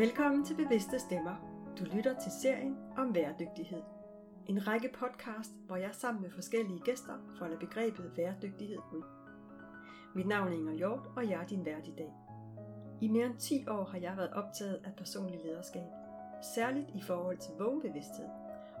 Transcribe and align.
Velkommen 0.00 0.44
til 0.44 0.54
Bevidste 0.54 0.98
Stemmer. 0.98 1.36
Du 1.78 1.84
lytter 1.84 2.14
til 2.20 2.32
serien 2.42 2.76
om 2.96 3.12
bæredygtighed. 3.12 3.82
En 4.46 4.66
række 4.66 4.90
podcast, 4.98 5.50
hvor 5.66 5.76
jeg 5.76 5.90
sammen 5.92 6.22
med 6.22 6.30
forskellige 6.30 6.80
gæster 6.84 7.12
folder 7.38 7.58
begrebet 7.58 8.12
bæredygtighed 8.16 8.78
ud. 8.92 9.02
Mit 10.14 10.26
navn 10.26 10.48
er 10.48 10.52
Inger 10.52 10.72
Hjort, 10.72 11.10
og 11.16 11.28
jeg 11.30 11.42
er 11.42 11.46
din 11.46 11.64
vært 11.64 11.86
i 11.86 11.94
dag. 11.98 12.12
I 13.00 13.08
mere 13.08 13.26
end 13.26 13.36
10 13.38 13.68
år 13.68 13.84
har 13.84 13.98
jeg 13.98 14.16
været 14.16 14.30
optaget 14.30 14.80
af 14.84 14.92
personlig 14.96 15.40
lederskab, 15.44 15.90
særligt 16.54 16.90
i 16.94 17.00
forhold 17.00 17.38
til 17.38 17.52
vågenbevidsthed, 17.58 18.28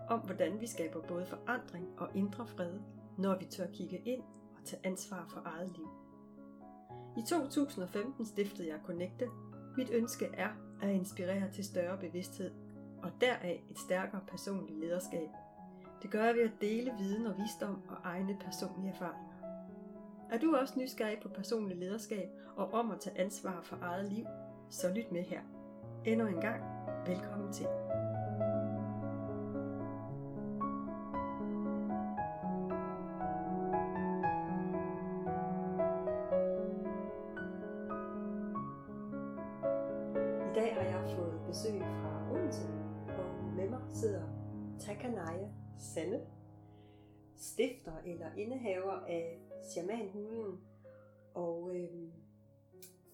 om 0.08 0.20
hvordan 0.20 0.60
vi 0.60 0.66
skaber 0.66 1.02
både 1.08 1.26
forandring 1.26 1.86
og 1.98 2.08
indre 2.14 2.46
fred, 2.46 2.72
når 3.18 3.38
vi 3.38 3.44
tør 3.44 3.66
kigge 3.72 3.98
ind 3.98 4.22
og 4.58 4.64
tage 4.64 4.86
ansvar 4.86 5.26
for 5.28 5.42
eget 5.44 5.72
liv. 5.76 5.88
I 7.18 7.22
2015 7.28 8.26
stiftede 8.26 8.68
jeg 8.68 8.80
Connecte. 8.84 9.28
Mit 9.76 9.90
ønske 9.90 10.26
er 10.34 10.69
at 10.82 10.90
inspirere 10.90 11.50
til 11.52 11.64
større 11.64 11.98
bevidsthed, 11.98 12.50
og 13.02 13.10
deraf 13.20 13.62
et 13.70 13.78
stærkere 13.78 14.20
personligt 14.28 14.78
lederskab. 14.80 15.28
Det 16.02 16.10
gør 16.10 16.24
jeg 16.24 16.34
ved 16.34 16.42
at 16.42 16.60
dele 16.60 16.92
viden 16.98 17.26
og 17.26 17.34
visdom 17.38 17.82
og 17.88 17.96
egne 18.04 18.36
personlige 18.40 18.92
erfaringer. 18.92 19.30
Er 20.30 20.38
du 20.38 20.56
også 20.56 20.78
nysgerrig 20.78 21.18
på 21.22 21.28
personlig 21.28 21.76
lederskab 21.76 22.28
og 22.56 22.72
om 22.72 22.90
at 22.90 23.00
tage 23.00 23.18
ansvar 23.18 23.60
for 23.62 23.78
eget 23.82 24.12
liv, 24.12 24.26
så 24.70 24.92
lyt 24.94 25.12
med 25.12 25.22
her. 25.22 25.40
Endnu 26.04 26.26
en 26.26 26.40
gang, 26.40 26.62
velkommen 27.06 27.52
til. 27.52 27.89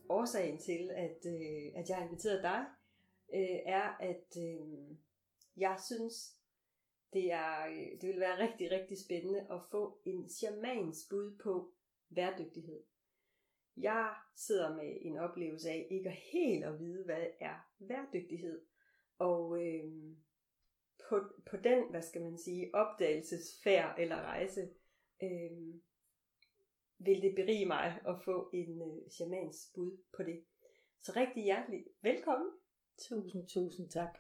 Årsagen 0.09 0.59
til, 0.59 0.91
at, 0.91 1.27
øh, 1.27 1.73
at 1.75 1.89
jeg 1.89 1.97
har 1.97 2.05
inviteret 2.05 2.43
dig, 2.43 2.65
øh, 3.35 3.59
er, 3.67 3.97
at 4.01 4.37
øh, 4.39 4.97
jeg 5.57 5.81
synes, 5.87 6.37
det, 7.13 7.33
er, 7.33 7.67
øh, 7.67 8.01
det 8.01 8.09
vil 8.09 8.21
være 8.21 8.49
rigtig, 8.49 8.71
rigtig 8.71 8.99
spændende 9.05 9.47
at 9.51 9.61
få 9.71 10.01
en 10.05 10.29
shamans 10.29 11.07
bud 11.11 11.39
på 11.43 11.73
bæredygtighed. 12.15 12.83
Jeg 13.77 14.15
sidder 14.37 14.77
med 14.77 14.99
en 15.01 15.19
oplevelse 15.19 15.71
af 15.71 15.87
ikke 15.91 16.11
helt 16.11 16.65
at 16.65 16.81
vide, 16.81 17.05
hvad 17.05 17.27
er 17.41 17.73
bæredygtighed. 17.89 18.63
Og 19.19 19.67
øh, 19.67 20.17
på, 21.09 21.21
på 21.51 21.57
den, 21.57 21.91
hvad 21.91 22.03
skal 22.03 22.23
man 22.23 22.39
sige, 22.39 22.75
opdagelsesfærd 22.75 23.95
eller 23.99 24.17
rejse, 24.17 24.69
øh, 25.23 25.75
vil 26.99 27.23
det 27.23 27.35
berige 27.35 27.67
mig 27.67 28.01
at 28.09 28.17
få 28.25 28.51
en 28.53 28.83
øh, 28.83 29.11
shamans 29.11 29.71
bud 29.75 29.99
på 30.17 30.23
det. 30.23 30.45
Så 31.03 31.13
rigtig 31.17 31.43
hjertelig 31.45 31.85
velkommen. 32.03 32.51
Tusind, 33.09 33.49
tusind 33.49 33.91
tak. 33.91 34.19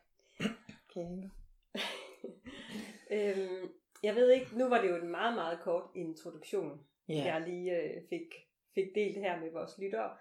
Kære. 0.95 1.31
øhm, 3.17 3.73
jeg 4.03 4.15
ved 4.15 4.31
ikke, 4.31 4.59
nu 4.59 4.69
var 4.69 4.81
det 4.83 4.91
jo 4.91 4.97
en 4.97 5.11
meget, 5.11 5.35
meget 5.35 5.61
kort 5.61 5.91
introduktion, 5.95 6.87
Ja. 7.09 7.15
jeg 7.25 7.49
lige 7.49 7.83
øh, 7.83 8.03
fik, 8.09 8.35
fik 8.75 8.95
delt 8.95 9.17
her 9.19 9.41
med 9.41 9.53
vores 9.53 9.79
lyttere. 9.79 10.17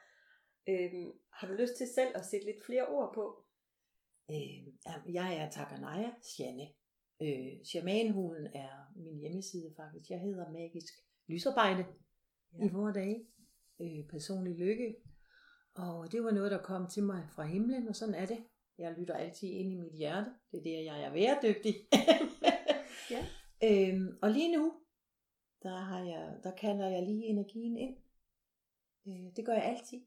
Øhm, 0.69 1.11
har 1.33 1.47
du 1.47 1.53
lyst 1.53 1.75
til 1.77 1.87
selv 1.87 2.11
at 2.15 2.25
sætte 2.25 2.45
lidt 2.45 2.65
flere 2.65 2.87
ord 2.87 3.13
på? 3.13 3.45
Øh, 4.31 5.13
jeg 5.13 5.37
er 5.37 5.49
Takanaya 5.49 6.11
Sjanne. 6.23 6.67
Øh, 7.21 7.65
Shamanhulen 7.65 8.47
er 8.47 8.93
min 8.95 9.19
hjemmeside 9.19 9.73
faktisk. 9.77 10.09
Jeg 10.09 10.19
hedder 10.19 10.51
Magisk 10.51 10.93
Lysarbejde 11.27 11.85
Ja. 12.59 12.65
i 12.65 12.69
vores 12.69 12.93
dage. 12.93 13.25
Øh, 13.81 14.07
personlig 14.09 14.55
lykke. 14.55 14.95
Og 15.75 16.11
det 16.11 16.23
var 16.23 16.31
noget, 16.31 16.51
der 16.51 16.61
kom 16.61 16.87
til 16.87 17.03
mig 17.03 17.27
fra 17.29 17.43
himlen, 17.43 17.87
og 17.87 17.95
sådan 17.95 18.15
er 18.15 18.25
det. 18.25 18.43
Jeg 18.77 18.95
lytter 18.97 19.13
altid 19.13 19.47
ind 19.47 19.71
i 19.71 19.75
mit 19.75 19.93
hjerte. 19.93 20.29
Det 20.51 20.59
er 20.59 20.63
der, 20.63 20.81
jeg 20.81 21.03
er 21.03 21.11
væredygtig. 21.11 21.75
Ja. 23.11 23.25
øhm, 23.63 24.17
og 24.21 24.31
lige 24.31 24.57
nu, 24.57 24.73
der, 25.63 25.77
har 25.77 25.99
jeg, 25.99 26.39
der 26.43 26.51
kalder 26.51 26.87
jeg 26.87 27.03
lige 27.03 27.25
energien 27.25 27.77
ind. 27.77 27.97
Øh, 29.07 29.35
det 29.35 29.45
gør 29.45 29.53
jeg 29.53 29.63
altid. 29.63 30.01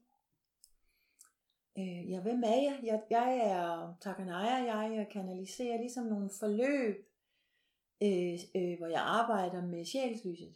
Øh, 1.77 2.11
ja, 2.11 2.21
hvem 2.21 2.43
er 2.43 2.55
jeg? 2.55 2.79
Jeg, 2.83 3.03
jeg 3.09 3.37
er 3.37 3.97
Takanaya, 4.01 4.73
jeg 4.73 5.07
kanaliserer 5.11 5.77
ligesom 5.77 6.05
nogle 6.05 6.29
forløb, 6.39 6.95
øh, 8.03 8.39
øh, 8.55 8.77
hvor 8.77 8.87
jeg 8.87 9.01
arbejder 9.01 9.65
med 9.65 9.85
sjælslyset. 9.85 10.55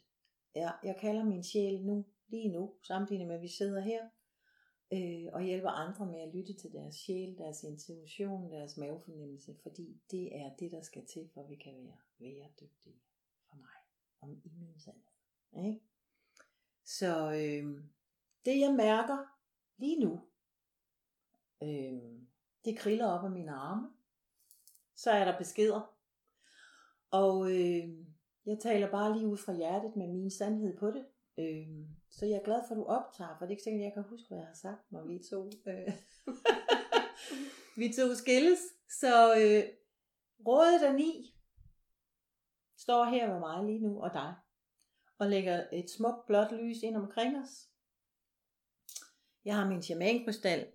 Ja, 0.56 0.72
jeg 0.84 0.98
kalder 1.00 1.24
min 1.24 1.44
sjæl 1.44 1.82
nu, 1.82 2.06
lige 2.28 2.50
nu, 2.50 2.74
samtidig 2.82 3.28
med 3.28 3.36
at 3.36 3.42
vi 3.42 3.48
sidder 3.48 3.82
her, 3.82 4.10
øh, 4.94 5.34
og 5.34 5.42
hjælper 5.42 5.70
andre 5.70 6.06
med 6.06 6.20
at 6.20 6.36
lytte 6.36 6.54
til 6.54 6.74
deres 6.74 6.96
sjæl, 6.96 7.38
deres 7.38 7.64
intuition, 7.64 8.52
deres 8.52 8.78
mavefornemmelse, 8.78 9.56
fordi 9.64 10.02
det 10.12 10.36
er 10.36 10.56
det, 10.60 10.72
der 10.72 10.82
skal 10.82 11.06
til, 11.06 11.30
for 11.34 11.44
vi 11.44 11.56
kan 11.56 11.74
være 11.78 11.98
væredygtige 12.20 13.02
for 13.50 13.56
mig, 13.56 13.76
om 14.22 14.42
i 14.44 14.52
min 14.60 14.80
sandhed. 14.80 15.66
Ikke? 15.66 15.80
Så 16.86 17.32
øh, 17.32 17.84
det 18.46 18.60
jeg 18.60 18.74
mærker 18.74 19.18
lige 19.78 20.00
nu, 20.00 20.22
øh, 21.64 22.24
det 22.66 22.78
kriller 22.78 23.06
op 23.06 23.26
af 23.26 23.32
mine 23.32 23.52
arme. 23.52 23.90
Så 24.96 25.12
er 25.12 25.26
der 25.26 25.38
beskeder. 25.38 25.96
Og 27.12 27.52
øh, 27.52 28.06
jeg 28.46 28.60
taler 28.60 28.92
bare 28.92 29.18
lige 29.18 29.28
ud 29.28 29.38
fra 29.38 29.54
hjertet 29.54 29.96
med 29.96 30.08
min 30.08 30.32
sandhed 30.32 30.78
på 30.78 30.88
det. 30.88 31.06
Øh, 31.40 31.68
så 32.10 32.26
jeg 32.26 32.36
er 32.36 32.44
glad 32.44 32.62
for, 32.68 32.76
at 32.76 32.78
du 32.78 32.84
optager, 32.84 33.36
for 33.38 33.46
det 33.46 33.50
er 33.50 33.52
ikke 33.52 33.64
sikkert, 33.64 33.82
at 33.82 33.86
jeg 33.86 33.94
kan 33.94 34.04
huske, 34.04 34.28
hvad 34.28 34.38
jeg 34.38 34.48
har 34.48 34.56
sagt, 34.56 34.92
når 34.92 35.06
vi 35.06 35.20
to, 35.30 35.46
øh, 35.68 35.94
vi 37.80 37.94
to 37.94 38.16
skilles. 38.16 38.60
Så 38.90 39.36
øh, 39.42 39.64
rådet 40.48 40.84
af 40.84 40.96
ni 40.96 41.36
står 42.78 43.06
her 43.06 43.28
med 43.32 43.40
mig 43.40 43.66
lige 43.66 43.80
nu, 43.80 44.04
og 44.04 44.14
dig, 44.14 44.36
og 45.18 45.28
lægger 45.28 45.68
et 45.74 45.90
smukt 45.90 46.26
blåt 46.28 46.52
lys 46.52 46.84
ind 46.84 46.96
omkring 46.96 47.38
os. 47.38 47.70
Jeg 49.46 49.56
har 49.56 49.70
min 49.70 49.82
shamankrystal, 49.82 50.68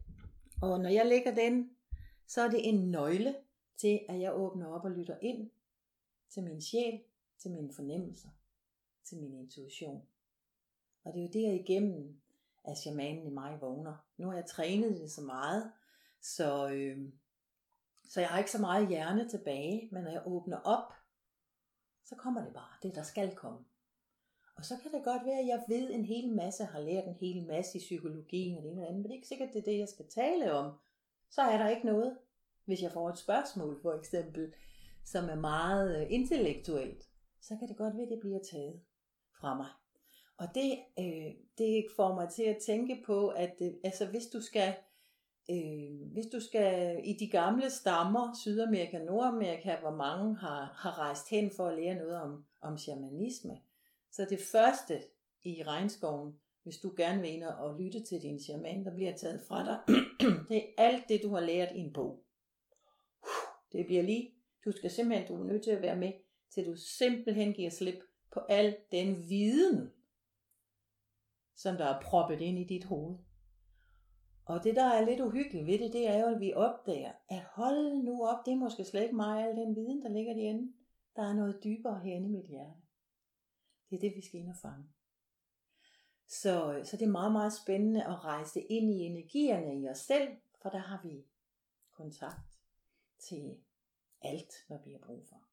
og 0.62 0.80
når 0.80 0.88
jeg 0.88 1.06
lægger 1.06 1.34
den, 1.34 1.70
så 2.26 2.42
er 2.42 2.50
det 2.50 2.68
en 2.68 2.90
nøgle 2.90 3.36
til, 3.76 4.00
at 4.08 4.20
jeg 4.20 4.34
åbner 4.34 4.66
op 4.66 4.84
og 4.84 4.90
lytter 4.90 5.18
ind 5.22 5.50
til 6.30 6.42
min 6.42 6.62
sjæl, 6.62 7.00
til 7.38 7.50
mine 7.50 7.72
fornemmelser, 7.74 8.28
til 9.04 9.18
min 9.18 9.34
intuition. 9.34 10.02
Og 11.04 11.12
det 11.12 11.20
er 11.20 11.26
jo 11.26 11.32
derigennem, 11.32 12.20
at 12.64 12.78
shamanen 12.78 13.26
i 13.26 13.30
mig 13.30 13.58
vågner. 13.60 13.96
Nu 14.16 14.26
har 14.26 14.34
jeg 14.34 14.46
trænet 14.46 15.00
det 15.00 15.10
så 15.10 15.20
meget, 15.20 15.72
så, 16.20 16.68
øh, 16.68 17.12
så 18.08 18.20
jeg 18.20 18.28
har 18.28 18.38
ikke 18.38 18.50
så 18.50 18.60
meget 18.60 18.88
hjerne 18.88 19.28
tilbage, 19.28 19.88
men 19.92 20.04
når 20.04 20.10
jeg 20.10 20.22
åbner 20.26 20.56
op, 20.56 20.92
så 22.04 22.14
kommer 22.16 22.44
det 22.44 22.54
bare, 22.54 22.72
det 22.82 22.94
der 22.94 23.02
skal 23.02 23.36
komme. 23.36 23.64
Og 24.56 24.64
så 24.64 24.76
kan 24.82 24.92
det 24.92 25.04
godt 25.04 25.24
være, 25.24 25.38
at 25.38 25.46
jeg 25.46 25.64
ved 25.68 25.90
en 25.90 26.04
hel 26.04 26.34
masse, 26.34 26.64
har 26.64 26.80
lært 26.80 27.04
en 27.04 27.14
hel 27.14 27.46
masse 27.46 27.78
i 27.78 27.80
psykologien 27.80 28.56
og 28.56 28.62
det 28.62 28.72
ene 28.72 28.82
og 28.82 28.88
andet, 28.88 28.96
men 28.96 29.04
det 29.04 29.10
er 29.10 29.14
ikke 29.14 29.28
sikkert, 29.28 29.52
det 29.52 29.58
er 29.58 29.70
det, 29.70 29.78
jeg 29.78 29.88
skal 29.88 30.06
tale 30.08 30.52
om. 30.52 30.72
Så 31.30 31.42
er 31.42 31.58
der 31.58 31.68
ikke 31.68 31.86
noget, 31.86 32.18
hvis 32.64 32.82
jeg 32.82 32.92
får 32.92 33.08
et 33.08 33.18
spørgsmål 33.18 33.82
for 33.82 33.92
eksempel, 33.92 34.52
som 35.04 35.28
er 35.28 35.34
meget 35.34 36.00
øh, 36.00 36.12
intellektuelt, 36.12 37.08
så 37.40 37.56
kan 37.58 37.68
det 37.68 37.76
godt 37.76 37.94
være, 37.94 38.02
at 38.02 38.10
det 38.10 38.20
bliver 38.20 38.40
taget 38.50 38.80
fra 39.40 39.56
mig. 39.56 39.68
Og 40.36 40.46
det, 40.54 40.78
øh, 40.98 41.34
det 41.58 41.86
får 41.96 42.14
mig 42.14 42.28
til 42.28 42.42
at 42.42 42.58
tænke 42.66 43.02
på, 43.06 43.28
at 43.28 43.54
øh, 43.62 43.72
altså, 43.84 44.06
hvis 44.06 44.26
du 44.26 44.40
skal 44.40 44.74
øh, 45.50 46.12
hvis 46.12 46.26
du 46.32 46.40
skal 46.40 47.00
i 47.04 47.12
de 47.12 47.30
gamle 47.30 47.70
stammer, 47.70 48.34
Sydamerika, 48.42 48.98
Nordamerika, 48.98 49.76
hvor 49.80 49.96
mange 49.96 50.36
har, 50.36 50.72
har 50.76 50.98
rejst 50.98 51.30
hen 51.30 51.50
for 51.56 51.66
at 51.66 51.78
lære 51.78 51.94
noget 51.94 52.16
om, 52.16 52.44
om 52.60 52.78
shamanisme, 52.78 53.60
så 54.10 54.26
det 54.30 54.40
første 54.52 55.02
i 55.44 55.62
regnskoven, 55.62 56.32
hvis 56.62 56.78
du 56.78 56.94
gerne 56.96 57.20
vil 57.20 57.30
ind 57.30 57.44
og 57.44 57.80
lytte 57.80 58.00
til 58.00 58.22
din 58.22 58.40
shaman, 58.40 58.84
der 58.84 58.94
bliver 58.94 59.16
taget 59.16 59.40
fra 59.48 59.64
dig, 59.64 59.78
det 60.48 60.56
er 60.56 60.62
alt 60.78 61.08
det, 61.08 61.20
du 61.22 61.34
har 61.34 61.40
lært 61.40 61.68
i 61.74 61.78
en 61.78 61.92
bog. 61.92 62.24
Det 63.72 63.86
bliver 63.86 64.02
lige, 64.02 64.30
du 64.64 64.72
skal 64.72 64.90
simpelthen, 64.90 65.28
du 65.28 65.42
er 65.42 65.46
nødt 65.46 65.64
til 65.64 65.70
at 65.70 65.82
være 65.82 65.96
med, 65.96 66.12
til 66.50 66.66
du 66.66 66.76
simpelthen 66.76 67.52
giver 67.52 67.70
slip 67.70 68.02
på 68.32 68.40
al 68.40 68.76
den 68.92 69.28
viden, 69.28 69.92
som 71.54 71.76
der 71.76 71.84
er 71.84 72.00
proppet 72.00 72.40
ind 72.40 72.58
i 72.58 72.64
dit 72.64 72.84
hoved. 72.84 73.18
Og 74.44 74.64
det, 74.64 74.76
der 74.76 74.84
er 74.84 75.06
lidt 75.06 75.20
uhyggeligt 75.20 75.66
ved 75.66 75.78
det, 75.78 75.92
det 75.92 76.08
er 76.08 76.18
jo, 76.20 76.34
at 76.34 76.40
vi 76.40 76.52
opdager, 76.54 77.12
at 77.28 77.42
hold 77.42 78.02
nu 78.02 78.26
op, 78.26 78.46
det 78.46 78.52
er 78.52 78.56
måske 78.56 78.84
slet 78.84 79.02
ikke 79.02 79.16
mig, 79.16 79.48
al 79.48 79.56
den 79.56 79.76
viden, 79.76 80.02
der 80.02 80.08
ligger 80.08 80.34
derinde. 80.34 80.72
Der 81.16 81.22
er 81.22 81.32
noget 81.32 81.60
dybere 81.64 82.00
herinde 82.00 82.28
i 82.28 82.32
mit 82.32 82.46
hjerte. 82.46 82.80
Det 83.90 83.96
er 83.96 84.00
det, 84.00 84.16
vi 84.16 84.26
skal 84.26 84.40
ind 84.40 84.48
og 84.48 84.56
fange. 84.62 84.84
Så, 86.26 86.80
så 86.84 86.96
det 86.96 87.04
er 87.04 87.10
meget, 87.10 87.32
meget 87.32 87.52
spændende 87.52 88.04
at 88.04 88.24
rejse 88.24 88.60
ind 88.60 88.90
i 88.90 88.98
energierne 88.98 89.80
i 89.80 89.88
os 89.88 89.98
selv, 89.98 90.28
for 90.62 90.68
der 90.68 90.78
har 90.78 91.00
vi 91.02 91.24
kontakt 91.92 92.60
til 93.18 93.58
alt, 94.20 94.52
hvad 94.66 94.78
vi 94.84 94.92
har 94.92 95.00
brug 95.06 95.26
for. 95.28 95.47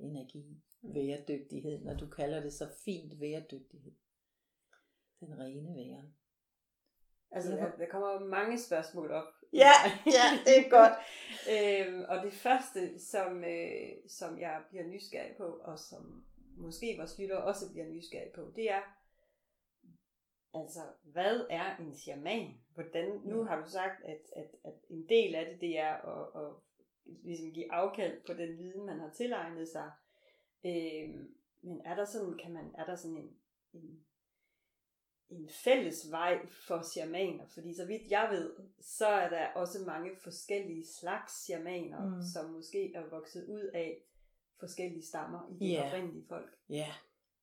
Energi, 0.00 0.62
væredygtighed, 0.82 1.84
når 1.84 1.94
du 1.94 2.06
kalder 2.06 2.40
det 2.40 2.52
så 2.52 2.68
fint 2.84 3.20
væredygtighed. 3.20 3.92
Den 5.20 5.38
rene 5.38 5.74
væren. 5.74 6.14
Altså, 7.30 7.50
der, 7.50 7.76
der 7.76 7.86
kommer 7.86 8.20
mange 8.20 8.58
spørgsmål 8.58 9.10
op. 9.10 9.32
Ja, 9.52 9.72
ja, 10.06 10.26
det 10.44 10.58
er 10.58 10.70
godt. 10.70 10.92
øhm, 11.54 12.04
og 12.08 12.24
det 12.24 12.32
første, 12.32 12.98
som, 12.98 13.44
øh, 13.44 13.90
som 14.08 14.40
jeg 14.40 14.62
bliver 14.68 14.84
nysgerrig 14.84 15.36
på, 15.36 15.44
og 15.44 15.78
som 15.78 16.24
måske 16.56 16.94
vores 16.98 17.18
lytter 17.18 17.36
også 17.36 17.72
bliver 17.72 17.86
nysgerrig 17.86 18.32
på, 18.34 18.52
det 18.56 18.70
er, 18.70 18.82
altså, 20.54 20.80
hvad 21.02 21.46
er 21.50 21.76
en 21.76 21.94
shaman? 21.94 22.54
Hvordan, 22.74 23.20
nu 23.24 23.44
har 23.44 23.62
du 23.62 23.70
sagt, 23.70 24.04
at, 24.04 24.20
at, 24.36 24.50
at 24.64 24.74
en 24.90 25.08
del 25.08 25.34
af 25.34 25.46
det, 25.46 25.60
det 25.60 25.78
er 25.78 25.94
at, 25.94 26.42
at 26.42 26.52
ligesom 27.22 27.52
give 27.52 27.72
afkald 27.72 28.20
på 28.26 28.32
den 28.32 28.58
viden, 28.58 28.86
man 28.86 29.00
har 29.00 29.10
tilegnet 29.10 29.68
sig. 29.68 29.90
Øhm, 30.64 31.34
men 31.62 31.80
er 31.84 31.94
der 31.94 32.04
sådan, 32.04 32.38
kan 32.38 32.52
man, 32.52 32.74
er 32.78 32.84
der 32.84 32.96
sådan 32.96 33.16
en, 33.16 33.36
en 33.72 34.04
en 35.30 35.48
fælles 35.48 36.10
vej 36.10 36.46
for 36.48 36.82
shamaner, 36.82 37.46
fordi 37.46 37.74
så 37.74 37.84
vidt 37.84 38.10
jeg 38.10 38.28
ved, 38.30 38.52
så 38.80 39.06
er 39.06 39.28
der 39.28 39.46
også 39.46 39.78
mange 39.86 40.10
forskellige 40.16 40.86
slags 40.86 41.44
shamaner, 41.44 42.06
mm. 42.06 42.22
som 42.22 42.50
måske 42.50 42.94
er 42.94 43.02
vokset 43.10 43.46
ud 43.48 43.70
af 43.74 44.02
forskellige 44.60 45.06
stammer 45.06 45.48
i 45.50 45.64
de 45.64 45.74
yeah. 45.74 45.86
oprindelige 45.86 46.24
folk. 46.28 46.58
Ja. 46.68 46.74
Yeah. 46.74 46.94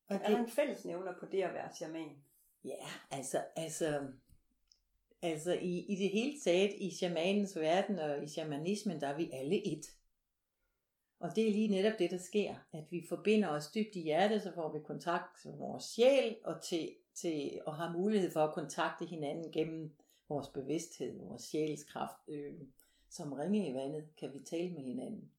Og 0.08 0.16
er 0.16 0.18
det... 0.18 0.28
der 0.28 0.44
en 0.44 0.50
fællesnævner 0.50 1.18
på 1.20 1.26
det 1.26 1.42
at 1.42 1.54
være 1.54 1.74
shaman? 1.74 2.22
Ja, 2.64 2.86
altså, 3.10 3.44
altså, 3.56 4.12
altså 5.22 5.52
i, 5.52 5.78
i 5.78 5.96
det 5.96 6.10
hele 6.10 6.40
taget, 6.44 6.74
i 6.78 6.90
shamanens 6.90 7.56
verden 7.56 7.98
og 7.98 8.24
i 8.24 8.28
shamanismen, 8.28 9.00
der 9.00 9.06
er 9.06 9.16
vi 9.16 9.30
alle 9.32 9.72
et. 9.72 9.86
Og 11.20 11.36
det 11.36 11.48
er 11.48 11.52
lige 11.52 11.68
netop 11.68 11.98
det, 11.98 12.10
der 12.10 12.18
sker, 12.18 12.54
at 12.72 12.84
vi 12.90 13.06
forbinder 13.08 13.48
os 13.48 13.70
dybt 13.70 13.96
i 13.96 14.00
hjertet, 14.00 14.42
så 14.42 14.52
får 14.54 14.72
vi 14.72 14.78
kontakt 14.86 15.40
til 15.42 15.50
vores 15.50 15.84
sjæl 15.84 16.36
og 16.44 16.62
til 16.62 16.88
til 17.20 17.60
at 17.66 17.76
have 17.76 17.92
mulighed 17.92 18.30
for 18.30 18.40
at 18.40 18.54
kontakte 18.54 19.04
hinanden 19.04 19.52
gennem 19.52 19.90
vores 20.28 20.48
bevidsthed, 20.48 21.18
vores 21.18 21.42
sjælskraft. 21.42 22.28
Øh, 22.28 22.54
som 23.10 23.32
ringe 23.32 23.70
i 23.70 23.74
vandet 23.74 24.04
kan 24.20 24.30
vi 24.34 24.38
tale 24.44 24.70
med 24.70 24.82
hinanden. 24.82 25.30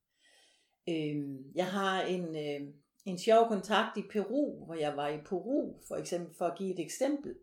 Øh, 0.89 1.55
jeg 1.55 1.67
har 1.67 2.01
en, 2.01 2.35
øh, 2.35 2.73
en 3.05 3.17
sjov 3.17 3.47
kontakt 3.47 3.97
i 3.97 4.01
Peru, 4.01 4.65
hvor 4.65 4.73
jeg 4.73 4.97
var 4.97 5.07
i 5.07 5.17
Peru, 5.17 5.73
for 5.87 5.95
eksempel 5.95 6.35
for 6.35 6.45
at 6.45 6.57
give 6.57 6.73
et 6.73 6.79
eksempel 6.79 7.35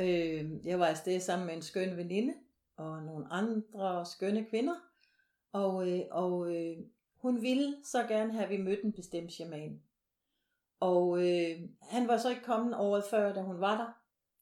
øh, 0.00 0.66
jeg 0.66 0.78
var 0.78 0.86
afsted 0.86 1.20
sammen 1.20 1.46
med 1.46 1.54
en 1.54 1.62
skøn 1.62 1.96
veninde 1.96 2.34
og 2.76 3.02
nogle 3.02 3.26
andre 3.30 4.06
skønne 4.06 4.44
kvinder, 4.44 4.74
og, 5.52 5.90
øh, 5.90 6.00
og 6.10 6.56
øh, 6.56 6.76
hun 7.16 7.42
ville 7.42 7.76
så 7.84 8.06
gerne 8.06 8.32
have, 8.32 8.44
at 8.44 8.50
vi 8.50 8.56
mødte 8.56 8.84
en 8.84 8.92
bestemt 8.92 9.32
shaman. 9.32 9.82
Og 10.80 11.18
øh, 11.18 11.60
han 11.82 12.08
var 12.08 12.16
så 12.16 12.30
ikke 12.30 12.42
kommet 12.42 12.76
året 12.76 13.04
før, 13.10 13.32
da 13.32 13.40
hun 13.40 13.60
var 13.60 13.76
der. 13.76 13.92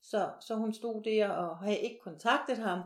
Så, 0.02 0.32
så 0.40 0.54
hun 0.54 0.72
stod 0.72 1.02
der 1.02 1.28
og 1.28 1.58
havde 1.58 1.78
ikke 1.78 2.00
kontaktet 2.00 2.58
ham, 2.58 2.80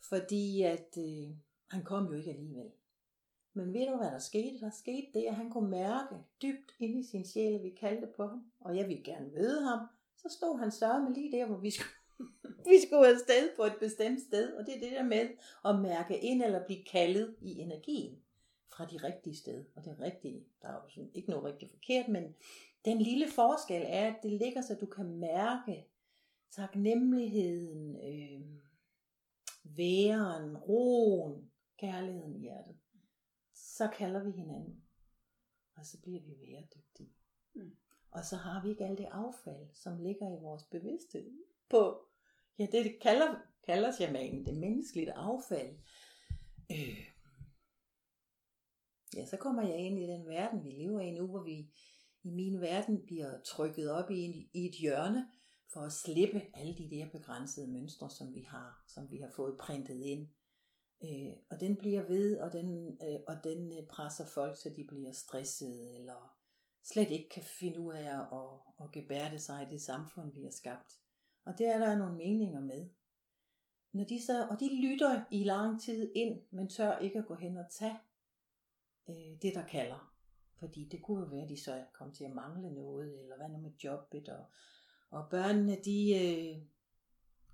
fordi 0.00 0.62
at 0.62 0.98
øh, 0.98 1.36
han 1.70 1.84
kom 1.84 2.06
jo 2.06 2.12
ikke 2.12 2.30
alligevel. 2.30 2.70
Men 3.52 3.74
ved 3.74 3.86
du, 3.86 3.96
hvad 3.96 4.10
der 4.10 4.18
skete? 4.18 4.60
Der 4.60 4.70
skete 4.70 5.06
det, 5.14 5.24
at 5.28 5.34
han 5.34 5.50
kunne 5.50 5.70
mærke 5.70 6.14
dybt 6.42 6.72
ind 6.78 6.98
i 6.98 7.06
sin 7.06 7.24
sjæl, 7.24 7.62
vi 7.62 7.70
kaldte 7.70 8.08
på 8.16 8.26
ham, 8.26 8.52
og 8.60 8.76
jeg 8.76 8.88
ville 8.88 9.04
gerne 9.04 9.30
møde 9.30 9.62
ham. 9.62 9.78
Så 10.16 10.28
stod 10.28 10.58
han 10.58 10.70
sørme 10.70 11.14
lige 11.14 11.32
der, 11.32 11.46
hvor 11.46 11.56
vi 11.56 11.70
skulle, 11.70 11.97
vi 12.64 12.80
skulle 12.86 13.08
afsted 13.08 13.56
på 13.56 13.62
et 13.62 13.76
bestemt 13.80 14.20
sted. 14.20 14.52
Og 14.52 14.66
det 14.66 14.76
er 14.76 14.80
det 14.80 14.92
der 14.92 15.02
med 15.02 15.28
at 15.64 15.80
mærke 15.80 16.18
ind 16.18 16.42
eller 16.42 16.64
blive 16.64 16.84
kaldet 16.84 17.36
i 17.40 17.58
energien 17.58 18.22
fra 18.68 18.84
de 18.84 18.96
rigtige 18.96 19.36
sted. 19.36 19.64
Og 19.76 19.84
det 19.84 20.00
rigtige, 20.00 20.44
der 20.62 20.68
er 20.68 20.72
jo 20.74 20.88
sådan 20.88 21.10
ikke 21.14 21.30
noget 21.30 21.44
rigtig 21.44 21.70
forkert, 21.70 22.08
men 22.08 22.34
den 22.84 22.98
lille 22.98 23.28
forskel 23.28 23.82
er, 23.86 24.08
at 24.08 24.22
det 24.22 24.32
ligger 24.32 24.60
så, 24.60 24.74
du 24.74 24.86
kan 24.86 25.06
mærke 25.06 25.86
taknemmeligheden, 26.50 27.96
øh, 27.96 28.40
væren, 29.64 30.56
roen, 30.56 31.50
kærligheden 31.78 32.36
i 32.36 32.40
hjertet. 32.40 32.76
Så 33.54 33.88
kalder 33.96 34.24
vi 34.24 34.30
hinanden. 34.30 34.82
Og 35.76 35.86
så 35.86 36.00
bliver 36.02 36.20
vi 36.20 36.34
væredygtige. 36.40 37.12
Mm. 37.54 37.76
Og 38.10 38.24
så 38.24 38.36
har 38.36 38.62
vi 38.62 38.70
ikke 38.70 38.84
alt 38.84 38.98
det 38.98 39.08
affald, 39.10 39.68
som 39.72 39.98
ligger 39.98 40.38
i 40.38 40.40
vores 40.40 40.64
bevidsthed 40.64 41.30
på, 41.68 42.07
ja, 42.58 42.66
det, 42.72 42.84
det 42.84 42.98
kalder, 43.02 43.34
kalder 43.66 43.92
shamanen 43.92 44.46
det 44.46 44.56
menneskelige 44.56 45.12
affald. 45.12 45.78
Øh. 46.70 47.04
Ja, 49.16 49.26
så 49.26 49.36
kommer 49.36 49.62
jeg 49.62 49.78
ind 49.78 49.98
i 49.98 50.06
den 50.06 50.26
verden, 50.26 50.64
vi 50.64 50.70
lever 50.70 51.00
i 51.00 51.10
nu, 51.10 51.26
hvor 51.26 51.42
vi 51.42 51.70
i 52.22 52.30
min 52.30 52.60
verden 52.60 53.02
bliver 53.06 53.40
trykket 53.40 53.90
op 53.90 54.10
i, 54.10 54.20
en, 54.20 54.48
i 54.52 54.66
et 54.66 54.74
hjørne 54.74 55.28
for 55.72 55.80
at 55.80 55.92
slippe 55.92 56.42
alle 56.54 56.76
de 56.78 56.90
der 56.90 57.10
begrænsede 57.10 57.72
mønstre, 57.72 58.10
som 58.10 58.34
vi 58.34 58.40
har, 58.40 58.84
som 58.88 59.10
vi 59.10 59.18
har 59.18 59.30
fået 59.36 59.58
printet 59.58 60.00
ind. 60.02 60.28
Øh, 61.04 61.32
og 61.50 61.60
den 61.60 61.76
bliver 61.76 62.02
ved, 62.02 62.38
og 62.38 62.52
den, 62.52 62.98
øh, 63.02 63.20
og 63.28 63.44
den 63.44 63.72
øh, 63.72 63.86
presser 63.86 64.26
folk, 64.26 64.56
så 64.56 64.70
de 64.76 64.84
bliver 64.88 65.12
stressede, 65.12 65.94
eller 65.94 66.36
slet 66.84 67.10
ikke 67.10 67.28
kan 67.28 67.42
finde 67.42 67.80
ud 67.80 67.94
af 67.94 68.18
at, 68.20 68.84
at 68.84 68.92
gebærde 68.92 69.38
sig 69.38 69.62
i 69.62 69.72
det 69.72 69.82
samfund, 69.82 70.32
vi 70.32 70.42
har 70.42 70.50
skabt. 70.50 70.92
Og 71.48 71.58
det 71.58 71.66
er 71.66 71.78
der 71.78 71.98
nogle 71.98 72.16
meninger 72.16 72.60
med. 72.60 72.88
Når 73.92 74.04
de 74.04 74.22
så, 74.22 74.48
og 74.48 74.60
de 74.60 74.80
lytter 74.82 75.24
i 75.30 75.44
lang 75.44 75.80
tid 75.80 76.12
ind, 76.14 76.40
men 76.50 76.68
tør 76.68 76.98
ikke 76.98 77.18
at 77.18 77.26
gå 77.26 77.34
hen 77.34 77.56
og 77.56 77.64
tage 77.70 77.98
øh, 79.08 79.42
det, 79.42 79.54
der 79.54 79.66
kalder. 79.66 80.14
Fordi 80.58 80.88
det 80.88 81.02
kunne 81.02 81.20
jo 81.20 81.26
være, 81.26 81.42
at 81.42 81.48
de 81.48 81.60
så 81.60 81.84
kom 81.92 82.12
til 82.12 82.24
at 82.24 82.34
mangle 82.34 82.74
noget, 82.74 83.22
eller 83.22 83.36
hvad 83.36 83.48
nu 83.48 83.58
med 83.58 83.70
jobbet, 83.84 84.28
og, 84.28 84.44
og 85.10 85.26
børnene, 85.30 85.76
de 85.84 86.14
øh, 86.14 86.62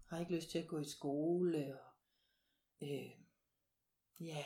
har 0.07 0.21
ikke 0.21 0.35
lyst 0.35 0.51
til 0.51 0.59
at 0.59 0.69
gå 0.69 0.79
i 0.79 0.85
skole, 0.85 1.79
og 1.81 1.91
øh, 2.83 3.11
ja, 4.21 4.45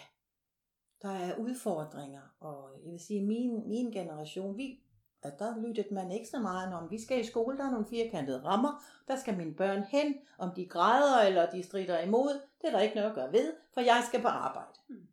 der 1.03 1.09
er 1.09 1.39
udfordringer, 1.39 2.37
og 2.41 2.81
jeg 2.85 2.93
vil 2.93 3.01
sige, 3.01 3.27
min, 3.27 3.69
min 3.69 3.91
generation, 3.91 4.57
vi, 4.57 4.83
at 5.23 5.39
der 5.39 5.59
lyttede 5.59 5.95
man 5.95 6.13
ekstra 6.13 6.39
meget 6.39 6.75
om, 6.75 6.91
vi 6.91 7.03
skal 7.03 7.21
i 7.21 7.25
skole, 7.25 7.59
der 7.59 7.65
er 7.65 7.71
nogle 7.71 7.87
firkantede 7.87 8.45
rammer, 8.45 8.83
der 9.09 9.17
skal 9.17 9.37
mine 9.37 9.55
børn 9.55 9.83
hen, 9.83 10.15
om 10.39 10.51
de 10.57 10.67
græder 10.67 11.27
eller 11.27 11.51
de 11.51 11.63
strider 11.63 12.01
imod, 12.01 12.41
det 12.61 12.69
er 12.69 12.71
der 12.71 12.81
ikke 12.81 12.95
noget 12.95 13.09
at 13.09 13.15
gøre 13.15 13.33
ved, 13.33 13.53
for 13.75 13.81
jeg 13.81 14.03
skal 14.07 14.23
på 14.23 14.29
arbejde. 14.29 14.79
Mm 14.89 15.09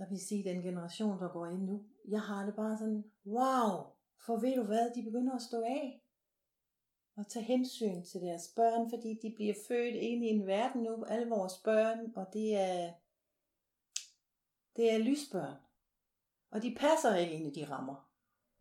der 0.00 0.08
vil 0.08 0.20
sige 0.20 0.44
den 0.44 0.62
generation, 0.62 1.18
der 1.18 1.28
går 1.28 1.46
ind 1.46 1.62
nu, 1.62 1.84
jeg 2.08 2.20
har 2.20 2.44
det 2.44 2.54
bare 2.54 2.78
sådan, 2.78 3.04
wow, 3.26 3.86
for 4.26 4.36
ved 4.36 4.56
du 4.56 4.62
hvad, 4.62 4.94
de 4.94 5.02
begynder 5.02 5.34
at 5.34 5.42
stå 5.42 5.62
af 5.62 6.02
og 7.16 7.28
tage 7.28 7.44
hensyn 7.44 8.02
til 8.02 8.20
deres 8.20 8.48
børn, 8.56 8.90
fordi 8.90 9.18
de 9.22 9.32
bliver 9.36 9.54
født 9.68 9.94
ind 9.94 10.24
i 10.24 10.28
en 10.28 10.46
verden 10.46 10.82
nu, 10.82 11.04
alle 11.04 11.28
vores 11.28 11.58
børn, 11.58 12.12
og 12.16 12.26
det 12.32 12.56
er, 12.56 12.92
det 14.76 14.92
er 14.92 14.98
lysbørn. 14.98 15.56
Og 16.50 16.62
de 16.62 16.76
passer 16.80 17.16
ikke 17.16 17.34
ind 17.34 17.56
i 17.56 17.60
de 17.60 17.70
rammer. 17.70 18.08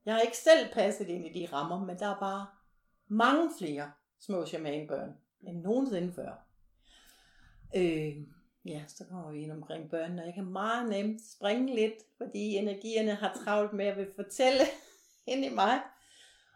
Jeg 0.05 0.13
har 0.13 0.21
ikke 0.21 0.37
selv 0.37 0.73
passet 0.73 1.07
ind 1.07 1.25
i 1.25 1.39
de 1.39 1.53
rammer, 1.53 1.85
men 1.85 1.99
der 1.99 2.07
er 2.07 2.19
bare 2.19 2.47
mange 3.07 3.49
flere 3.57 3.91
små 4.19 4.45
shamanbørn 4.45 5.17
end 5.41 5.61
nogensinde 5.61 6.13
før. 6.13 6.45
Øh, 7.75 8.17
Ja, 8.65 8.83
så 8.87 9.05
kommer 9.05 9.31
vi 9.31 9.41
ind 9.41 9.51
omkring 9.51 9.89
børnene, 9.89 10.21
og 10.21 10.25
jeg 10.25 10.33
kan 10.33 10.45
meget 10.45 10.89
nemt 10.89 11.21
springe 11.21 11.75
lidt, 11.75 12.03
fordi 12.17 12.55
energierne 12.55 13.15
har 13.15 13.33
travlt 13.43 13.73
med 13.73 13.85
at 13.85 13.97
vil 13.97 14.13
fortælle 14.15 14.63
ind 15.31 15.45
i 15.45 15.49
mig. 15.49 15.81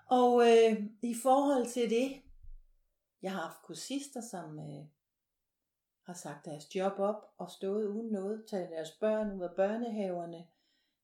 Og 0.05 0.41
øh, 0.41 0.83
i 1.01 1.15
forhold 1.23 1.65
til 1.65 1.89
det, 1.89 2.21
jeg 3.21 3.31
har 3.31 3.41
haft 3.41 3.61
kursister, 3.63 4.21
som 4.21 4.59
øh, 4.59 4.85
har 6.05 6.13
sagt 6.13 6.45
deres 6.45 6.75
job 6.75 6.99
op 6.99 7.33
og 7.37 7.51
stået 7.51 7.87
uden 7.87 8.11
noget, 8.11 8.45
taget 8.49 8.69
deres 8.69 8.91
børn 8.91 9.31
ud 9.31 9.41
af 9.41 9.55
børnehaverne. 9.55 10.47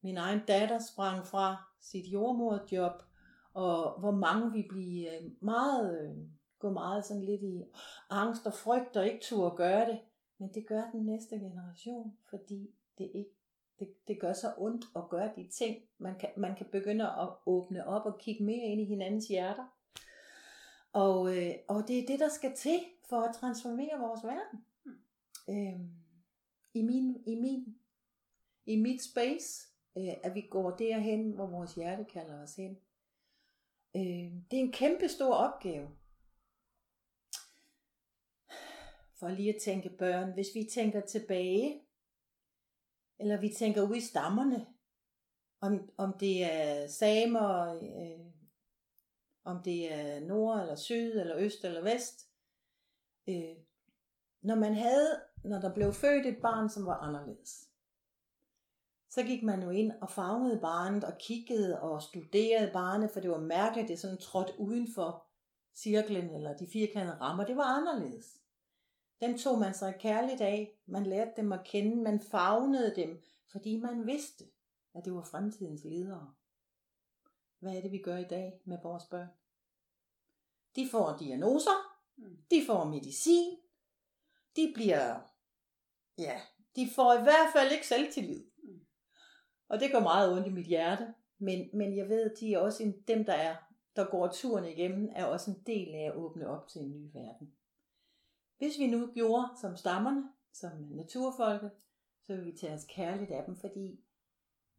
Min 0.01 0.17
egen 0.17 0.41
datter 0.47 0.79
sprang 0.79 1.27
fra 1.27 1.63
sit 1.81 2.05
jordmorjob, 2.05 3.03
og 3.53 3.99
hvor 3.99 4.11
mange 4.11 4.51
vi 4.51 4.65
blive 4.69 5.17
øh, 5.17 5.31
meget, 5.41 6.09
øh, 6.09 6.17
gå 6.59 6.69
meget 6.69 7.05
sådan 7.05 7.23
lidt 7.23 7.41
i 7.41 7.63
angst 8.09 8.47
og 8.47 8.53
frygt 8.53 8.97
og 8.97 9.05
ikke 9.05 9.19
turde 9.21 9.55
gøre 9.55 9.85
det. 9.85 9.99
Men 10.37 10.53
det 10.53 10.67
gør 10.67 10.83
den 10.91 11.05
næste 11.05 11.35
generation, 11.35 12.17
fordi 12.29 12.69
det 12.97 13.11
ikke 13.13 13.39
det, 13.79 14.07
det 14.07 14.19
gør 14.19 14.33
så 14.33 14.53
ondt 14.57 14.85
at 14.95 15.09
gøre 15.09 15.31
de 15.35 15.47
ting. 15.51 15.77
Man 15.97 16.19
kan, 16.19 16.29
man 16.37 16.55
kan 16.55 16.65
begynde 16.71 17.05
at 17.05 17.29
åbne 17.45 17.87
op 17.87 18.05
og 18.05 18.19
kigge 18.19 18.43
mere 18.43 18.65
ind 18.65 18.81
i 18.81 18.85
hinandens 18.85 19.27
hjerter. 19.27 19.65
Og, 20.93 21.37
øh, 21.37 21.53
og 21.67 21.87
det 21.87 21.99
er 21.99 22.07
det, 22.07 22.19
der 22.19 22.29
skal 22.29 22.55
til 22.55 22.79
for 23.09 23.21
at 23.21 23.35
transformere 23.35 23.99
vores 23.99 24.23
verden. 24.23 24.65
Mm. 24.83 24.91
Øh, 25.49 25.79
I 26.73 26.81
min, 26.81 27.23
i 27.25 27.35
min, 27.35 27.77
i 28.65 28.75
mit 28.75 29.03
space, 29.03 29.68
øh, 29.99 30.13
at 30.23 30.35
vi 30.35 30.41
går 30.41 30.71
derhen, 30.71 31.31
hvor 31.31 31.47
vores 31.47 31.75
hjerte 31.75 32.05
kalder 32.05 32.43
os 32.43 32.55
hen. 32.55 32.77
Øh, 33.95 34.31
det 34.51 34.59
er 34.59 34.63
en 34.63 34.71
kæmpe 34.71 35.07
stor 35.07 35.33
opgave. 35.33 35.89
for 39.19 39.29
lige 39.29 39.55
at 39.55 39.61
tænke 39.61 39.89
børn, 39.89 40.33
hvis 40.33 40.47
vi 40.55 40.69
tænker 40.71 41.01
tilbage, 41.01 41.81
eller 43.19 43.39
vi 43.39 43.49
tænker 43.49 43.89
ud 43.89 43.95
i 43.95 44.01
stammerne, 44.01 44.67
om, 45.61 45.89
om 45.97 46.17
det 46.19 46.43
er 46.43 46.87
samer, 46.87 47.73
øh, 47.73 48.25
om 49.43 49.63
det 49.63 49.93
er 49.93 50.19
nord 50.19 50.59
eller 50.61 50.75
syd 50.75 51.19
eller 51.19 51.37
øst 51.37 51.63
eller 51.63 51.81
vest. 51.81 52.29
Øh, 53.29 53.55
når 54.41 54.55
man 54.55 54.73
havde, 54.73 55.21
når 55.43 55.59
der 55.59 55.73
blev 55.73 55.93
født 55.93 56.25
et 56.25 56.41
barn, 56.41 56.69
som 56.69 56.85
var 56.85 56.97
anderledes, 56.97 57.68
så 59.09 59.23
gik 59.23 59.43
man 59.43 59.63
jo 59.63 59.69
ind 59.69 59.91
og 60.01 60.09
fagnede 60.09 60.59
barnet 60.59 61.03
og 61.03 61.17
kiggede 61.17 61.81
og 61.81 62.01
studerede 62.01 62.71
barnet, 62.73 63.11
for 63.11 63.19
det 63.19 63.29
var 63.29 63.39
mærkeligt, 63.39 63.87
det 63.87 63.99
sådan 63.99 64.17
trådt 64.17 64.51
uden 64.57 64.93
for 64.95 65.25
cirklen 65.75 66.29
eller 66.29 66.57
de 66.57 66.67
firkantede 66.73 67.19
rammer. 67.21 67.45
Det 67.45 67.57
var 67.57 67.63
anderledes. 67.63 68.41
Dem 69.21 69.37
tog 69.37 69.59
man 69.59 69.73
sig 69.73 69.95
kærligt 69.99 70.41
af. 70.41 70.79
Man 70.85 71.05
lærte 71.05 71.31
dem 71.37 71.51
at 71.51 71.63
kende. 71.65 71.95
Man 71.95 72.19
fagnede 72.19 72.95
dem, 72.95 73.21
fordi 73.51 73.77
man 73.77 74.07
vidste, 74.07 74.45
at 74.93 75.05
det 75.05 75.13
var 75.13 75.23
fremtidens 75.23 75.83
ledere. 75.83 76.33
Hvad 77.59 77.75
er 77.75 77.81
det, 77.81 77.91
vi 77.91 77.97
gør 77.97 78.17
i 78.17 78.27
dag 78.27 78.61
med 78.65 78.77
vores 78.83 79.03
børn? 79.05 79.27
De 80.75 80.89
får 80.91 81.17
diagnoser. 81.19 81.99
Mm. 82.15 82.37
De 82.51 82.65
får 82.65 82.83
medicin. 82.83 83.57
De 84.55 84.71
bliver, 84.75 85.19
ja, 86.17 86.41
de 86.75 86.89
får 86.95 87.13
i 87.13 87.21
hvert 87.21 87.53
fald 87.53 87.71
ikke 87.71 87.87
selvtillid. 87.87 88.48
Og 89.69 89.79
det 89.79 89.91
går 89.91 89.99
meget 89.99 90.33
ondt 90.33 90.47
i 90.47 90.51
mit 90.51 90.67
hjerte. 90.67 91.13
Men, 91.37 91.69
men 91.73 91.97
jeg 91.97 92.09
ved, 92.09 92.31
at 92.31 92.39
de 92.39 92.53
er 92.53 92.59
også 92.59 92.83
en, 92.83 93.01
dem, 93.07 93.25
der 93.25 93.33
er 93.33 93.55
der 93.99 94.11
går 94.11 94.27
turen 94.27 94.65
igennem, 94.65 95.09
er 95.15 95.25
også 95.25 95.51
en 95.51 95.63
del 95.65 95.95
af 95.95 96.03
at 96.03 96.15
åbne 96.15 96.47
op 96.47 96.67
til 96.67 96.81
en 96.81 96.91
ny 96.91 97.09
verden. 97.13 97.53
Hvis 98.57 98.79
vi 98.79 98.87
nu 98.87 99.11
gjorde 99.13 99.47
som 99.61 99.77
stammerne, 99.77 100.23
som 100.53 100.71
naturfolket, 100.77 101.71
så 102.23 102.35
vil 102.35 102.45
vi 102.45 102.57
tage 102.57 102.73
os 102.73 102.85
kærligt 102.89 103.31
af 103.31 103.43
dem, 103.45 103.55
fordi 103.55 103.99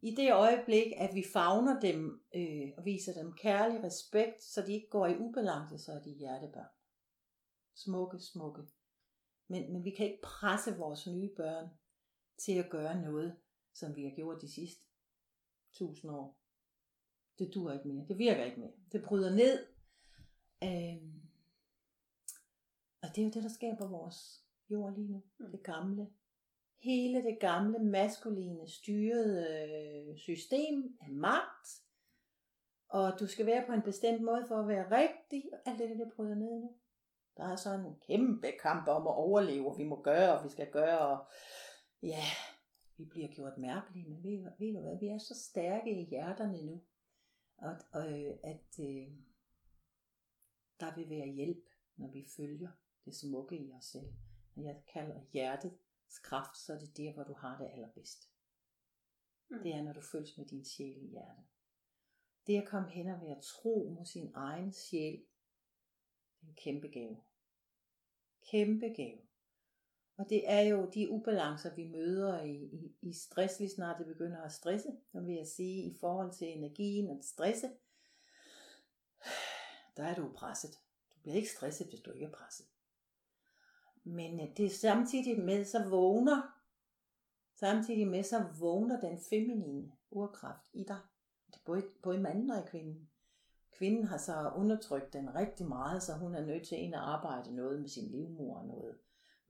i 0.01 0.15
det 0.15 0.33
øjeblik, 0.33 0.93
at 0.97 1.15
vi 1.15 1.23
favner 1.33 1.79
dem 1.79 2.23
øh, 2.35 2.71
og 2.77 2.85
viser 2.85 3.13
dem 3.13 3.33
kærlig 3.33 3.83
respekt, 3.83 4.43
så 4.43 4.61
de 4.61 4.73
ikke 4.73 4.89
går 4.89 5.07
i 5.07 5.17
ubalance, 5.17 5.77
så 5.77 5.91
er 5.91 5.99
de 5.99 6.09
hjertebørn. 6.09 6.65
Smukke, 7.75 8.19
smukke. 8.19 8.61
Men, 9.47 9.73
men 9.73 9.83
vi 9.83 9.89
kan 9.89 10.05
ikke 10.05 10.21
presse 10.23 10.77
vores 10.77 11.07
nye 11.07 11.29
børn 11.37 11.69
til 12.37 12.53
at 12.53 12.69
gøre 12.69 13.01
noget, 13.01 13.37
som 13.73 13.95
vi 13.95 14.03
har 14.03 14.15
gjort 14.15 14.41
de 14.41 14.51
sidste 14.51 14.85
tusind 15.71 16.11
år. 16.11 16.37
Det 17.39 17.53
dur 17.53 17.71
ikke 17.71 17.87
mere. 17.87 18.05
Det 18.07 18.17
virker 18.17 18.43
ikke 18.43 18.59
mere. 18.59 18.71
Det 18.91 19.03
bryder 19.03 19.35
ned. 19.35 19.65
Øhm, 20.63 21.21
og 23.01 23.09
det 23.15 23.21
er 23.21 23.25
jo 23.25 23.31
det, 23.31 23.43
der 23.43 23.49
skaber 23.49 23.87
vores 23.87 24.45
jord 24.69 24.93
lige 24.93 25.11
nu. 25.11 25.23
Mm. 25.37 25.51
Det 25.51 25.63
gamle. 25.63 26.07
Hele 26.77 27.23
det 27.23 27.37
gamle 27.39 27.79
maskuline 27.79 28.67
styrede 28.67 29.47
øh, 29.63 30.17
system 30.17 30.97
af 31.01 31.09
magt. 31.09 31.83
Og 32.89 33.19
du 33.19 33.27
skal 33.27 33.45
være 33.45 33.65
på 33.67 33.73
en 33.73 33.81
bestemt 33.81 34.21
måde 34.21 34.45
for 34.47 34.59
at 34.59 34.67
være 34.67 34.91
rigtig. 34.91 35.43
Alt 35.65 35.79
det, 35.79 35.89
det 35.89 36.11
bryder 36.15 36.35
ned 36.35 36.59
nu. 36.59 36.75
Der 37.37 37.43
er 37.43 37.55
sådan 37.55 37.85
en 37.85 37.95
kæmpe 38.07 38.51
kamp 38.61 38.87
om 38.87 39.07
at 39.07 39.15
overleve, 39.15 39.67
og 39.71 39.77
vi 39.77 39.83
må 39.83 40.01
gøre, 40.01 40.37
og 40.37 40.43
vi 40.43 40.49
skal 40.49 40.71
gøre. 40.71 40.99
Og 40.99 41.25
ja, 42.03 42.23
vi 42.97 43.05
bliver 43.05 43.27
gjort 43.27 43.57
mærkelige, 43.57 44.09
men 44.09 44.23
ved, 44.23 44.51
ved 44.59 44.73
du 44.73 44.81
hvad, 44.81 44.99
vi 44.99 45.07
er 45.07 45.17
så 45.17 45.35
stærke 45.35 46.01
i 46.01 46.05
hjerterne 46.05 46.65
nu, 46.65 46.83
og, 47.57 47.75
og 47.91 48.21
øh, 48.21 48.37
at 48.43 48.79
øh, 48.79 49.07
der 50.79 50.95
vil 50.95 51.09
være 51.09 51.27
hjælp, 51.27 51.65
når 51.95 52.07
vi 52.07 52.25
følger 52.37 52.69
det 53.05 53.15
smukke 53.15 53.57
i 53.57 53.73
os 53.73 53.85
selv. 53.85 54.13
Når 54.55 54.63
jeg 54.63 54.83
kalder 54.93 55.21
hjertets 55.33 56.19
kraft, 56.23 56.57
så 56.57 56.73
er 56.73 56.79
det 56.79 56.97
der, 56.97 57.13
hvor 57.13 57.23
du 57.23 57.33
har 57.33 57.57
det 57.57 57.69
allerbedst. 57.73 58.31
Mm. 59.49 59.63
Det 59.63 59.73
er, 59.73 59.81
når 59.83 59.93
du 59.93 60.01
følges 60.01 60.37
med 60.37 60.45
din 60.45 60.65
sjæl 60.65 61.03
i 61.03 61.07
hjertet. 61.07 61.43
Det 62.47 62.61
at 62.61 62.67
komme 62.67 62.89
hen 62.89 63.07
og 63.07 63.21
være 63.21 63.41
tro 63.41 63.95
mod 63.97 64.05
sin 64.05 64.31
egen 64.33 64.73
sjæl, 64.73 65.25
det 66.39 66.47
er 66.47 66.47
en 66.47 66.55
kæmpe 66.55 66.87
gave. 66.87 67.21
Kæmpe 68.51 68.87
gave. 68.87 69.21
Og 70.17 70.29
det 70.29 70.51
er 70.51 70.61
jo 70.61 70.89
de 70.93 71.09
ubalancer, 71.09 71.75
vi 71.75 71.83
møder 71.83 72.41
i, 72.41 72.55
i, 72.55 72.95
i 73.01 73.13
stress, 73.13 73.59
lige 73.59 73.69
snart 73.69 73.99
det 73.99 74.07
begynder 74.07 74.41
at 74.41 74.51
stresse, 74.51 74.91
så 75.11 75.19
vil 75.19 75.35
jeg 75.35 75.47
sige, 75.47 75.83
i 75.83 75.97
forhold 75.99 76.31
til 76.31 76.57
energien 76.57 77.09
og 77.09 77.17
stresse, 77.21 77.69
der 79.97 80.03
er 80.03 80.15
du 80.15 80.31
presset. 80.35 80.71
Du 81.15 81.19
bliver 81.21 81.35
ikke 81.35 81.49
stresset, 81.49 81.87
hvis 81.87 81.99
du 81.99 82.11
ikke 82.11 82.25
er 82.25 82.31
presset. 82.31 82.65
Men 84.03 84.39
øh, 84.39 84.57
det 84.57 84.65
er 84.65 84.69
samtidig 84.69 85.39
med, 85.39 85.65
så 85.65 85.89
vågner, 85.89 86.61
samtidig 87.55 88.07
med, 88.07 88.23
så 88.23 88.45
vågner 88.59 88.99
den 88.99 89.19
feminine 89.29 89.91
urkraft 90.11 90.69
i 90.73 90.83
dig. 90.83 90.99
Det 91.47 91.55
er 91.55 91.65
både, 91.65 91.83
både 92.03 92.19
manden 92.19 92.51
og 92.51 92.65
kvinden. 92.65 93.09
Kvinden 93.71 94.03
har 94.03 94.17
så 94.17 94.51
undertrykt 94.55 95.13
den 95.13 95.35
rigtig 95.35 95.67
meget, 95.67 96.03
så 96.03 96.13
hun 96.13 96.35
er 96.35 96.45
nødt 96.45 96.67
til 96.67 96.75
at 96.75 96.93
arbejde 96.93 97.55
noget 97.55 97.81
med 97.81 97.89
sin 97.89 98.11
livmor 98.11 98.57
og 98.57 98.65
noget 98.65 98.97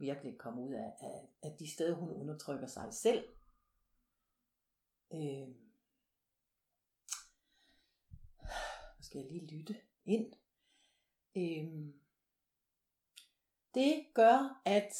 virkelig 0.01 0.37
komme 0.37 0.61
ud 0.61 0.73
af, 0.73 0.93
af, 0.99 1.29
af 1.43 1.55
de 1.59 1.71
steder, 1.71 1.95
hun 1.95 2.09
undertrykker 2.09 2.67
sig 2.67 2.93
selv. 2.93 3.27
Øh, 5.13 5.47
skal 9.01 9.21
jeg 9.21 9.31
lige 9.31 9.47
lytte 9.47 9.75
ind. 10.05 10.33
Øh, 11.35 11.93
det 13.73 14.05
gør, 14.13 14.61
at 14.65 14.93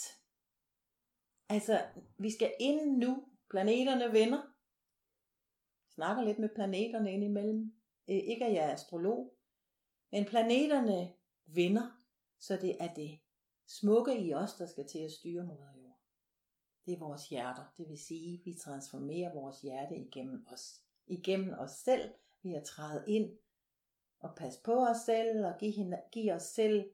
altså, 1.50 1.86
vi 2.18 2.32
skal 2.32 2.54
ind 2.60 2.98
nu. 2.98 3.28
Planeterne 3.50 4.14
vender. 4.14 4.38
Jeg 4.38 5.94
snakker 5.94 6.24
lidt 6.24 6.40
med 6.40 6.50
planeterne 6.56 7.14
indimellem. 7.14 7.76
Øh, 8.10 8.16
ikke 8.16 8.46
at 8.46 8.54
jeg 8.54 8.70
er 8.70 8.74
astrolog. 8.74 9.34
Men 10.12 10.26
planeterne 10.26 11.14
vender, 11.46 12.04
så 12.40 12.58
det 12.58 12.78
er 12.80 12.94
det 12.94 13.21
smukke 13.80 14.20
i 14.20 14.34
os, 14.34 14.54
der 14.54 14.66
skal 14.66 14.88
til 14.88 15.00
at 15.00 15.12
styre 15.12 15.44
moder 15.44 15.72
jord. 15.84 16.00
Det 16.86 16.94
er 16.94 17.00
vores 17.00 17.30
hjerter. 17.30 17.64
Det 17.78 17.90
vil 17.90 17.98
sige, 17.98 18.34
at 18.34 18.46
vi 18.46 18.54
transformerer 18.54 19.34
vores 19.34 19.62
hjerte 19.62 19.96
igennem 19.96 20.46
os. 20.54 20.82
Igennem 21.08 21.54
os 21.60 21.72
selv 21.72 22.12
ved 22.44 22.54
at 22.54 22.64
træde 22.64 23.04
ind 23.08 23.32
og 24.20 24.36
passe 24.36 24.60
på 24.64 24.86
os 24.86 24.98
selv 24.98 25.46
og 25.46 25.54
give, 25.60 25.72
hende, 25.72 26.02
give 26.12 26.34
os 26.34 26.44
selv 26.44 26.92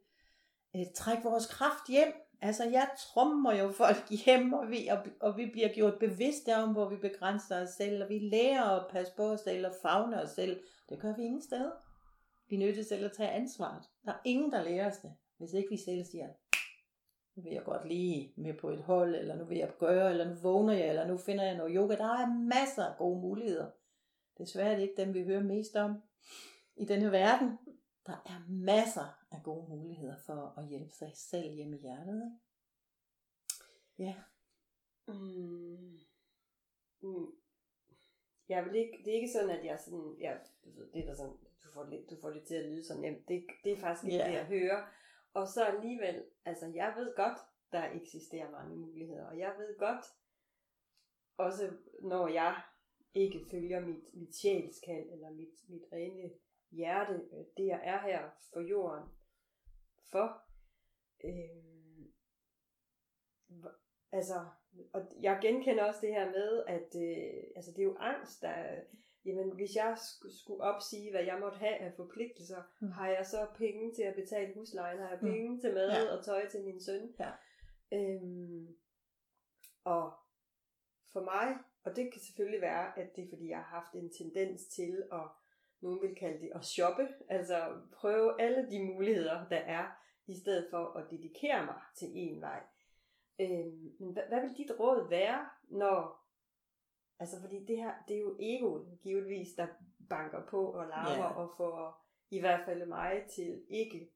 øh, 0.75 0.85
træk 0.95 1.23
vores 1.23 1.45
kraft 1.45 1.87
hjem. 1.89 2.13
Altså 2.41 2.63
jeg 2.63 2.89
trummer 2.97 3.53
jo 3.53 3.71
folk 3.71 4.09
hjem, 4.25 4.53
og 4.53 4.69
vi, 4.69 4.87
og, 4.87 4.97
og 5.19 5.37
vi 5.37 5.49
bliver 5.53 5.73
gjort 5.73 5.99
bevidste 5.99 6.55
om, 6.55 6.71
hvor 6.71 6.89
vi 6.89 6.95
begrænser 6.95 7.61
os 7.61 7.69
selv, 7.69 8.03
og 8.03 8.09
vi 8.09 8.19
lærer 8.19 8.63
at 8.63 8.87
passe 8.91 9.13
på 9.15 9.23
os 9.23 9.41
selv 9.41 9.67
og 9.67 9.73
fagne 9.81 10.21
os 10.21 10.29
selv. 10.29 10.63
Det 10.89 10.99
gør 10.99 11.15
vi 11.15 11.23
ingen 11.23 11.41
steder. 11.41 11.71
Vi 12.49 12.55
er 12.55 12.59
nødt 12.59 12.75
til 12.75 12.85
selv 12.85 13.05
at 13.05 13.11
tage 13.11 13.29
ansvaret. 13.29 13.83
Der 14.05 14.11
er 14.11 14.21
ingen, 14.25 14.51
der 14.51 14.63
lærer 14.63 14.91
os 14.91 14.97
det, 14.97 15.13
hvis 15.37 15.53
ikke 15.53 15.69
vi 15.69 15.77
selv 15.77 16.05
siger, 16.05 16.27
nu 17.37 17.43
vil 17.43 17.53
jeg 17.53 17.63
godt 17.63 17.87
lige 17.87 18.33
med 18.35 18.53
på 18.53 18.69
et 18.69 18.81
hold, 18.81 19.15
eller 19.15 19.35
nu 19.35 19.45
vil 19.45 19.57
jeg 19.57 19.73
gøre, 19.79 20.09
eller 20.09 20.29
nu 20.29 20.35
vågner 20.35 20.73
jeg, 20.73 20.89
eller 20.89 21.07
nu 21.07 21.17
finder 21.17 21.43
jeg 21.43 21.57
noget 21.57 21.75
yoga. 21.75 21.95
Der 21.95 22.03
er 22.03 22.33
masser 22.33 22.83
af 22.83 22.97
gode 22.97 23.21
muligheder. 23.21 23.71
Desværre 24.37 24.71
er 24.71 24.75
det 24.75 24.83
ikke 24.83 25.01
dem, 25.01 25.13
vi 25.13 25.23
hører 25.23 25.43
mest 25.43 25.75
om 25.75 26.01
i 26.75 26.85
denne 26.85 27.11
verden. 27.11 27.57
Der 28.05 28.13
er 28.25 28.45
masser 28.49 29.25
af 29.31 29.43
gode 29.43 29.69
muligheder 29.69 30.15
for 30.25 30.53
at 30.57 30.67
hjælpe 30.67 30.91
sig 30.91 31.11
selv 31.15 31.53
hjemme 31.53 31.77
i 31.77 31.81
hjertet. 31.81 32.39
Ikke? 33.97 34.09
Ja. 34.09 34.15
Mm. 35.07 35.99
Mm. 37.01 37.31
Jeg 38.49 38.65
vil 38.65 38.75
ikke, 38.75 38.97
det 39.05 39.07
er 39.07 39.15
ikke 39.15 39.33
sådan, 39.33 39.49
at 39.49 39.65
jeg 39.65 39.79
sådan, 39.79 40.15
ja, 40.19 40.33
du 40.65 40.69
ved, 40.79 40.91
det 40.93 41.01
er 41.01 41.05
der 41.05 41.15
sådan, 41.15 41.37
du 41.63 41.71
får, 41.73 41.83
lidt, 41.89 42.09
du 42.09 42.15
får 42.21 42.29
det 42.29 42.43
til 42.43 42.55
at 42.55 42.65
lyde 42.65 42.83
sådan 42.85 43.01
nemt. 43.01 43.27
Det, 43.27 43.45
det 43.63 43.71
er 43.71 43.77
faktisk 43.77 44.05
ikke 44.05 44.17
yeah. 44.17 44.29
det, 44.29 44.37
jeg 44.37 44.45
hører. 44.45 44.87
Og 45.37 45.47
så 45.47 45.65
alligevel, 45.65 46.25
altså 46.45 46.71
jeg 46.75 46.93
ved 46.97 47.15
godt, 47.15 47.39
der 47.71 47.91
eksisterer 47.91 48.51
mange 48.51 48.75
muligheder, 48.75 49.25
og 49.25 49.39
jeg 49.39 49.55
ved 49.57 49.77
godt, 49.77 50.05
også 51.37 51.71
når 52.01 52.27
jeg 52.27 52.61
ikke 53.13 53.39
følger 53.51 53.79
mit, 53.79 54.13
mit 54.13 54.35
sjælskald, 54.35 55.09
eller 55.09 55.29
mit, 55.29 55.69
mit 55.69 55.83
rene 55.93 56.31
hjerte, 56.71 57.13
øh, 57.13 57.45
det 57.57 57.65
jeg 57.65 57.81
er 57.83 58.01
her 58.01 58.29
for 58.53 58.61
jorden, 58.61 59.09
for, 60.11 60.41
øh, 61.23 62.05
altså, 64.11 64.45
og 64.93 65.01
jeg 65.21 65.39
genkender 65.41 65.83
også 65.83 66.01
det 66.01 66.13
her 66.13 66.31
med, 66.31 66.63
at 66.67 66.95
øh, 66.95 67.43
altså 67.55 67.71
det 67.71 67.79
er 67.79 67.83
jo 67.91 67.97
angst, 67.99 68.41
der 68.41 68.81
jamen 69.27 69.51
hvis 69.51 69.75
jeg 69.75 69.97
skulle 70.29 70.63
opsige, 70.63 71.11
hvad 71.11 71.23
jeg 71.23 71.37
måtte 71.39 71.57
have 71.57 71.75
af 71.75 71.93
forpligtelser, 71.93 72.61
mm. 72.79 72.91
har 72.91 73.09
jeg 73.09 73.25
så 73.25 73.47
penge 73.55 73.93
til 73.93 74.01
at 74.01 74.15
betale 74.15 74.53
huslejen, 74.53 74.99
har 74.99 75.09
jeg 75.09 75.19
mm. 75.21 75.29
penge 75.29 75.49
mm. 75.49 75.59
til 75.59 75.73
mad 75.73 75.91
ja. 75.91 76.17
og 76.17 76.25
tøj 76.25 76.47
til 76.47 76.63
min 76.63 76.81
søn. 76.81 77.15
Ja. 77.19 77.31
Øhm, 77.91 78.75
og 79.83 80.13
for 81.13 81.21
mig, 81.21 81.57
og 81.83 81.95
det 81.95 82.11
kan 82.11 82.21
selvfølgelig 82.21 82.61
være, 82.61 82.99
at 82.99 83.15
det 83.15 83.23
er 83.23 83.29
fordi, 83.29 83.49
jeg 83.49 83.57
har 83.57 83.79
haft 83.79 83.93
en 83.93 84.09
tendens 84.09 84.67
til 84.67 85.03
at, 85.11 85.27
nogen 85.81 86.01
vil 86.01 86.15
kalde 86.15 86.41
det 86.41 86.51
at 86.55 86.65
shoppe, 86.65 87.07
altså 87.29 87.81
prøve 87.91 88.41
alle 88.41 88.69
de 88.69 88.83
muligheder, 88.83 89.47
der 89.49 89.57
er, 89.57 89.85
i 90.27 90.35
stedet 90.39 90.67
for 90.69 90.85
at 90.97 91.11
dedikere 91.11 91.65
mig 91.65 91.81
til 91.95 92.07
en 92.13 92.41
vej. 92.41 92.63
Øhm, 93.39 93.95
men 93.99 94.13
hvad, 94.13 94.23
hvad 94.27 94.41
vil 94.41 94.57
dit 94.57 94.79
råd 94.79 95.09
være, 95.09 95.49
når... 95.69 96.26
Altså, 97.19 97.41
fordi 97.41 97.65
det 97.65 97.77
her, 97.77 97.93
det 98.07 98.15
er 98.15 98.19
jo 98.21 98.37
egoet, 98.39 98.99
givetvis, 99.03 99.47
der 99.57 99.67
banker 100.09 100.45
på 100.49 100.71
og 100.71 100.87
larmer 100.87 101.23
Ja. 101.25 101.33
og 101.33 101.53
får 101.57 102.05
i 102.29 102.39
hvert 102.39 102.65
fald 102.65 102.85
mig 102.85 103.25
til 103.35 103.65
ikke 103.69 104.11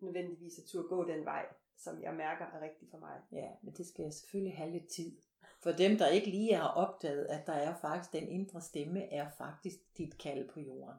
nødvendigvis 0.00 0.58
at 0.58 0.64
turde 0.64 0.88
gå 0.88 1.08
den 1.08 1.24
vej, 1.24 1.46
som 1.76 2.02
jeg 2.02 2.14
mærker 2.14 2.44
er 2.44 2.60
rigtig 2.60 2.88
for 2.90 2.98
mig. 2.98 3.20
Ja, 3.32 3.50
men 3.62 3.74
det 3.74 3.86
skal 3.86 4.12
selvfølgelig 4.12 4.56
have 4.56 4.70
lidt 4.70 4.88
tid. 4.88 5.16
For 5.62 5.70
dem, 5.72 5.98
der 5.98 6.08
ikke 6.08 6.30
lige 6.30 6.54
har 6.54 6.68
opdaget, 6.68 7.26
at 7.26 7.46
der 7.46 7.52
er 7.52 7.74
faktisk 7.80 8.12
den 8.12 8.28
indre 8.28 8.60
stemme, 8.60 9.12
er 9.12 9.30
faktisk 9.38 9.76
dit 9.98 10.18
kald 10.18 10.48
på 10.48 10.60
jorden. 10.60 10.98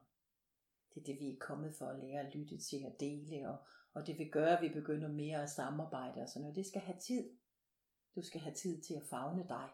Det 0.94 1.02
er 1.02 1.06
det, 1.06 1.20
vi 1.20 1.30
er 1.32 1.38
kommet 1.40 1.74
for 1.76 1.86
at 1.86 2.00
lære 2.00 2.20
at 2.28 2.36
lytte 2.36 2.58
til 2.58 2.86
og 2.86 3.00
dele, 3.00 3.50
og, 3.50 3.58
og 3.94 4.08
det 4.08 4.18
vil 4.18 4.32
gøre, 4.32 4.58
at 4.58 4.62
vi 4.62 4.70
begynder 4.70 5.08
mere 5.08 5.44
at 5.44 5.50
samarbejde 5.50 6.22
og 6.22 6.30
sådan 6.30 6.42
noget. 6.42 6.56
Det 6.56 6.66
skal 6.66 6.82
have 6.82 7.00
tid. 7.00 7.38
Du 8.16 8.22
skal 8.22 8.42
have 8.42 8.54
tid 8.56 8.82
til 8.82 8.94
at 8.94 9.04
fagne 9.10 9.46
dig. 9.50 9.70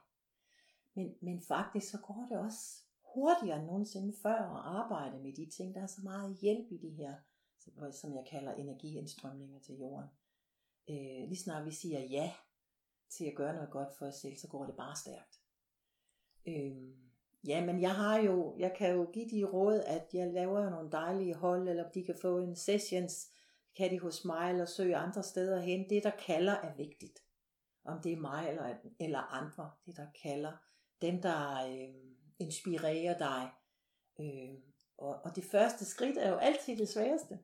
Men, 0.94 1.16
men 1.22 1.42
faktisk 1.42 1.92
så 1.92 1.98
går 1.98 2.26
det 2.30 2.40
også 2.40 2.84
hurtigere 3.14 3.58
end 3.58 3.66
nogensinde 3.66 4.14
før 4.22 4.36
at 4.36 4.62
arbejde 4.78 5.20
med 5.20 5.34
de 5.34 5.50
ting. 5.50 5.76
Der 5.76 5.82
er 5.82 5.88
så 5.88 6.02
meget 6.04 6.38
hjælp 6.42 6.72
i 6.72 6.78
de 6.78 6.90
her, 6.90 7.16
som 7.92 8.16
jeg 8.16 8.26
kalder 8.30 8.54
energiindstrømninger 8.54 9.60
til 9.60 9.78
jorden. 9.78 10.10
Øh, 10.90 11.28
lige 11.28 11.44
snart 11.44 11.66
vi 11.66 11.72
siger 11.72 12.00
ja 12.00 12.34
til 13.10 13.26
at 13.26 13.36
gøre 13.36 13.54
noget 13.54 13.72
godt 13.72 13.98
for 13.98 14.06
os 14.06 14.16
selv, 14.16 14.38
så 14.38 14.48
går 14.48 14.66
det 14.66 14.76
bare 14.76 14.96
stærkt. 14.96 15.40
Øh, 16.46 16.94
ja, 17.48 17.66
men 17.66 17.82
jeg 17.82 17.96
har 17.96 18.18
jo, 18.18 18.56
jeg 18.60 18.74
kan 18.78 18.96
jo 18.96 19.10
give 19.14 19.30
de 19.30 19.44
råd, 19.44 19.80
at 19.80 20.10
jeg 20.14 20.34
laver 20.34 20.70
nogle 20.70 20.92
dejlige 20.92 21.36
hold, 21.36 21.70
eller 21.70 21.90
de 21.90 22.06
kan 22.06 22.16
få 22.22 22.40
en 22.40 22.56
sessions, 22.56 23.32
kan 23.78 23.92
de 23.92 24.00
hos 24.00 24.26
mig, 24.26 24.50
eller 24.50 24.66
søge 24.66 24.96
andre 24.96 25.24
steder 25.24 25.62
hen. 25.62 25.90
Det, 25.90 26.04
der 26.04 26.12
kalder, 26.26 26.54
er 26.54 26.76
vigtigt. 26.76 27.20
Om 27.86 28.02
det 28.02 28.14
er 28.14 28.18
mig 28.18 28.50
eller, 28.50 28.76
eller 29.00 29.20
andre, 29.20 29.72
det 29.86 29.98
der 29.98 30.08
kalder. 30.24 30.52
Dem, 31.04 31.22
der 31.22 31.66
øh, 31.68 31.96
inspirerer 32.40 33.18
dig. 33.18 33.52
Øh, 34.20 34.60
og, 34.98 35.22
og 35.24 35.36
det 35.36 35.44
første 35.44 35.86
skridt 35.86 36.18
er 36.18 36.30
jo 36.30 36.36
altid 36.36 36.78
det 36.78 36.90
sværeste. 36.90 37.40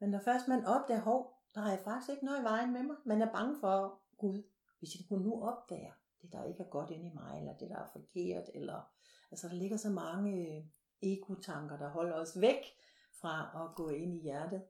Men 0.00 0.10
når 0.10 0.18
først 0.18 0.48
man 0.48 0.64
opdager, 0.64 1.00
hov, 1.00 1.34
der 1.54 1.60
har 1.60 1.70
jeg 1.70 1.80
faktisk 1.84 2.10
ikke 2.10 2.24
noget 2.24 2.40
i 2.40 2.44
vejen 2.44 2.72
med 2.72 2.82
mig. 2.82 2.96
Man 3.06 3.22
er 3.22 3.32
bange 3.32 3.60
for 3.60 4.00
Gud. 4.16 4.42
Hvis 4.78 4.90
hun 5.08 5.22
nu 5.22 5.42
opdager 5.42 5.92
det, 6.22 6.32
der 6.32 6.44
ikke 6.44 6.62
er 6.62 6.68
godt 6.68 6.90
inde 6.90 7.06
i 7.06 7.14
mig, 7.14 7.38
eller 7.38 7.56
det, 7.56 7.70
der 7.70 7.76
er 7.76 7.90
forkert, 7.92 8.50
eller 8.54 8.92
altså 9.30 9.48
der 9.48 9.54
ligger 9.54 9.76
så 9.76 9.90
mange 9.90 10.56
øh, 10.56 10.64
ego-tanker, 11.02 11.76
der 11.76 11.88
holder 11.88 12.14
os 12.14 12.40
væk 12.40 12.64
fra 13.20 13.64
at 13.64 13.76
gå 13.76 13.88
ind 13.88 14.14
i 14.14 14.22
hjertet. 14.22 14.62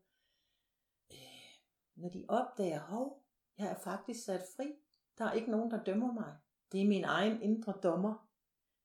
Øh, 1.13 1.19
når 1.95 2.09
de 2.09 2.25
opdager, 2.29 2.81
hov, 2.81 3.23
jeg 3.59 3.67
er 3.67 3.79
faktisk 3.79 4.25
sat 4.25 4.43
fri. 4.57 4.75
Der 5.19 5.25
er 5.25 5.33
ikke 5.33 5.51
nogen, 5.51 5.71
der 5.71 5.85
dømmer 5.85 6.13
mig. 6.13 6.37
Det 6.73 6.83
er 6.83 6.89
min 6.89 7.05
egen 7.05 7.43
indre 7.43 7.75
dommer. 7.83 8.29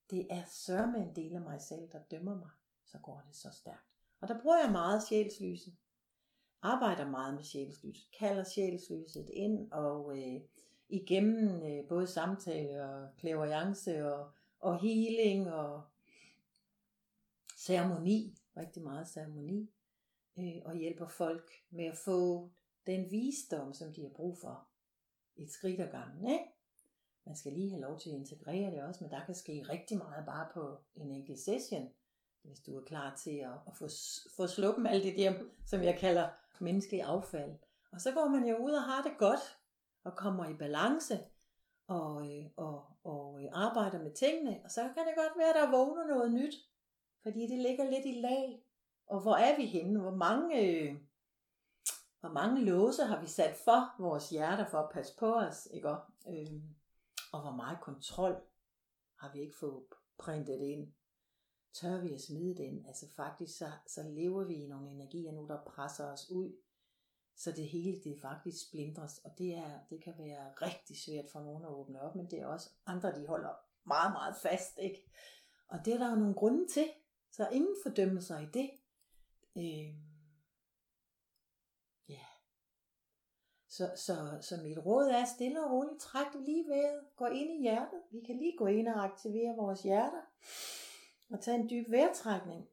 Det 0.09 0.27
er 0.29 0.43
sørme 0.45 0.97
en 0.97 1.15
del 1.15 1.35
af 1.35 1.41
mig 1.41 1.61
selv, 1.61 1.91
der 1.91 1.99
dømmer 2.11 2.35
mig. 2.35 2.49
Så 2.85 2.97
går 2.97 3.23
det 3.27 3.35
så 3.35 3.49
stærkt. 3.51 3.87
Og 4.21 4.27
der 4.27 4.41
bruger 4.41 4.59
jeg 4.63 4.71
meget 4.71 5.03
sjælslyset 5.03 5.75
arbejder 6.63 7.09
meget 7.09 7.33
med 7.33 7.43
sjælslyset, 7.43 8.11
kalder 8.19 8.43
sjælslyset 8.43 9.29
ind, 9.33 9.71
og 9.71 10.17
øh, 10.17 10.41
igennem 10.89 11.63
øh, 11.63 11.87
både 11.87 12.07
samtale 12.07 12.83
og 12.83 13.09
clairvoyance 13.19 14.13
og, 14.13 14.31
og 14.59 14.79
healing 14.79 15.51
og 15.51 15.83
ceremoni, 17.57 18.37
rigtig 18.57 18.83
meget 18.83 19.07
ceremoni, 19.07 19.71
øh, 20.37 20.61
og 20.65 20.75
hjælper 20.75 21.07
folk 21.07 21.51
med 21.69 21.85
at 21.85 21.97
få 21.97 22.51
den 22.85 23.11
visdom, 23.11 23.73
som 23.73 23.93
de 23.93 24.01
har 24.01 24.09
brug 24.09 24.37
for, 24.37 24.67
et 25.35 25.51
skridt 25.51 25.81
ad 25.81 25.91
gangen. 25.91 26.31
Ikke? 26.31 26.45
Man 27.25 27.35
skal 27.35 27.53
lige 27.53 27.69
have 27.69 27.81
lov 27.81 27.99
til 27.99 28.09
at 28.09 28.15
integrere 28.15 28.71
det 28.71 28.83
også, 28.83 29.03
men 29.03 29.11
der 29.11 29.25
kan 29.25 29.35
ske 29.35 29.65
rigtig 29.69 29.97
meget 29.97 30.25
bare 30.25 30.47
på 30.53 30.77
en 30.95 31.11
enkelt 31.11 31.39
session, 31.39 31.89
hvis 32.43 32.59
du 32.59 32.77
er 32.77 32.83
klar 32.83 33.15
til 33.15 33.37
at, 33.37 33.53
at 33.67 33.75
få, 33.75 33.87
få 34.35 34.47
sluppen 34.47 34.87
alt 34.87 35.03
det 35.03 35.17
der, 35.17 35.33
som 35.65 35.83
jeg 35.83 35.97
kalder 35.99 36.29
menneskelig 36.59 37.01
affald. 37.03 37.51
Og 37.91 38.01
så 38.01 38.11
går 38.11 38.27
man 38.27 38.47
jo 38.47 38.57
ud 38.57 38.71
og 38.71 38.83
har 38.83 39.01
det 39.01 39.17
godt, 39.17 39.57
og 40.03 40.15
kommer 40.15 40.49
i 40.49 40.53
balance, 40.53 41.19
og, 41.87 42.37
øh, 42.37 42.45
og, 42.57 42.85
og 43.03 43.43
øh, 43.43 43.49
arbejder 43.53 44.03
med 44.03 44.11
tingene, 44.11 44.61
og 44.63 44.71
så 44.71 44.81
kan 44.81 45.05
det 45.07 45.13
godt 45.17 45.37
være, 45.37 45.49
at 45.49 45.55
der 45.55 45.77
vågner 45.77 46.07
noget 46.07 46.33
nyt, 46.33 46.55
fordi 47.21 47.47
det 47.47 47.59
ligger 47.59 47.89
lidt 47.89 48.05
i 48.05 48.21
lag. 48.21 48.63
Og 49.07 49.21
hvor 49.21 49.35
er 49.35 49.55
vi 49.55 49.65
henne? 49.65 49.99
Hvor 49.99 50.15
mange, 50.15 50.61
øh, 50.61 50.95
hvor 52.19 52.29
mange 52.29 52.65
låse 52.65 53.03
har 53.03 53.21
vi 53.21 53.27
sat 53.27 53.55
for 53.55 54.01
vores 54.01 54.29
hjerter 54.29 54.65
for 54.65 54.77
at 54.77 54.89
passe 54.93 55.17
på 55.17 55.33
os, 55.35 55.67
ikke? 55.71 55.89
Øh, 56.29 56.61
og 57.33 57.41
hvor 57.41 57.51
meget 57.51 57.81
kontrol 57.81 58.35
har 59.19 59.33
vi 59.33 59.39
ikke 59.41 59.57
fået 59.57 59.83
printet 60.17 60.61
ind? 60.61 60.93
Tør 61.73 62.01
vi 62.01 62.13
at 62.13 62.21
smide 62.21 62.57
den? 62.57 62.85
Altså 62.85 63.05
faktisk, 63.15 63.57
så, 63.57 63.71
så 63.87 64.03
lever 64.03 64.43
vi 64.43 64.53
i 64.53 64.67
nogle 64.67 64.91
energier 64.91 65.31
nu, 65.31 65.47
der 65.47 65.63
presser 65.67 66.05
os 66.05 66.31
ud, 66.31 66.57
så 67.35 67.51
det 67.51 67.67
hele 67.67 68.03
det 68.03 68.21
faktisk 68.21 68.67
splindres, 68.67 69.17
og 69.17 69.31
det, 69.37 69.53
er, 69.53 69.79
det 69.89 70.03
kan 70.03 70.13
være 70.17 70.53
rigtig 70.53 70.97
svært 70.97 71.25
for 71.31 71.39
nogen 71.39 71.63
at 71.63 71.69
åbne 71.69 72.01
op, 72.01 72.15
men 72.15 72.31
det 72.31 72.39
er 72.39 72.47
også 72.47 72.69
andre, 72.85 73.21
de 73.21 73.27
holder 73.27 73.53
meget, 73.83 74.11
meget 74.13 74.35
fast, 74.41 74.77
ikke? 74.77 75.11
Og 75.67 75.79
det 75.85 75.93
er 75.93 75.97
der 75.97 76.09
jo 76.09 76.15
nogle 76.15 76.35
grunde 76.35 76.67
til, 76.67 76.91
så 77.31 77.49
ingen 77.49 77.75
fordømmelser 77.83 78.39
i 78.39 78.45
det. 78.45 78.69
Øh, 79.57 79.95
ja. 82.09 82.25
Så, 83.77 83.91
så, 83.95 84.15
så 84.41 84.55
mit 84.63 84.85
råd 84.85 85.07
er 85.07 85.25
stille 85.25 85.63
og 85.65 85.71
roligt, 85.71 86.01
træk 86.01 86.33
lige 86.33 86.69
vejret, 86.69 87.03
gå 87.15 87.25
ind 87.25 87.51
i 87.51 87.61
hjertet. 87.61 88.01
Vi 88.11 88.19
kan 88.19 88.37
lige 88.37 88.57
gå 88.57 88.65
ind 88.65 88.87
og 88.87 89.03
aktivere 89.03 89.55
vores 89.55 89.83
hjerter, 89.83 90.21
og 91.29 91.41
tage 91.41 91.59
en 91.59 91.69
dyb 91.69 91.91
vejrtrækning. 91.91 92.67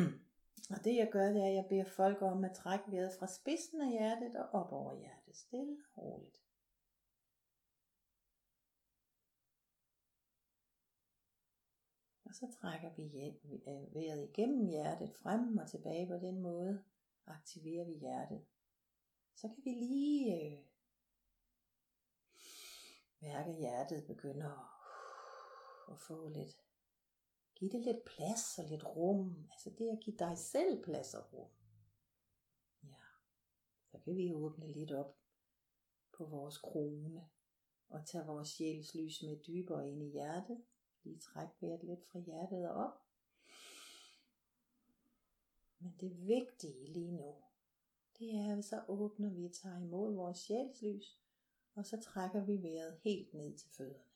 Og 0.74 0.84
det 0.84 0.96
jeg 0.96 1.08
gør, 1.12 1.26
det 1.26 1.42
er, 1.42 1.46
at 1.46 1.54
jeg 1.54 1.66
beder 1.68 1.84
folk 1.84 2.22
om 2.22 2.44
at 2.44 2.52
trække 2.54 2.92
vejret 2.92 3.12
fra 3.18 3.26
spidsen 3.26 3.80
af 3.80 3.90
hjertet 3.90 4.36
og 4.36 4.60
op 4.60 4.72
over 4.72 4.94
hjertet. 4.94 5.36
Stille 5.36 5.76
og 5.94 6.02
roligt. 6.02 6.36
Og 12.24 12.34
så 12.34 12.46
trækker 12.60 12.90
vi 12.96 13.02
øh, 13.68 13.94
vejret 13.94 14.28
igennem 14.28 14.66
hjertet 14.66 15.12
frem 15.22 15.58
og 15.58 15.70
tilbage 15.70 16.06
på 16.06 16.14
den 16.14 16.40
måde. 16.40 16.84
Aktiverer 17.26 17.84
vi 17.84 17.92
hjertet. 17.92 18.44
Så 19.40 19.48
kan 19.48 19.64
vi 19.64 19.70
lige 19.70 20.34
øh, 20.34 20.58
mærke, 23.20 23.50
at 23.50 23.56
hjertet 23.56 24.06
begynder 24.06 24.50
at 24.50 24.78
at 25.90 25.98
få 25.98 26.28
lidt 26.28 26.56
give 27.54 27.70
det 27.70 27.84
lidt 27.84 28.04
plads 28.04 28.58
og 28.58 28.64
lidt 28.64 28.84
rum. 28.84 29.48
Altså 29.52 29.70
det 29.78 29.88
at 29.88 30.00
give 30.00 30.16
dig 30.16 30.38
selv 30.38 30.84
plads 30.84 31.14
og 31.14 31.32
rum. 31.32 31.50
Ja. 32.82 32.94
Så 33.90 33.98
kan 33.98 34.16
vi 34.16 34.32
åbne 34.32 34.72
lidt 34.72 34.92
op 34.92 35.18
på 36.12 36.26
vores 36.26 36.58
krone 36.58 37.28
og 37.88 38.06
tage 38.06 38.26
vores 38.26 38.48
sjælslys 38.48 39.22
med 39.22 39.44
dybere 39.46 39.88
ind 39.88 40.02
i 40.02 40.10
hjertet. 40.10 40.64
Lige 41.02 41.18
træk 41.18 41.48
vejret 41.60 41.84
lidt 41.84 42.06
fra 42.12 42.18
hjertet 42.18 42.68
og 42.68 42.74
op. 42.74 43.02
Men 45.78 45.96
det 46.00 46.26
vigtige 46.26 46.92
lige 46.92 47.12
nu, 47.12 47.42
det 48.18 48.34
er, 48.34 48.56
at 48.58 48.64
så 48.64 48.84
åbner 48.88 49.30
vi 49.30 49.44
og 49.44 49.52
tager 49.52 49.78
imod 49.78 50.14
vores 50.14 50.38
sjælslys, 50.38 51.18
og 51.74 51.86
så 51.86 52.00
trækker 52.00 52.44
vi 52.44 52.62
vejret 52.62 52.98
helt 53.04 53.34
ned 53.34 53.56
til 53.56 53.70
fødderne. 53.70 54.08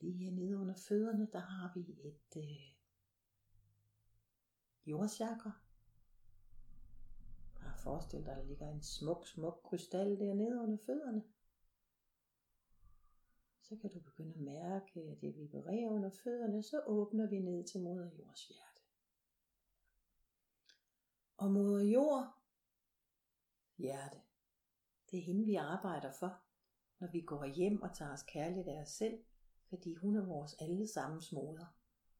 Lige 0.00 0.24
her 0.24 0.30
nede 0.30 0.56
under 0.56 0.74
fødderne, 0.74 1.28
der 1.32 1.38
har 1.38 1.72
vi 1.74 1.80
et 1.80 2.36
øh, 2.36 2.72
jordchakra. 4.86 5.52
Bare 7.60 7.78
forestil 7.78 8.26
dig, 8.26 8.36
der 8.36 8.44
ligger 8.44 8.70
en 8.70 8.82
smuk, 8.82 9.26
smuk 9.26 9.60
krystal 9.64 10.18
dernede 10.18 10.60
under 10.60 10.76
fødderne. 10.86 11.22
Så 13.72 13.78
kan 13.80 13.90
du 13.90 14.00
begynde 14.00 14.34
at 14.34 14.40
mærke, 14.40 15.00
at 15.00 15.20
det 15.20 15.36
vibrerer 15.36 15.90
under 15.90 16.10
fødderne, 16.10 16.62
så 16.62 16.82
åbner 16.86 17.26
vi 17.26 17.38
ned 17.38 17.64
til 17.64 17.80
moder 17.80 18.10
jords 18.18 18.48
hjerte. 18.48 18.80
Og 21.36 21.50
moder 21.50 21.84
jord, 21.84 22.34
hjerte, 23.78 24.20
det 25.10 25.18
er 25.18 25.22
hende 25.22 25.44
vi 25.44 25.54
arbejder 25.54 26.12
for, 26.12 26.42
når 26.98 27.08
vi 27.12 27.20
går 27.20 27.44
hjem 27.44 27.82
og 27.82 27.94
tager 27.94 28.12
os 28.12 28.22
kærligt 28.22 28.68
af 28.68 28.82
os 28.82 28.88
selv 28.88 29.24
fordi 29.72 29.94
hun 29.94 30.16
er 30.16 30.26
vores 30.26 30.54
allesammens 30.54 31.32
moder. 31.32 31.66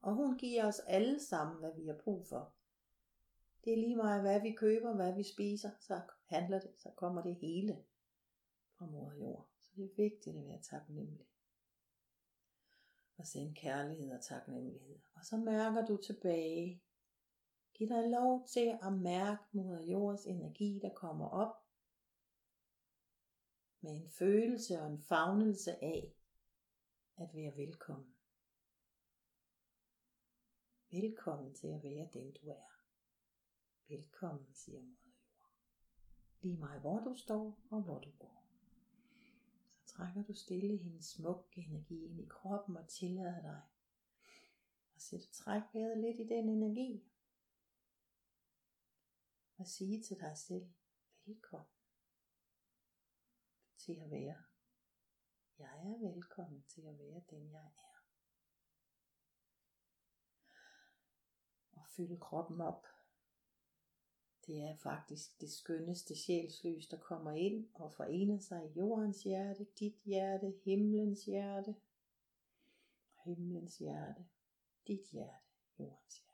Og 0.01 0.15
hun 0.15 0.39
giver 0.39 0.67
os 0.67 0.79
alle 0.79 1.21
sammen, 1.21 1.59
hvad 1.59 1.71
vi 1.77 1.87
har 1.87 1.99
brug 2.05 2.27
for. 2.27 2.55
Det 3.65 3.73
er 3.73 3.77
lige 3.77 3.97
meget, 3.97 4.23
hvad 4.23 4.41
vi 4.41 4.53
køber, 4.53 4.95
hvad 4.95 5.15
vi 5.15 5.23
spiser, 5.23 5.71
så 5.81 6.01
handler 6.27 6.61
det, 6.61 6.71
så 6.77 6.91
kommer 6.97 7.23
det 7.23 7.35
hele 7.35 7.85
fra 8.79 8.87
moder 8.87 9.15
jord. 9.15 9.49
Så 9.59 9.71
det 9.77 9.85
er 9.85 9.97
vigtigt 9.97 10.37
at 10.37 10.47
være 10.47 10.63
taknemmelig. 10.63 11.27
Og 13.23 13.29
sende 13.29 13.55
kærlighed 13.55 14.13
og 14.13 14.25
taknemmelighed. 14.25 14.99
Og 15.15 15.25
så 15.25 15.37
mærker 15.37 15.87
du 15.87 15.97
tilbage 15.97 16.83
Giv 17.75 17.89
dig 17.89 18.11
lov 18.11 18.47
til 18.49 18.79
at 18.83 18.93
mærke 18.93 19.43
moder 19.53 19.83
jords 19.83 20.27
energi, 20.27 20.79
der 20.83 20.95
kommer 20.95 21.29
op 21.29 21.55
med 23.81 23.91
en 23.91 24.09
følelse 24.09 24.81
og 24.81 24.87
en 24.87 25.03
fagnelse 25.03 25.85
af 25.85 26.15
at 27.17 27.35
være 27.35 27.57
velkommen. 27.57 28.15
Velkommen 30.91 31.55
til 31.55 31.67
at 31.67 31.83
være 31.83 32.09
den 32.13 32.33
du 32.33 32.49
er. 32.49 32.71
Velkommen, 33.89 34.55
siger 34.55 34.81
moder 34.81 35.13
jord. 35.17 35.51
Lige 36.41 36.57
meget 36.57 36.81
hvor 36.81 36.99
du 36.99 37.15
står 37.15 37.61
og 37.71 37.83
hvor 37.83 37.99
du 37.99 38.11
går. 38.19 38.42
Trækker 39.97 40.23
du 40.23 40.35
stille 40.35 40.77
hendes 40.77 41.07
smukke 41.07 41.61
energi 41.61 42.05
ind 42.05 42.21
i 42.21 42.27
kroppen 42.27 42.77
og 42.77 42.89
tillader 42.89 43.43
dig 43.43 43.63
at 44.95 45.03
sætte 45.03 45.27
træk 45.33 45.63
vejret 45.73 45.99
lidt 45.99 46.21
i 46.21 46.35
den 46.35 46.49
energi. 46.49 47.05
Og 49.57 49.67
sige 49.67 50.03
til 50.03 50.21
dig 50.21 50.39
selv, 50.39 50.73
velkommen 51.25 51.67
til 53.77 54.01
at 54.01 54.11
være. 54.11 54.43
Jeg 55.59 55.67
er 55.67 56.13
velkommen 56.13 56.65
til 56.69 56.81
at 56.81 56.99
være 56.99 57.23
den 57.31 57.51
jeg 57.51 57.71
er. 57.77 58.05
Og 61.73 61.87
fylde 61.87 62.21
kroppen 62.21 62.61
op. 62.61 62.87
Det 64.47 64.63
er 64.63 64.77
faktisk 64.77 65.41
det 65.41 65.51
skønneste 65.51 66.17
sjælslys, 66.17 66.87
der 66.87 66.99
kommer 66.99 67.33
ind 67.33 67.69
og 67.75 67.93
forener 67.93 68.39
sig 68.39 68.65
i 68.67 68.79
jordens 68.79 69.23
hjerte, 69.23 69.67
dit 69.79 69.97
hjerte, 70.05 70.55
himlens 70.65 71.25
hjerte, 71.25 71.75
himlens 73.25 73.79
hjerte, 73.79 74.27
dit 74.87 75.11
hjerte, 75.11 75.47
jordens 75.79 76.19
hjerte. 76.19 76.33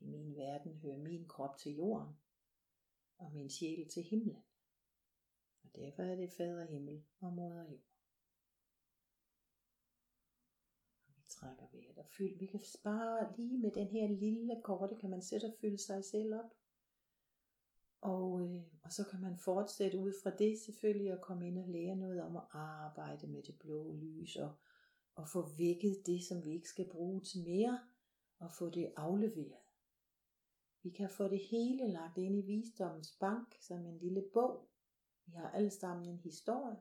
I 0.00 0.06
min 0.06 0.36
verden 0.36 0.74
hører 0.74 0.98
min 0.98 1.28
krop 1.28 1.58
til 1.58 1.74
jorden, 1.74 2.16
og 3.18 3.32
min 3.32 3.50
sjæl 3.50 3.88
til 3.88 4.02
himlen. 4.02 4.44
Og 5.62 5.70
derfor 5.76 6.02
er 6.02 6.16
det 6.16 6.32
fader 6.32 6.66
himmel 6.66 7.04
og 7.20 7.32
moder 7.32 7.64
jord. 7.70 7.84
Og 11.06 11.12
vi 11.16 11.22
trækker 11.28 11.66
vejret 11.72 11.98
og 11.98 12.06
fyld. 12.06 12.38
Vi 12.38 12.46
kan 12.46 12.60
spare 12.60 13.36
lige 13.36 13.58
med 13.58 13.70
den 13.70 13.86
her 13.86 14.08
lille 14.08 14.60
korte, 14.64 14.96
kan 15.00 15.10
man 15.10 15.22
sætte 15.22 15.44
og 15.44 15.54
fylde 15.60 15.78
sig 15.78 16.04
selv 16.04 16.34
op. 16.34 16.55
Og, 18.06 18.40
øh, 18.40 18.62
og 18.82 18.92
så 18.92 19.04
kan 19.10 19.20
man 19.20 19.38
fortsætte 19.38 19.98
ud 19.98 20.12
fra 20.22 20.30
det 20.30 20.58
selvfølgelig 20.58 21.12
at 21.12 21.20
komme 21.20 21.46
ind 21.46 21.58
og 21.58 21.68
lære 21.68 21.96
noget 21.96 22.22
om 22.22 22.36
at 22.36 22.42
arbejde 22.52 23.26
med 23.26 23.42
det 23.42 23.58
blå 23.58 23.92
lys 23.92 24.36
og, 24.36 24.54
og 25.14 25.28
få 25.28 25.48
vækket 25.58 26.02
det, 26.06 26.24
som 26.24 26.44
vi 26.44 26.52
ikke 26.52 26.68
skal 26.68 26.90
bruge 26.90 27.20
til 27.20 27.44
mere, 27.44 27.80
og 28.38 28.52
få 28.52 28.70
det 28.70 28.92
afleveret. 28.96 29.66
Vi 30.82 30.90
kan 30.90 31.10
få 31.10 31.28
det 31.28 31.40
hele 31.50 31.88
lagt 31.88 32.18
ind 32.18 32.36
i 32.36 32.40
visdommens 32.40 33.16
bank 33.20 33.56
som 33.60 33.86
en 33.86 33.98
lille 33.98 34.24
bog. 34.32 34.68
Vi 35.26 35.32
har 35.32 35.50
alle 35.50 35.70
sammen 35.70 36.08
en 36.08 36.18
historie, 36.18 36.80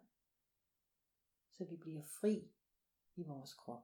så 1.51 1.65
vi 1.65 1.75
bliver 1.75 2.03
fri 2.03 2.51
i 3.15 3.23
vores 3.23 3.53
krop. 3.53 3.83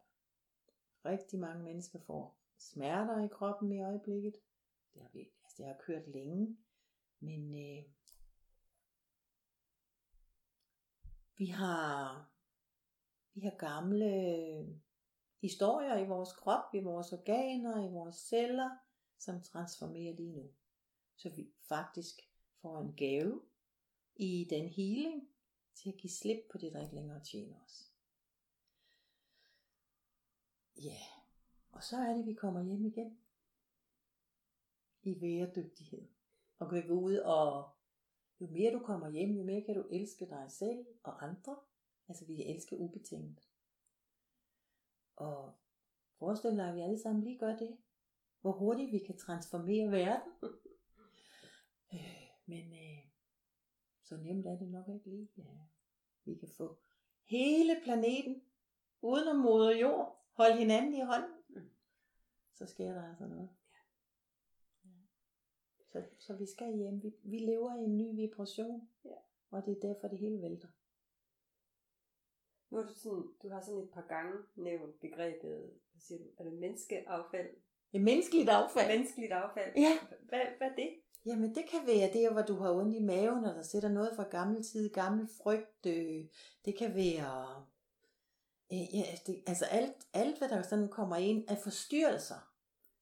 Rigtig 1.06 1.40
mange 1.40 1.64
mennesker 1.64 2.00
får 2.00 2.38
smerter 2.58 3.26
i 3.26 3.28
kroppen 3.28 3.72
i 3.72 3.82
øjeblikket. 3.82 4.36
Det 4.94 5.02
har, 5.02 5.10
vi, 5.14 5.20
altså 5.20 5.56
det 5.58 5.66
har 5.66 5.78
kørt 5.86 6.08
længe. 6.08 6.58
Men 7.22 7.56
øh, 7.56 7.84
vi 11.38 11.46
har 11.46 12.32
vi 13.34 13.42
har 13.42 13.58
gamle 13.58 14.06
øh, 14.06 14.68
historier 15.42 15.98
i 15.98 16.08
vores 16.08 16.34
krop, 16.34 16.74
i 16.74 16.80
vores 16.80 17.14
organer, 17.14 17.90
i 17.90 17.92
vores 17.92 18.16
celler, 18.16 18.78
som 19.18 19.42
transformerer 19.42 20.14
lige 20.14 20.32
nu. 20.32 20.52
Så 21.16 21.30
vi 21.30 21.52
faktisk 21.68 22.22
får 22.62 22.82
en 22.82 22.96
gave 22.96 23.42
i 24.16 24.48
den 24.50 24.70
healing 24.70 25.30
til 25.76 25.90
at 25.90 25.98
give 25.98 26.12
slip 26.12 26.40
på 26.52 26.58
det, 26.58 26.74
der 26.74 26.82
ikke 26.82 26.96
længere 26.96 27.24
tjener 27.24 27.56
os. 27.66 27.92
Ja, 30.76 31.02
og 31.72 31.84
så 31.84 31.98
er 31.98 32.14
det, 32.14 32.26
vi 32.26 32.34
kommer 32.34 32.64
hjem 32.64 32.86
igen. 32.86 33.20
I 35.04 35.22
væredygtighed. 35.22 36.08
Og 36.62 36.70
kan 36.70 36.88
gå 36.88 36.94
ud 36.94 37.16
og 37.16 37.70
jo 38.42 38.48
mere 38.48 38.74
du 38.74 38.80
kommer 38.80 39.10
hjem, 39.10 39.32
jo 39.32 39.44
mere 39.44 39.62
kan 39.62 39.76
du 39.76 39.88
elske 39.92 40.26
dig 40.26 40.46
selv 40.50 40.86
og 41.04 41.24
andre. 41.24 41.56
Altså 42.08 42.26
vi 42.26 42.36
kan 42.36 42.48
elske 42.56 42.78
ubetinget. 42.78 43.50
Og 45.16 45.54
forestil 46.20 46.58
dig, 46.58 46.70
at 46.70 46.76
vi 46.76 46.82
alle 46.82 47.00
sammen 47.00 47.24
lige 47.24 47.38
gør 47.38 47.56
det. 47.56 47.78
Hvor 48.42 48.52
hurtigt 48.52 48.92
vi 48.92 49.00
kan 49.00 49.18
transformere 49.18 49.92
verden. 49.92 50.32
Øh, 51.94 52.28
men 52.46 52.74
øh, 52.74 53.12
så 54.02 54.18
nemt 54.18 54.48
er 54.48 54.58
det 54.58 54.72
nok 54.72 54.90
ikke 54.90 55.10
lige. 55.10 55.30
Ja. 55.38 55.44
Vi 56.26 56.36
kan 56.36 56.50
få 56.50 56.80
hele 57.24 57.82
planeten 57.84 58.42
uden 59.02 59.28
om 59.28 59.36
moder 59.36 59.78
jord. 59.78 60.26
Hold 60.32 60.60
hinanden 60.60 60.94
i 60.94 61.02
hånden. 61.02 61.74
Så 62.54 62.66
sker 62.66 62.94
der 62.94 63.10
altså 63.10 63.28
noget. 63.28 63.50
Så, 65.92 66.04
så 66.20 66.34
vi 66.36 66.46
skal 66.46 66.78
hjem. 66.78 67.04
Vi, 67.04 67.14
vi 67.24 67.38
lever 67.38 67.76
i 67.76 67.84
en 67.84 67.98
ny 67.98 68.16
vibration. 68.16 68.90
Ja. 69.06 69.16
Og 69.52 69.66
det 69.66 69.72
er 69.78 69.88
derfor, 69.88 70.08
det 70.08 70.20
hele 70.20 70.42
vælter. 70.42 70.68
Nu 72.70 72.78
har 72.78 72.88
du, 72.88 72.94
sådan, 72.94 73.24
du 73.44 73.50
har 73.50 73.62
sådan 73.62 73.82
et 73.82 73.90
par 73.90 74.06
gange 74.10 74.34
nævnt 74.56 75.00
begrebet, 75.00 75.72
hvad 75.92 76.02
siger 76.02 76.18
du, 76.18 76.30
er 76.38 76.44
det 76.44 76.54
menneskeaffald? 76.54 77.50
Et 77.94 78.02
menneskeligt 78.02 78.50
affald. 78.50 78.88
Menneskeligt 78.88 79.32
affald. 79.32 79.76
Ja. 79.76 79.98
Hvad, 80.30 80.40
hvad 80.58 80.68
er 80.68 80.76
det? 80.76 80.90
Jamen 81.26 81.56
det 81.56 81.66
kan 81.70 81.80
være 81.88 82.14
der, 82.14 82.32
hvor 82.32 82.42
du 82.42 82.56
har 82.56 82.72
ondt 82.72 82.96
i 82.96 83.00
maven, 83.00 83.46
og 83.46 83.56
der 83.56 83.62
sætter 83.62 83.90
noget 83.90 84.16
fra 84.16 84.24
gammel 84.24 84.64
tid, 84.64 84.90
gammel 84.90 85.28
frygt. 85.44 85.86
Øh, 85.86 86.26
det 86.66 86.78
kan 86.78 86.96
være, 86.96 87.66
øh, 88.74 88.96
ja, 88.96 89.04
det, 89.28 89.44
altså 89.48 89.66
alt, 89.66 90.08
alt, 90.14 90.38
hvad 90.38 90.50
der 90.50 90.62
sådan 90.62 90.90
kommer 90.90 91.16
ind 91.16 91.50
af 91.50 91.58
forstyrrelser, 91.58 92.52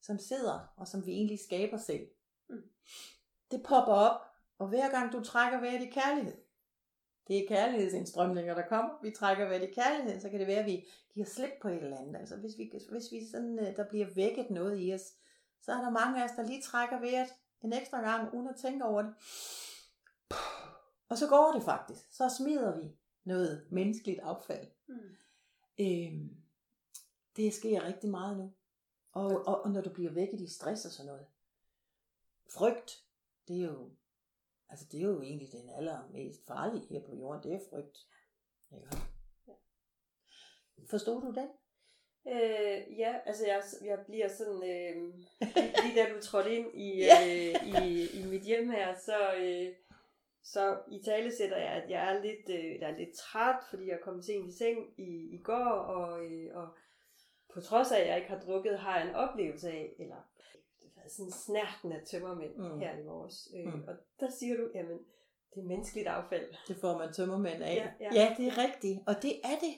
som 0.01 0.17
sidder, 0.17 0.73
og 0.77 0.87
som 0.87 1.05
vi 1.05 1.11
egentlig 1.11 1.39
skaber 1.39 1.77
selv. 1.77 2.07
Det 3.51 3.63
popper 3.63 3.93
op, 3.93 4.21
og 4.57 4.67
hver 4.67 4.91
gang 4.91 5.13
du 5.13 5.23
trækker 5.23 5.59
vejret 5.59 5.81
i 5.81 5.89
kærlighed, 5.89 6.37
det 7.27 7.43
er 7.43 7.47
kærlighedsindstrømninger, 7.47 8.53
der 8.53 8.67
kommer. 8.67 8.91
Vi 9.03 9.11
trækker 9.11 9.47
vejret 9.47 9.63
i 9.63 9.73
kærlighed, 9.73 10.21
så 10.21 10.29
kan 10.29 10.39
det 10.39 10.47
være, 10.47 10.59
at 10.59 10.65
vi 10.65 10.87
giver 11.13 11.25
slip 11.25 11.51
på 11.61 11.67
et 11.67 11.83
eller 11.83 11.97
andet. 11.97 12.15
Altså 12.15 12.35
hvis, 12.35 12.57
vi, 12.57 12.71
hvis 12.91 13.11
vi 13.11 13.27
sådan, 13.31 13.59
øh, 13.59 13.75
der 13.75 13.89
bliver 13.89 14.07
vækket 14.15 14.49
noget 14.49 14.77
i 14.79 14.93
os, 14.93 15.13
så 15.61 15.71
er 15.71 15.81
der 15.81 15.89
mange 15.89 16.21
af 16.21 16.25
os, 16.25 16.35
der 16.35 16.43
lige 16.43 16.61
trækker 16.61 16.99
vejret 16.99 17.29
en 17.61 17.73
ekstra 17.73 18.01
gang, 18.01 18.33
uden 18.33 18.47
at 18.47 18.55
tænke 18.55 18.85
over 18.85 19.01
det. 19.01 19.13
Og 21.09 21.17
så 21.17 21.27
går 21.27 21.51
det 21.51 21.63
faktisk. 21.63 22.01
Så 22.11 22.29
smider 22.37 22.79
vi 22.79 22.91
noget 23.23 23.67
menneskeligt 23.71 24.19
affald. 24.19 24.67
Mm. 24.87 24.95
Øhm, 25.79 26.37
det 27.35 27.53
sker 27.53 27.83
rigtig 27.83 28.09
meget 28.09 28.37
nu. 28.37 28.53
Og, 29.11 29.47
og, 29.47 29.61
og 29.61 29.71
når 29.71 29.81
du 29.81 29.89
bliver 29.89 30.11
vækket 30.11 30.41
i 30.41 30.53
stress 30.53 30.85
og 30.85 30.91
sådan 30.91 31.05
noget. 31.05 31.25
Frygt, 32.57 32.91
det 33.47 33.61
er 33.61 33.65
jo, 33.65 33.91
altså 34.69 34.85
det 34.91 34.99
er 34.99 35.05
jo 35.07 35.21
egentlig 35.21 35.51
den 35.51 35.69
allermest 35.69 36.47
farlige 36.47 36.87
her 36.89 37.01
på 37.05 37.15
jorden, 37.15 37.43
det 37.43 37.53
er 37.53 37.69
frygt. 37.69 37.97
Ikke? 38.71 38.97
Forstod 40.89 41.21
du 41.21 41.31
den? 41.31 41.49
Øh, 42.27 42.99
ja, 42.99 43.19
altså 43.25 43.47
jeg, 43.47 43.61
jeg 43.85 43.99
bliver 44.05 44.27
sådan, 44.27 44.63
øh, 44.63 45.13
lige 45.83 45.95
da 45.95 46.13
du 46.13 46.21
trådte 46.21 46.55
ind 46.55 46.75
i, 46.75 46.97
Ja. 46.97 47.21
øh, 47.25 47.83
i, 47.83 48.07
i 48.19 48.25
mit 48.25 48.41
hjem 48.41 48.69
her, 48.69 48.95
så, 48.95 49.33
øh, 49.35 49.75
så 50.43 50.79
i 50.91 51.01
tale 51.05 51.35
sætter 51.35 51.57
jeg, 51.57 51.71
at 51.83 51.89
jeg 51.89 52.15
er 52.15 52.21
lidt, 52.21 52.49
øh, 52.49 52.79
jeg 52.79 52.91
er 52.91 52.97
lidt 52.97 53.15
træt, 53.15 53.63
fordi 53.69 53.87
jeg 53.87 53.99
kom 54.03 54.21
sent 54.21 54.49
i 54.53 54.57
seng 54.57 54.99
i, 54.99 55.35
i 55.35 55.41
går, 55.43 55.69
og, 55.69 56.25
øh, 56.25 56.55
og 56.55 56.67
på 57.53 57.61
trods 57.61 57.91
af, 57.91 57.99
at 57.99 58.07
jeg 58.07 58.17
ikke 58.17 58.29
har 58.29 58.39
drukket, 58.39 58.79
har 58.79 58.99
jeg 58.99 59.09
en 59.09 59.15
oplevelse 59.15 59.69
af, 59.69 59.95
eller 59.99 60.21
sådan 61.07 61.31
snærten 61.31 61.91
af 61.91 62.01
tømmermænd 62.11 62.55
Mm. 62.57 62.79
her 62.79 62.97
i 62.99 63.03
vores. 63.05 63.47
Øh, 63.55 63.73
Mm. 63.73 63.83
Og 63.87 63.93
der 64.19 64.29
siger 64.39 64.55
du, 64.57 64.69
jamen, 64.75 64.97
det 65.53 65.59
er 65.63 65.67
menneskeligt 65.67 66.07
affald. 66.07 66.45
Det 66.67 66.77
får 66.77 66.97
man 66.97 67.13
tømmermænd 67.13 67.63
af. 67.63 67.75
Ja, 67.75 68.05
ja. 68.05 68.21
ja, 68.23 68.35
det 68.37 68.47
er 68.47 68.57
rigtigt. 68.57 68.99
Og 69.07 69.15
det 69.21 69.33
er 69.43 69.57
det. 69.65 69.75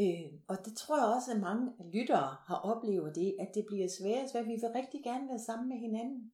Øh, 0.00 0.32
og 0.48 0.56
det 0.64 0.76
tror 0.76 0.96
jeg 0.98 1.14
også, 1.16 1.30
at 1.32 1.40
mange 1.40 1.72
lyttere 1.92 2.36
har 2.46 2.56
oplevet 2.56 3.14
det, 3.14 3.36
at 3.40 3.48
det 3.54 3.64
bliver 3.66 3.88
sværere 3.98 4.22
og 4.22 4.28
sværere. 4.28 4.46
Vi 4.46 4.52
vil 4.60 4.70
rigtig 4.74 5.00
gerne 5.04 5.28
være 5.28 5.38
sammen 5.38 5.68
med 5.68 5.76
hinanden. 5.78 6.32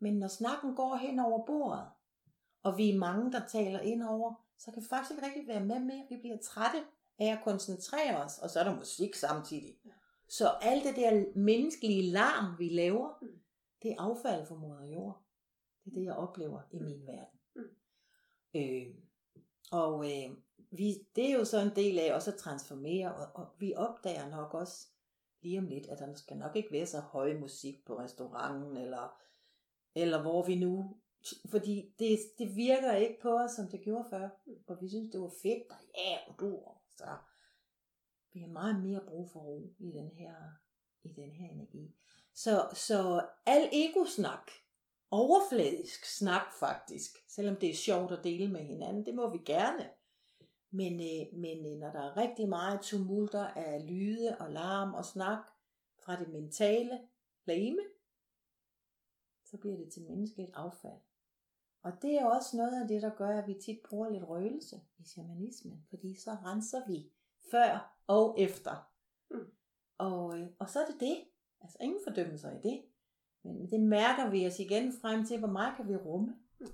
Men 0.00 0.18
når 0.18 0.28
snakken 0.28 0.74
går 0.74 0.96
hen 0.96 1.18
over 1.18 1.46
bordet, 1.46 1.84
og 2.62 2.76
vi 2.78 2.90
er 2.90 2.98
mange, 2.98 3.32
der 3.32 3.40
taler 3.48 3.80
ind 3.80 4.02
over, 4.02 4.34
så 4.58 4.70
kan 4.72 4.82
vi 4.82 4.86
faktisk 4.88 5.10
ikke 5.10 5.26
rigtig 5.26 5.48
være 5.48 5.64
med 5.64 5.80
mere. 5.80 6.06
Vi 6.10 6.16
bliver 6.16 6.36
trætte 6.42 6.78
af 7.18 7.26
at 7.26 7.38
koncentrere 7.44 8.16
os, 8.24 8.38
og 8.38 8.50
så 8.50 8.60
er 8.60 8.64
der 8.64 8.76
musik 8.76 9.14
samtidig. 9.14 9.76
Så 10.28 10.48
alt 10.62 10.84
det 10.84 10.96
der 10.96 11.24
menneskelige 11.36 12.02
larm, 12.02 12.58
vi 12.58 12.68
laver, 12.68 13.18
Mm. 13.22 13.28
Det 13.84 13.92
er 13.92 14.00
affald 14.00 14.46
for 14.46 14.54
moder 14.54 14.84
jord. 14.84 15.22
Det 15.84 15.90
er 15.90 15.94
det, 15.94 16.04
jeg 16.04 16.14
oplever 16.14 16.60
i 16.72 16.78
min 16.78 17.06
verden. 17.06 17.40
Mm. 17.54 17.76
Øh, 18.54 18.94
og 19.72 20.04
øh, 20.04 20.36
vi, 20.70 20.94
det 21.16 21.30
er 21.30 21.34
jo 21.38 21.44
så 21.44 21.60
en 21.60 21.76
del 21.76 21.98
af 21.98 22.14
også 22.14 22.32
at 22.32 22.38
transformere, 22.38 23.14
og, 23.14 23.26
og 23.34 23.46
vi 23.58 23.74
opdager 23.76 24.28
nok 24.30 24.54
også 24.54 24.88
lige 25.42 25.58
om 25.58 25.66
lidt, 25.66 25.86
at 25.86 25.98
der 25.98 26.14
skal 26.14 26.36
nok 26.36 26.56
ikke 26.56 26.72
være 26.72 26.86
så 26.86 27.00
høj 27.00 27.38
musik 27.38 27.84
på 27.86 27.98
restauranten, 27.98 28.76
eller, 28.76 29.20
eller 29.94 30.22
hvor 30.22 30.46
vi 30.46 30.58
nu, 30.58 30.96
fordi 31.50 31.94
det, 31.98 32.18
det 32.38 32.56
virker 32.56 32.92
ikke 32.92 33.18
på 33.22 33.38
os, 33.38 33.50
som 33.50 33.68
det 33.68 33.80
gjorde 33.80 34.10
før, 34.10 34.28
for 34.66 34.74
vi 34.74 34.88
synes, 34.88 35.10
det 35.12 35.20
var 35.20 35.32
fedt, 35.42 35.70
og 35.70 35.76
ja, 35.96 36.18
og 36.28 36.40
du, 36.40 36.62
så 36.96 37.16
vi 38.32 38.40
har 38.40 38.48
meget 38.48 38.82
mere 38.82 39.00
brug 39.08 39.30
for 39.30 39.40
ro 39.40 39.74
i 39.78 39.90
den 39.92 40.10
her, 40.10 40.34
i 41.02 41.08
den 41.08 41.30
her 41.30 41.50
energi. 41.50 41.94
Så, 42.34 42.68
så 42.72 43.26
al 43.46 43.68
ego-snak, 43.72 44.50
overfladisk 45.10 46.04
snak 46.04 46.52
faktisk, 46.52 47.18
selvom 47.28 47.56
det 47.56 47.70
er 47.70 47.74
sjovt 47.74 48.12
at 48.12 48.24
dele 48.24 48.48
med 48.48 48.60
hinanden, 48.60 49.06
det 49.06 49.14
må 49.14 49.30
vi 49.30 49.38
gerne. 49.38 49.90
Men, 50.70 50.92
øh, 50.92 51.38
men 51.38 51.66
øh, 51.66 51.78
når 51.78 51.92
der 51.92 52.00
er 52.00 52.16
rigtig 52.16 52.48
meget 52.48 52.80
tumulter 52.80 53.46
af 53.46 53.86
lyde 53.88 54.36
og 54.40 54.50
larm 54.50 54.94
og 54.94 55.04
snak 55.04 55.38
fra 56.04 56.20
det 56.20 56.28
mentale 56.28 57.00
lame, 57.44 57.82
så 59.44 59.58
bliver 59.58 59.76
det 59.76 59.92
til 59.92 60.02
menneskeligt 60.02 60.50
affald. 60.54 61.00
Og 61.82 61.92
det 62.02 62.14
er 62.14 62.24
også 62.24 62.56
noget 62.56 62.82
af 62.82 62.88
det, 62.88 63.02
der 63.02 63.10
gør, 63.10 63.38
at 63.38 63.46
vi 63.46 63.54
tit 63.54 63.78
bruger 63.88 64.08
lidt 64.08 64.28
røgelse 64.28 64.80
i 64.98 65.04
shamanismen, 65.04 65.86
fordi 65.90 66.14
så 66.14 66.30
renser 66.30 66.86
vi 66.86 67.12
før 67.50 67.96
og 68.06 68.34
efter. 68.38 68.90
Mm. 69.30 69.52
Og, 69.98 70.38
øh, 70.38 70.48
og 70.58 70.70
så 70.70 70.80
er 70.80 70.86
det 70.86 71.00
det. 71.00 71.24
Altså 71.64 71.78
ingen 71.80 72.00
fordømmelser 72.06 72.50
i 72.50 72.60
det. 72.62 72.82
Men 73.42 73.70
det 73.70 73.80
mærker 73.80 74.30
vi 74.30 74.46
os 74.46 74.60
igen 74.60 74.92
frem 75.00 75.26
til, 75.26 75.38
hvor 75.38 75.48
meget 75.48 75.76
kan 75.76 75.88
vi 75.88 75.96
rumme. 75.96 76.36
Mm. 76.60 76.66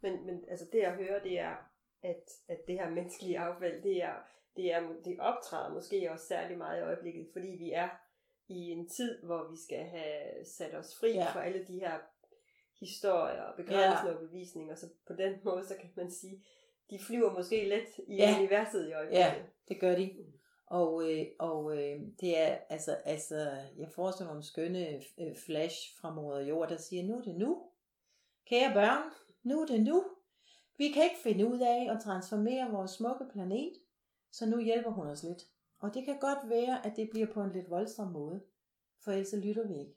Men, 0.00 0.26
men 0.26 0.44
altså 0.48 0.66
det 0.72 0.78
jeg 0.78 0.92
hører, 0.92 1.22
det 1.22 1.38
er, 1.38 1.54
at, 2.02 2.22
at 2.48 2.58
det 2.66 2.74
her 2.74 2.90
menneskelige 2.90 3.38
affald, 3.38 3.82
det 3.82 4.02
er, 4.02 4.14
det 4.56 4.72
er, 4.72 4.80
det 5.04 5.20
optræder 5.20 5.74
måske 5.74 6.12
også 6.12 6.26
særlig 6.26 6.58
meget 6.58 6.80
i 6.80 6.82
øjeblikket, 6.82 7.28
fordi 7.32 7.48
vi 7.48 7.72
er 7.72 7.88
i 8.48 8.70
en 8.70 8.88
tid, 8.88 9.22
hvor 9.22 9.50
vi 9.50 9.56
skal 9.56 9.84
have 9.84 10.44
sat 10.44 10.74
os 10.74 10.98
fri 11.00 11.12
ja. 11.12 11.32
for 11.32 11.40
alle 11.40 11.64
de 11.66 11.78
her 11.78 11.98
historier 12.80 13.42
og 13.42 13.56
begrænsninger 13.56 14.12
ja. 14.12 14.14
og 14.14 14.28
bevisninger, 14.28 14.74
så 14.74 14.86
på 15.06 15.12
den 15.12 15.34
måde, 15.44 15.66
så 15.66 15.74
kan 15.80 15.90
man 15.96 16.10
sige, 16.10 16.44
de 16.90 16.98
flyver 16.98 17.32
måske 17.32 17.68
lidt 17.68 17.98
i 18.08 18.16
ja. 18.16 18.38
universet 18.38 18.88
i 18.88 18.92
øjeblikket. 18.92 19.20
Ja, 19.20 19.42
det 19.68 19.80
gør 19.80 19.96
de. 19.96 20.16
Og, 20.70 21.12
øh, 21.12 21.26
og 21.38 21.76
øh, 21.78 22.00
det 22.20 22.38
er, 22.38 22.58
altså, 22.68 22.92
altså, 22.92 23.58
jeg 23.76 23.88
forestiller 23.90 24.28
mig 24.28 24.34
nogle 24.34 24.44
skønne 24.44 25.02
øh, 25.20 25.36
flash 25.36 25.96
fra 25.96 26.14
moder 26.14 26.40
jord, 26.40 26.68
der 26.68 26.76
siger, 26.76 27.02
nu 27.02 27.18
er 27.18 27.22
det 27.22 27.34
nu. 27.34 27.62
Kære 28.46 28.74
børn, 28.74 29.12
nu 29.42 29.60
er 29.62 29.66
det 29.66 29.80
nu. 29.80 30.04
Vi 30.78 30.88
kan 30.88 31.04
ikke 31.04 31.22
finde 31.22 31.46
ud 31.46 31.60
af 31.60 31.94
at 31.94 32.02
transformere 32.02 32.70
vores 32.70 32.90
smukke 32.90 33.24
planet, 33.32 33.72
så 34.30 34.46
nu 34.46 34.60
hjælper 34.60 34.90
hun 34.90 35.06
os 35.06 35.22
lidt. 35.22 35.42
Og 35.78 35.94
det 35.94 36.04
kan 36.04 36.18
godt 36.20 36.48
være, 36.48 36.86
at 36.86 36.96
det 36.96 37.10
bliver 37.10 37.26
på 37.26 37.42
en 37.42 37.52
lidt 37.52 37.70
voldsom 37.70 38.12
måde, 38.12 38.42
for 39.04 39.10
ellers 39.12 39.34
lytter 39.44 39.66
vi 39.68 39.78
ikke. 39.78 39.96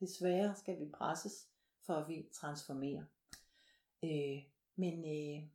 Desværre 0.00 0.54
skal 0.56 0.80
vi 0.80 0.90
presses, 0.94 1.48
for 1.86 1.94
at 1.94 2.08
vi 2.08 2.28
transformerer. 2.32 3.04
Øh, 4.04 4.42
men 4.76 5.04
øh, 5.04 5.48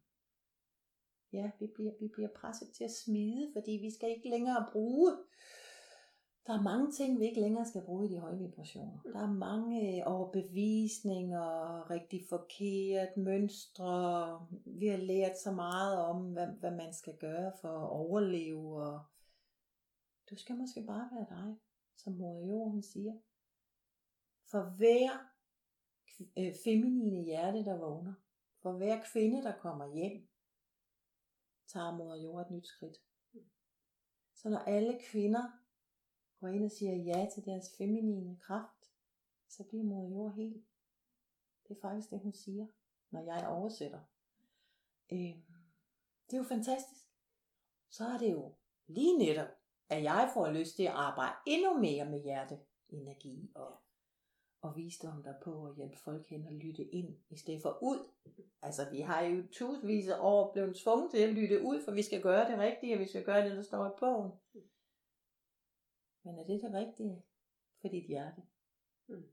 ja, 1.33 1.51
vi 1.59 1.67
bliver, 1.75 1.91
vi 1.99 2.07
bliver 2.07 2.29
presset 2.35 2.69
til 2.73 2.83
at 2.83 2.91
smide, 3.05 3.49
fordi 3.53 3.71
vi 3.71 3.91
skal 3.91 4.09
ikke 4.09 4.29
længere 4.29 4.65
bruge 4.71 5.11
der 6.49 6.57
er 6.57 6.61
mange 6.61 6.91
ting, 6.91 7.19
vi 7.19 7.25
ikke 7.25 7.41
længere 7.41 7.65
skal 7.65 7.81
bruge 7.85 8.05
i 8.05 8.09
de 8.13 8.19
høje 8.19 8.37
vibrationer. 8.37 8.99
Der 9.13 9.19
er 9.19 9.31
mange 9.31 9.97
øh, 9.97 10.03
overbevisninger, 10.05 11.89
rigtig 11.89 12.25
forkert, 12.29 13.17
mønstre. 13.17 14.47
Vi 14.65 14.87
har 14.87 14.97
lært 14.97 15.39
så 15.39 15.51
meget 15.51 15.97
om, 15.99 16.31
hvad, 16.33 16.47
hvad 16.47 16.71
man 16.71 16.93
skal 16.93 17.17
gøre 17.17 17.51
for 17.61 17.67
at 17.67 17.89
overleve. 17.89 18.83
Og 18.83 19.01
du 20.29 20.35
skal 20.35 20.55
måske 20.55 20.83
bare 20.87 21.09
være 21.11 21.27
dig, 21.29 21.55
som 21.97 22.13
moder 22.13 22.47
jord, 22.47 22.71
hun 22.71 22.83
siger. 22.83 23.13
For 24.51 24.77
hver 24.77 25.09
øh, 26.37 26.53
feminine 26.63 27.23
hjerte, 27.23 27.65
der 27.65 27.77
vågner, 27.77 28.13
for 28.61 28.71
hver 28.71 29.01
kvinde, 29.13 29.43
der 29.43 29.53
kommer 29.61 29.95
hjem, 29.95 30.28
tager 31.69 31.97
moder 31.97 32.15
jord 32.15 32.45
et 32.45 32.51
nyt 32.51 32.67
skridt. 32.67 32.97
Så 34.33 34.49
når 34.49 34.59
alle 34.59 34.99
kvinder 35.11 35.43
går 36.39 36.47
ind 36.47 36.65
og 36.65 36.71
siger 36.71 36.95
ja 36.95 37.27
til 37.33 37.45
deres 37.45 37.77
feminine 37.77 38.37
kraft, 38.37 38.91
så 39.47 39.63
bliver 39.63 39.83
moder 39.83 40.09
jord 40.09 40.33
helt. 40.33 40.65
Det 41.67 41.77
er 41.77 41.81
faktisk 41.81 42.09
det, 42.09 42.19
hun 42.19 42.33
siger, 42.33 42.67
når 43.11 43.21
jeg 43.21 43.47
oversætter. 43.47 43.99
Øh, 45.11 45.35
det 46.27 46.33
er 46.33 46.37
jo 46.37 46.43
fantastisk. 46.43 47.05
Så 47.89 48.05
er 48.05 48.17
det 48.17 48.31
jo 48.31 48.55
lige 48.87 49.17
netop, 49.17 49.47
at 49.89 50.03
jeg 50.03 50.31
får 50.33 50.51
lyst 50.51 50.75
til 50.75 50.83
at 50.83 50.93
arbejde 50.93 51.35
endnu 51.45 51.79
mere 51.79 52.05
med 52.05 52.23
hjerteenergi 52.23 53.51
og, 53.55 53.81
og 54.61 54.75
visdom 54.75 55.23
der 55.23 55.33
på 55.43 55.67
at 55.67 55.75
hjælpe 55.75 55.97
folk 55.97 56.27
hen 56.27 56.45
og 56.45 56.53
lytte 56.53 56.83
ind, 56.83 57.17
i 57.29 57.37
stedet 57.37 57.61
for 57.61 57.77
ud. 57.81 58.11
Altså, 58.61 58.89
vi 58.91 59.01
har 59.01 59.21
jo 59.21 59.43
tusindvis 59.51 60.07
af 60.07 60.17
år 60.19 60.53
blevet 60.53 60.75
tvunget 60.75 61.11
til 61.11 61.17
at 61.17 61.33
lytte 61.33 61.61
ud, 61.61 61.83
for 61.85 61.91
vi 61.91 62.01
skal 62.01 62.21
gøre 62.21 62.51
det 62.51 62.59
rigtige, 62.59 62.95
og 62.95 62.99
vi 62.99 63.07
skal 63.07 63.23
gøre 63.23 63.49
det, 63.49 63.57
der 63.57 63.63
står 63.63 63.87
i 63.87 63.99
bogen. 63.99 64.31
Men 66.23 66.39
er 66.39 66.43
det 66.43 66.61
det 66.61 66.73
rigtige 66.73 67.23
for 67.81 67.87
dit 67.87 68.07
hjerte? 68.07 68.41
Mm. 69.07 69.23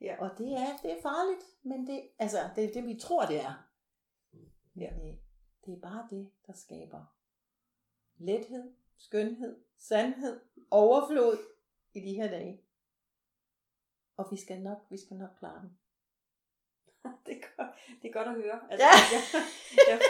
Ja. 0.00 0.16
Og 0.20 0.38
det 0.38 0.52
er, 0.52 0.76
det 0.82 0.92
er 0.92 1.02
farligt, 1.02 1.44
men 1.62 1.86
det, 1.86 2.10
altså, 2.18 2.38
det 2.56 2.64
er 2.64 2.72
det, 2.72 2.84
vi 2.86 2.98
tror, 3.00 3.26
det 3.26 3.40
er. 3.40 3.70
Ja. 4.76 4.96
Men 4.96 5.00
det, 5.00 5.18
det 5.66 5.74
er 5.74 5.80
bare 5.80 6.08
det, 6.10 6.30
der 6.46 6.52
skaber 6.52 7.04
lethed, 8.16 8.74
skønhed, 8.96 9.64
sandhed, 9.78 10.40
overflod 10.70 11.38
i 11.94 12.00
de 12.00 12.14
her 12.14 12.28
dage. 12.28 12.63
Og 14.16 14.28
vi 14.30 14.36
skal 14.36 14.60
nok, 14.60 14.78
vi 14.90 14.98
skal 14.98 15.16
nok 15.16 15.30
klare 15.38 15.60
den. 15.60 15.78
det, 17.26 17.36
er 17.36 17.40
godt, 17.56 17.70
det 18.02 18.08
er 18.08 18.12
godt 18.12 18.28
at 18.28 18.34
høre. 18.34 18.60
Altså, 18.70 18.86
ja. 18.86 18.92
jeg, 19.12 19.20
jeg, 19.88 20.00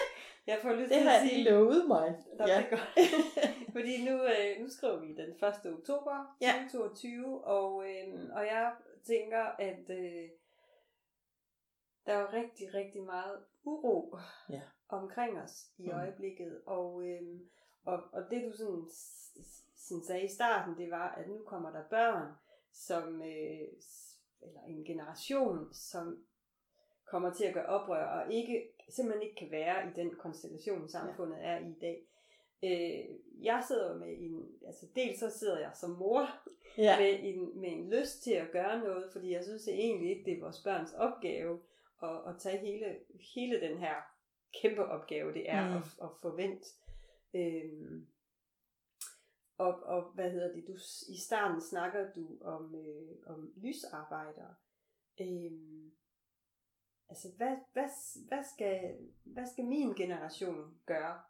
jeg 0.46 0.58
får 0.62 0.72
lyst 0.72 0.90
det 0.90 1.02
til 1.02 1.08
at 1.08 1.20
sige... 1.20 1.44
Det 1.44 1.52
har 1.52 1.58
lovet 1.58 1.88
mig. 1.88 2.24
ja. 2.38 2.44
Det 2.44 2.52
er 2.52 2.70
godt. 2.70 2.98
Fordi 3.76 4.04
nu, 4.04 4.24
øh, 4.24 4.60
nu 4.60 4.68
skriver 4.68 4.98
vi 5.00 5.14
den 5.14 5.30
1. 5.30 5.72
oktober 5.78 6.36
ja. 6.40 6.52
2022, 6.72 7.44
og, 7.44 7.84
øh, 7.88 8.30
og 8.32 8.46
jeg 8.46 8.72
tænker, 9.06 9.42
at 9.42 9.90
øh, 9.90 10.28
der 12.06 12.12
er 12.12 12.32
rigtig, 12.32 12.74
rigtig 12.74 13.02
meget 13.02 13.38
uro 13.64 14.16
ja. 14.50 14.60
omkring 14.88 15.38
os 15.38 15.66
i 15.78 15.86
mm. 15.86 15.98
øjeblikket. 15.98 16.60
Og, 16.66 17.08
øh, 17.08 17.40
og, 17.84 18.02
og 18.12 18.22
det 18.30 18.44
du 18.44 18.56
sådan, 18.56 18.88
sådan 19.76 20.04
sagde 20.04 20.24
i 20.24 20.28
starten, 20.28 20.76
det 20.78 20.90
var, 20.90 21.08
at 21.08 21.28
nu 21.28 21.38
kommer 21.46 21.70
der 21.70 21.82
børn, 21.90 22.32
som, 22.74 23.22
øh, 23.22 23.68
eller 24.42 24.60
en 24.68 24.84
generation, 24.84 25.74
som 25.74 26.24
kommer 27.06 27.34
til 27.34 27.44
at 27.44 27.54
gøre 27.54 27.66
oprør, 27.66 28.04
og 28.04 28.32
ikke, 28.32 28.68
simpelthen 28.88 29.22
ikke 29.22 29.37
kan 29.37 29.50
være 29.50 29.88
i 29.88 29.92
den 29.96 30.14
konstellation, 30.14 30.88
samfundet 30.88 31.38
ja. 31.38 31.44
er 31.44 31.58
i 31.58 31.68
i 31.68 31.78
dag. 31.80 32.06
Øh, 32.64 33.16
jeg 33.44 33.64
sidder 33.68 33.98
med 33.98 34.16
en, 34.18 34.48
altså 34.66 34.87
dels 34.96 35.20
så 35.20 35.30
sidder 35.30 35.58
jeg 35.58 35.70
som 35.74 35.90
mor 35.90 36.28
ja. 36.78 37.00
med, 37.00 37.18
en, 37.22 37.60
med 37.60 37.68
en 37.72 37.90
lyst 37.90 38.22
til 38.22 38.32
at 38.32 38.50
gøre 38.52 38.78
noget, 38.78 39.12
fordi 39.12 39.32
jeg 39.32 39.44
synes 39.44 39.68
egentlig 39.68 40.10
ikke, 40.10 40.24
det 40.24 40.37
er 40.37 40.42
vores 40.42 40.62
børns 40.62 40.92
opgave 40.94 41.60
at, 42.02 42.16
at 42.28 42.34
tage 42.38 42.58
hele, 42.58 42.96
hele 43.34 43.60
den 43.60 43.78
her 43.78 43.94
kæmpe 44.62 44.84
opgave, 44.84 45.32
det 45.32 45.50
er 45.50 45.68
mm. 45.68 45.76
at, 45.76 45.82
at 46.02 46.08
forvente. 46.22 46.68
Øhm, 47.34 48.06
og, 49.58 49.82
og 49.82 50.02
hvad 50.02 50.30
hedder 50.30 50.52
det, 50.52 50.66
du, 50.66 50.74
i 51.08 51.18
starten 51.18 51.60
snakker 51.60 52.12
du 52.12 52.38
om, 52.40 52.74
øh, 52.74 53.16
om 53.26 53.52
lysarbejdere. 53.56 54.54
Øhm, 55.20 55.92
altså 57.08 57.28
hvad, 57.36 57.56
hvad, 57.72 57.88
hvad, 58.28 58.44
skal, 58.54 58.96
hvad 59.24 59.46
skal 59.46 59.64
min 59.64 59.94
generation 59.94 60.78
gøre 60.86 61.20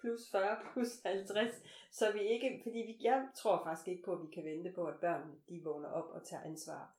plus 0.00 0.30
40, 0.30 0.56
plus 0.72 1.02
50, 1.02 1.54
så 1.90 2.12
vi 2.12 2.20
ikke, 2.20 2.60
fordi 2.62 2.78
vi, 2.78 2.98
jeg 3.00 3.28
tror 3.34 3.64
faktisk 3.64 3.88
ikke 3.88 4.02
på, 4.02 4.12
at 4.12 4.22
vi 4.22 4.34
kan 4.34 4.44
vente 4.44 4.72
på, 4.72 4.86
at 4.86 5.00
børnene 5.00 5.34
de 5.48 5.62
vågner 5.64 5.88
op 5.88 6.10
og 6.10 6.24
tager 6.24 6.42
ansvar. 6.42 6.96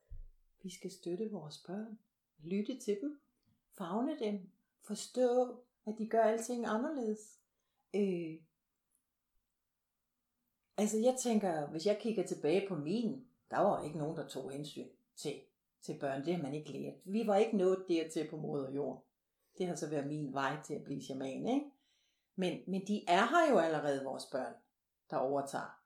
Vi 0.62 0.70
skal 0.70 0.92
støtte 0.92 1.32
vores 1.32 1.64
børn, 1.68 2.00
lytte 2.44 2.80
til 2.80 2.98
dem, 3.02 3.20
fagne 3.78 4.20
dem, 4.20 4.50
forstå, 4.82 5.58
at 5.86 5.96
de 5.98 6.08
gør 6.08 6.24
alting 6.24 6.66
anderledes. 6.66 7.40
Øh, 7.96 8.38
altså 10.78 10.98
jeg 10.98 11.16
tænker, 11.24 11.68
hvis 11.68 11.86
jeg 11.86 12.00
kigger 12.02 12.24
tilbage 12.24 12.68
på 12.68 12.76
min, 12.76 13.26
der 13.52 13.60
var 13.60 13.84
ikke 13.84 13.98
nogen, 13.98 14.18
der 14.18 14.28
tog 14.28 14.52
hensyn 14.52 14.88
til, 15.16 15.42
til 15.82 15.98
børn. 16.00 16.26
Det 16.26 16.36
har 16.36 16.44
man 16.44 16.54
ikke 16.54 16.72
lært. 16.72 16.94
Vi 17.06 17.28
var 17.28 17.36
ikke 17.36 17.58
nået 17.58 17.86
dertil 17.88 18.28
på 18.30 18.38
moder 18.38 18.72
jord. 18.72 19.06
Det 19.58 19.68
har 19.68 19.76
så 19.76 19.90
været 19.90 20.08
min 20.08 20.34
vej 20.34 20.58
til 20.66 20.74
at 20.74 20.84
blive 20.84 21.04
shaman, 21.04 21.48
ikke? 21.48 21.72
Men, 22.36 22.60
men 22.68 22.88
de 22.88 23.04
er 23.08 23.26
her 23.26 23.54
jo 23.54 23.60
allerede, 23.60 24.04
vores 24.04 24.26
børn, 24.26 24.54
der 25.10 25.18
overtager. 25.18 25.80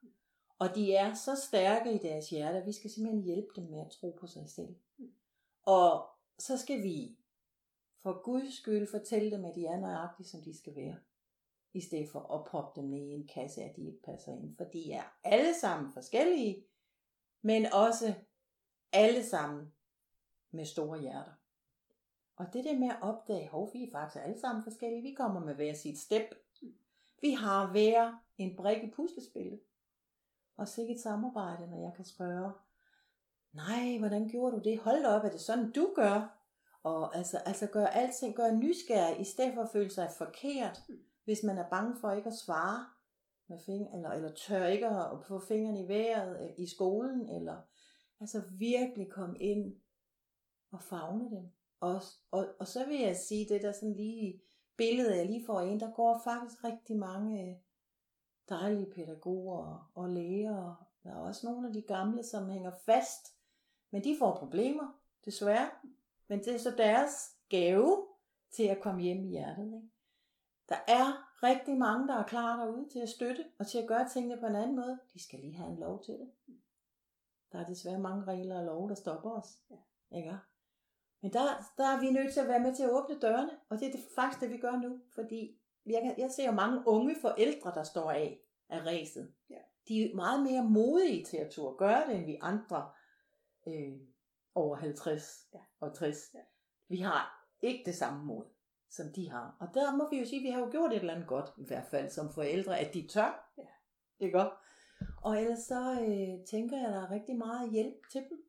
Og 0.58 0.74
de 0.74 0.94
er 0.94 1.14
så 1.14 1.36
stærke 1.48 1.92
i 1.92 1.98
deres 1.98 2.30
hjerte, 2.30 2.58
at 2.58 2.66
vi 2.66 2.72
skal 2.72 2.90
simpelthen 2.90 3.24
hjælpe 3.24 3.48
dem 3.56 3.64
med 3.64 3.80
at 3.80 3.90
tro 3.90 4.16
på 4.20 4.26
sig 4.26 4.50
selv. 4.50 4.76
Og 5.62 6.06
så 6.38 6.58
skal 6.58 6.82
vi 6.82 7.16
for 8.02 8.22
Guds 8.22 8.54
skyld 8.54 8.90
fortælle 8.90 9.30
dem, 9.30 9.44
at 9.44 9.54
de 9.54 9.66
er 9.66 9.80
nøjagtigt, 9.80 10.28
som 10.28 10.42
de 10.42 10.58
skal 10.58 10.76
være 10.76 10.96
i 11.78 11.80
stedet 11.80 12.08
for 12.08 12.34
at 12.34 12.44
proppe 12.44 12.80
dem 12.80 12.88
ned 12.88 13.06
i 13.06 13.12
en 13.12 13.26
kasse, 13.26 13.62
at 13.62 13.76
de 13.76 13.86
ikke 13.86 14.02
passer 14.02 14.32
ind. 14.32 14.56
For 14.56 14.64
de 14.64 14.92
er 14.92 15.02
alle 15.24 15.54
sammen 15.54 15.92
forskellige, 15.92 16.64
men 17.42 17.66
også 17.72 18.14
alle 18.92 19.24
sammen 19.24 19.72
med 20.50 20.64
store 20.64 21.00
hjerter. 21.00 21.32
Og 22.36 22.46
det 22.52 22.64
der 22.64 22.78
med 22.78 22.88
at 22.88 23.02
opdage, 23.02 23.50
at 23.54 23.68
vi 23.72 23.84
er 23.84 23.90
faktisk 23.92 24.24
alle 24.24 24.40
sammen 24.40 24.64
forskellige, 24.64 25.02
vi 25.02 25.14
kommer 25.14 25.40
med 25.40 25.54
hver 25.54 25.74
sit 25.74 25.98
step. 25.98 26.34
Vi 27.20 27.30
har 27.32 27.70
hver 27.70 28.22
en 28.38 28.56
brik 28.56 28.84
i 28.84 28.90
puslespillet. 28.90 29.60
Og 30.56 30.68
sikkert 30.68 30.96
et 30.96 31.02
samarbejde, 31.02 31.70
når 31.70 31.82
jeg 31.82 31.92
kan 31.96 32.04
spørge, 32.04 32.52
nej, 33.52 33.98
hvordan 33.98 34.28
gjorde 34.28 34.56
du 34.56 34.62
det? 34.62 34.78
Hold 34.78 35.02
da 35.02 35.08
op, 35.08 35.24
er 35.24 35.30
det 35.30 35.40
sådan, 35.40 35.72
du 35.72 35.92
gør? 35.96 36.38
Og 36.82 37.16
altså, 37.16 37.38
altså 37.38 37.66
gør 37.66 37.86
alting, 37.86 38.34
gør 38.34 38.50
nysgerrig, 38.52 39.20
i 39.20 39.24
stedet 39.24 39.54
for 39.54 39.62
at 39.62 39.70
føle 39.72 39.90
sig 39.90 40.10
forkert, 40.18 40.82
mm 40.88 41.07
hvis 41.28 41.42
man 41.42 41.58
er 41.58 41.68
bange 41.68 41.96
for 42.00 42.10
ikke 42.12 42.26
at 42.26 42.36
svare 42.36 42.86
med 43.48 43.58
fingre, 43.66 43.96
eller, 43.96 44.10
eller 44.10 44.32
tør 44.34 44.66
ikke 44.66 44.86
at 44.86 45.24
få 45.24 45.40
fingrene 45.40 45.80
i 45.80 45.88
vejret 45.88 46.40
øh, 46.40 46.50
i 46.58 46.66
skolen, 46.66 47.28
eller 47.28 47.62
altså 48.20 48.42
virkelig 48.50 49.10
komme 49.10 49.38
ind 49.38 49.76
og 50.70 50.82
fagne 50.82 51.30
dem. 51.30 51.50
Og, 51.80 52.00
og, 52.30 52.46
og 52.58 52.66
så 52.66 52.86
vil 52.86 53.00
jeg 53.00 53.16
sige, 53.16 53.48
det 53.48 53.62
der 53.62 53.72
sådan 53.72 53.94
lige 53.94 54.42
billede, 54.76 55.16
jeg 55.16 55.26
lige 55.26 55.46
får 55.46 55.60
ind, 55.60 55.80
der 55.80 55.90
går 55.90 56.20
faktisk 56.24 56.64
rigtig 56.64 56.96
mange 56.96 57.42
øh, 57.42 57.56
dejlige 58.48 58.92
pædagoger 58.92 59.90
og 59.94 60.08
læger. 60.08 60.88
Der 61.02 61.10
er 61.10 61.18
også 61.18 61.46
nogle 61.46 61.68
af 61.68 61.72
de 61.72 61.82
gamle, 61.82 62.22
som 62.22 62.50
hænger 62.50 62.72
fast, 62.86 63.34
men 63.90 64.04
de 64.04 64.16
får 64.18 64.36
problemer, 64.36 65.00
desværre. 65.24 65.70
Men 66.28 66.38
det 66.38 66.54
er 66.54 66.58
så 66.58 66.74
deres 66.76 67.36
gave 67.48 68.06
til 68.50 68.64
at 68.64 68.80
komme 68.80 69.02
hjem 69.02 69.24
i 69.24 69.28
hjertet. 69.28 69.64
Ikke? 69.64 69.97
Der 70.68 70.78
er 70.88 71.06
rigtig 71.42 71.78
mange, 71.78 72.08
der 72.08 72.14
er 72.14 72.26
klar 72.26 72.56
derude 72.56 72.88
til 72.88 72.98
at 72.98 73.08
støtte 73.08 73.44
og 73.58 73.66
til 73.66 73.78
at 73.78 73.88
gøre 73.88 74.08
tingene 74.08 74.40
på 74.40 74.46
en 74.46 74.56
anden 74.56 74.76
måde. 74.76 74.98
De 75.14 75.22
skal 75.24 75.40
lige 75.40 75.56
have 75.56 75.70
en 75.70 75.78
lov 75.78 76.04
til 76.04 76.14
det. 76.14 76.30
Der 77.52 77.58
er 77.58 77.66
desværre 77.66 77.98
mange 77.98 78.24
regler 78.24 78.58
og 78.58 78.64
lov, 78.64 78.88
der 78.88 78.94
stopper 78.94 79.30
os. 79.30 79.48
Ja. 79.70 80.16
Ikke? 80.18 80.36
Men 81.22 81.32
der, 81.32 81.72
der 81.78 81.86
er 81.86 82.00
vi 82.00 82.10
nødt 82.10 82.32
til 82.32 82.40
at 82.40 82.48
være 82.48 82.60
med 82.60 82.74
til 82.74 82.82
at 82.82 82.90
åbne 82.90 83.20
dørene, 83.20 83.50
og 83.68 83.80
det 83.80 83.88
er 83.88 83.92
det, 83.92 84.04
faktisk 84.14 84.40
det, 84.40 84.50
vi 84.50 84.58
gør 84.58 84.76
nu. 84.76 85.00
Fordi 85.14 85.60
jeg, 85.86 86.14
jeg 86.18 86.30
ser 86.30 86.46
jo 86.46 86.52
mange 86.52 86.82
unge 86.86 87.16
forældre, 87.20 87.74
der 87.74 87.82
står 87.82 88.10
af 88.10 88.48
af 88.68 88.86
ræset. 88.86 89.34
Ja. 89.50 89.60
De 89.88 90.02
er 90.02 90.16
meget 90.16 90.42
mere 90.42 90.64
modige 90.64 91.24
til 91.24 91.36
at 91.36 91.50
turde 91.50 91.76
gøre 91.76 92.06
det, 92.06 92.16
end 92.16 92.26
vi 92.26 92.38
andre 92.40 92.90
øh, 93.66 94.00
over 94.54 94.76
50 94.76 95.48
ja. 95.54 95.58
og 95.80 95.94
60. 95.94 96.34
Ja. 96.34 96.40
Vi 96.88 97.00
har 97.00 97.48
ikke 97.62 97.82
det 97.86 97.94
samme 97.94 98.24
mod, 98.24 98.44
som 98.90 99.12
de 99.12 99.30
har. 99.30 99.56
Og 99.60 99.68
der 99.74 99.96
må 99.96 100.10
vi 100.10 100.18
jo 100.18 100.24
sige, 100.26 100.40
at 100.40 100.44
vi 100.44 100.50
har 100.50 100.60
jo 100.60 100.70
gjort 100.70 100.92
et 100.92 100.98
eller 100.98 101.14
andet 101.14 101.28
godt, 101.28 101.50
i 101.58 101.64
hvert 101.64 101.86
fald 101.86 102.10
som 102.10 102.32
forældre, 102.32 102.78
at 102.78 102.94
de 102.94 103.06
tør. 103.06 103.52
Ja. 103.58 103.62
Ikke 104.20 104.38
godt? 104.38 104.52
Og 105.22 105.40
ellers 105.40 105.58
så 105.58 106.00
øh, 106.00 106.44
tænker 106.44 106.76
jeg, 106.76 106.86
at 106.86 106.92
der 106.92 107.02
er 107.02 107.10
rigtig 107.10 107.36
meget 107.36 107.72
hjælp 107.72 108.08
til 108.12 108.20
dem. 108.30 108.44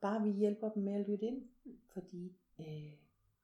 Bare 0.00 0.22
vi 0.22 0.30
hjælper 0.30 0.68
dem 0.68 0.82
med 0.82 0.92
at 0.92 1.08
lytte 1.08 1.26
ind. 1.26 1.48
Fordi 1.92 2.36
øh, 2.60 2.92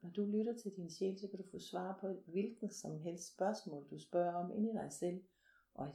når 0.03 0.11
du 0.11 0.25
lytter 0.25 0.55
til 0.57 0.77
din 0.77 0.91
sjæl, 0.91 1.19
så 1.19 1.29
kan 1.29 1.39
du 1.39 1.45
få 1.51 1.59
svar 1.59 1.99
på 2.01 2.09
hvilken 2.27 2.71
som 2.71 3.01
helst 3.01 3.35
spørgsmål, 3.35 3.87
du 3.91 3.99
spørger 3.99 4.35
om 4.35 4.53
inde 4.53 4.71
i 4.71 4.73
dig 4.73 4.93
selv. 4.93 5.23
Og 5.75 5.89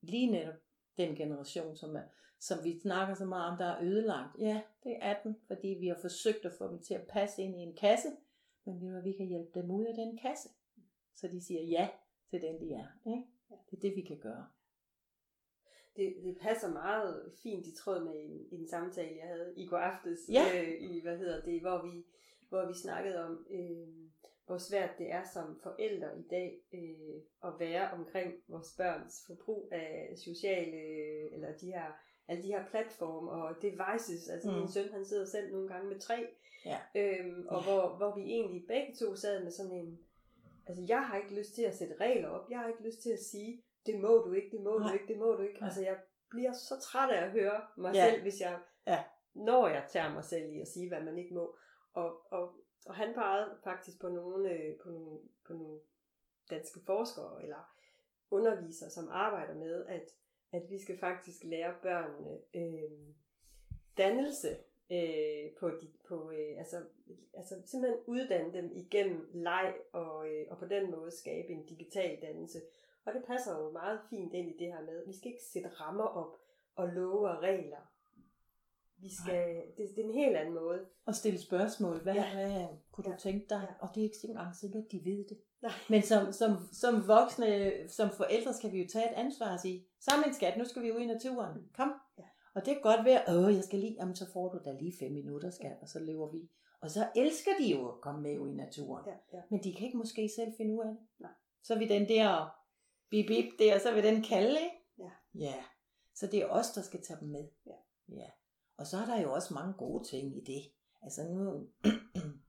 lige 0.00 0.30
netop 0.30 0.54
den 0.96 1.16
generation, 1.16 1.76
som, 1.76 1.96
er, 1.96 2.02
som 2.40 2.64
vi 2.64 2.80
snakker 2.80 3.14
så 3.14 3.24
meget 3.24 3.52
om, 3.52 3.58
der 3.58 3.64
er 3.64 3.82
ødelagt. 3.82 4.38
Ja, 4.38 4.62
det 4.84 4.96
er 5.00 5.22
den, 5.22 5.36
fordi 5.46 5.68
vi 5.68 5.88
har 5.88 5.98
forsøgt 6.00 6.44
at 6.44 6.52
få 6.58 6.68
dem 6.68 6.82
til 6.82 6.94
at 6.94 7.06
passe 7.06 7.42
ind 7.42 7.56
i 7.56 7.62
en 7.62 7.76
kasse, 7.76 8.08
men 8.64 8.80
vi, 8.80 9.10
vi 9.10 9.16
kan 9.16 9.26
hjælpe 9.26 9.60
dem 9.60 9.70
ud 9.70 9.84
af 9.84 9.94
den 9.94 10.18
kasse. 10.18 10.48
Så 11.14 11.28
de 11.28 11.44
siger 11.44 11.62
ja 11.62 11.88
til 12.30 12.42
den, 12.42 12.60
de 12.60 12.72
er. 12.72 12.86
Ikke? 13.06 13.24
Det 13.70 13.76
er 13.76 13.80
det, 13.80 13.96
vi 13.96 14.02
kan 14.02 14.18
gøre 14.18 14.46
det, 15.96 16.14
det 16.24 16.38
passer 16.40 16.72
meget 16.72 17.32
fint 17.42 17.66
i 17.66 17.74
tråd 17.76 18.04
med 18.04 18.14
en, 18.14 18.60
en 18.60 18.68
samtale, 18.68 19.16
jeg 19.16 19.28
havde 19.28 19.54
i 19.56 19.66
går 19.66 19.76
aftes, 19.76 20.18
ja. 20.28 20.62
øh, 20.62 20.90
i, 20.90 21.00
hvad 21.02 21.18
hedder 21.18 21.44
det, 21.44 21.60
hvor 21.60 21.82
vi, 21.82 22.06
hvor 22.48 22.66
vi 22.66 22.74
snakkede 22.74 23.24
om, 23.24 23.46
øh, 23.50 23.88
hvor 24.46 24.58
svært 24.58 24.90
det 24.98 25.10
er 25.10 25.24
som 25.32 25.60
forældre 25.62 26.18
i 26.18 26.22
dag 26.30 26.60
øh, 26.74 27.22
at 27.44 27.52
være 27.58 27.90
omkring 27.90 28.34
vores 28.48 28.74
børns 28.76 29.24
forbrug 29.26 29.68
af 29.72 30.14
sociale, 30.24 30.80
eller 31.34 31.56
de 31.60 31.66
her, 31.66 31.92
alle 32.28 32.42
de 32.42 32.48
her 32.48 32.64
platforme 32.70 33.30
og 33.30 33.62
devices. 33.62 34.28
Altså 34.28 34.50
mm. 34.50 34.56
min 34.56 34.68
søn, 34.68 34.92
han 34.92 35.04
sidder 35.04 35.24
selv 35.24 35.52
nogle 35.52 35.68
gange 35.68 35.88
med 35.88 36.00
tre, 36.00 36.26
ja. 36.64 36.78
øhm, 36.94 37.46
og 37.48 37.60
ja. 37.60 37.64
Hvor, 37.64 37.96
hvor 37.96 38.14
vi 38.14 38.22
egentlig 38.22 38.66
begge 38.66 38.94
to 38.94 39.16
sad 39.16 39.44
med 39.44 39.50
sådan 39.50 39.72
en, 39.72 39.98
altså 40.66 40.84
jeg 40.88 41.06
har 41.06 41.16
ikke 41.16 41.34
lyst 41.34 41.54
til 41.54 41.62
at 41.62 41.76
sætte 41.76 41.96
regler 42.00 42.28
op, 42.28 42.50
jeg 42.50 42.58
har 42.58 42.68
ikke 42.68 42.82
lyst 42.82 43.02
til 43.02 43.10
at 43.10 43.20
sige, 43.22 43.62
det 43.86 44.00
må 44.00 44.18
du 44.18 44.32
ikke, 44.32 44.50
det 44.50 44.60
må 44.60 44.78
Nej. 44.78 44.88
du 44.88 44.92
ikke, 44.92 45.08
det 45.08 45.18
må 45.18 45.32
du 45.32 45.42
ikke. 45.42 45.60
Nej. 45.60 45.66
Altså 45.66 45.82
jeg 45.82 45.96
bliver 46.30 46.52
så 46.52 46.80
træt 46.80 47.10
af 47.10 47.24
at 47.24 47.30
høre 47.30 47.60
mig 47.76 47.94
ja. 47.94 48.10
selv, 48.10 48.22
hvis 48.22 48.40
jeg, 48.40 48.58
ja. 48.86 49.04
når 49.34 49.68
jeg 49.68 49.86
tager 49.88 50.12
mig 50.12 50.24
selv 50.24 50.52
i 50.52 50.60
at 50.60 50.68
sige, 50.68 50.88
hvad 50.88 51.00
man 51.02 51.18
ikke 51.18 51.34
må. 51.34 51.56
Og, 51.92 52.32
og, 52.32 52.54
og 52.86 52.94
han 52.94 53.14
pegede 53.14 53.58
faktisk 53.64 54.00
på 54.00 54.08
nogle, 54.08 54.50
øh, 54.50 54.76
på 54.82 54.90
nogle, 54.90 55.18
på 55.46 55.52
nogle 55.52 55.80
danske 56.50 56.80
forskere, 56.86 57.42
eller 57.42 57.74
undervisere, 58.30 58.90
som 58.90 59.08
arbejder 59.10 59.54
med, 59.54 59.86
at, 59.86 60.10
at 60.52 60.62
vi 60.70 60.78
skal 60.78 60.98
faktisk 60.98 61.44
lære 61.44 61.74
børnene 61.82 62.38
øh, 62.54 63.14
dannelse 63.98 64.56
øh, 64.90 65.50
på, 65.60 65.70
de, 65.70 65.88
på 66.08 66.30
øh, 66.30 66.58
altså, 66.58 66.82
altså 67.34 67.54
simpelthen 67.66 68.00
uddanne 68.06 68.52
dem 68.52 68.70
igennem 68.74 69.30
leg 69.32 69.74
og, 69.92 70.28
øh, 70.28 70.46
og 70.50 70.58
på 70.58 70.66
den 70.66 70.90
måde 70.90 71.10
skabe 71.10 71.48
en 71.48 71.66
digital 71.66 72.18
dannelse. 72.22 72.60
Og 73.04 73.14
det 73.14 73.24
passer 73.26 73.58
jo 73.58 73.70
meget 73.70 74.00
fint 74.10 74.34
ind 74.34 74.50
i 74.50 74.58
det 74.58 74.72
her 74.72 74.80
med, 74.80 75.06
vi 75.06 75.16
skal 75.16 75.30
ikke 75.30 75.44
sætte 75.52 75.68
rammer 75.68 76.04
op 76.04 76.36
og 76.76 76.88
love 76.88 77.30
og 77.30 77.42
regler. 77.42 77.90
Vi 78.96 79.10
skal, 79.14 79.62
det, 79.76 79.96
det, 79.96 80.04
er 80.04 80.08
en 80.08 80.14
helt 80.14 80.36
anden 80.36 80.54
måde. 80.54 80.86
Og 81.06 81.14
stille 81.14 81.40
spørgsmål. 81.40 82.02
Hvad, 82.02 82.14
ja. 82.14 82.34
hvad 82.34 82.66
kunne 82.92 83.04
du 83.04 83.10
ja. 83.10 83.16
tænke 83.16 83.46
dig? 83.50 83.66
Ja. 83.70 83.86
Og 83.86 83.94
det 83.94 84.00
er 84.00 84.04
ikke 84.04 84.16
engang 84.24 84.56
sikkert, 84.56 84.84
at 84.84 84.92
de 84.92 85.04
ved 85.04 85.24
det. 85.28 85.38
Nej. 85.62 85.72
Men 85.88 86.02
som, 86.02 86.32
som, 86.32 86.50
som 86.72 87.08
voksne, 87.08 87.72
som 87.88 88.10
forældre, 88.10 88.54
skal 88.54 88.72
vi 88.72 88.82
jo 88.82 88.88
tage 88.92 89.10
et 89.10 89.14
ansvar 89.16 89.52
og 89.52 89.60
sige, 89.60 89.86
sammen 90.00 90.28
en 90.28 90.34
skat, 90.34 90.58
nu 90.58 90.64
skal 90.64 90.82
vi 90.82 90.92
ud 90.92 91.00
i 91.00 91.06
naturen. 91.06 91.70
Kom. 91.76 91.92
Og 92.54 92.66
det 92.66 92.74
kan 92.74 92.82
godt 92.82 93.04
være, 93.04 93.22
åh, 93.28 93.54
jeg 93.54 93.64
skal 93.64 93.78
lige, 93.78 93.96
jamen 94.00 94.16
så 94.16 94.26
får 94.32 94.48
du 94.52 94.58
da 94.64 94.72
lige 94.72 94.94
fem 95.00 95.12
minutter, 95.12 95.50
skat, 95.50 95.76
og 95.82 95.88
så 95.88 95.98
lever 95.98 96.32
vi. 96.32 96.50
Og 96.80 96.90
så 96.90 97.08
elsker 97.16 97.50
de 97.60 97.70
jo 97.70 97.88
at 97.88 98.00
komme 98.00 98.22
med 98.22 98.38
ud 98.38 98.50
i 98.50 98.54
naturen. 98.54 99.04
Ja, 99.06 99.36
ja. 99.36 99.42
Men 99.50 99.64
de 99.64 99.74
kan 99.74 99.86
ikke 99.86 99.98
måske 99.98 100.30
selv 100.36 100.52
finde 100.56 100.74
ud 100.74 100.80
af 100.80 100.88
det. 100.88 100.98
Nej. 101.18 101.30
Så 101.62 101.74
er 101.74 101.78
vi 101.78 101.88
den 101.88 102.08
der 102.08 102.58
bip 103.10 103.26
bip 103.26 103.58
der, 103.58 103.78
så 103.78 103.94
vil 103.94 104.04
den 104.04 104.22
kalde, 104.22 104.60
ikke? 104.60 104.76
Ja. 104.98 105.10
Ja. 105.34 105.64
Så 106.14 106.26
det 106.26 106.42
er 106.42 106.46
os, 106.46 106.70
der 106.70 106.82
skal 106.82 107.02
tage 107.02 107.20
dem 107.20 107.28
med. 107.28 107.48
Ja. 107.66 107.76
ja. 108.08 108.30
Og 108.76 108.86
så 108.86 108.96
er 108.96 109.06
der 109.06 109.22
jo 109.22 109.32
også 109.32 109.54
mange 109.54 109.72
gode 109.72 110.04
ting 110.08 110.36
i 110.36 110.40
det. 110.40 110.72
Altså 111.02 111.22
nu 111.24 111.66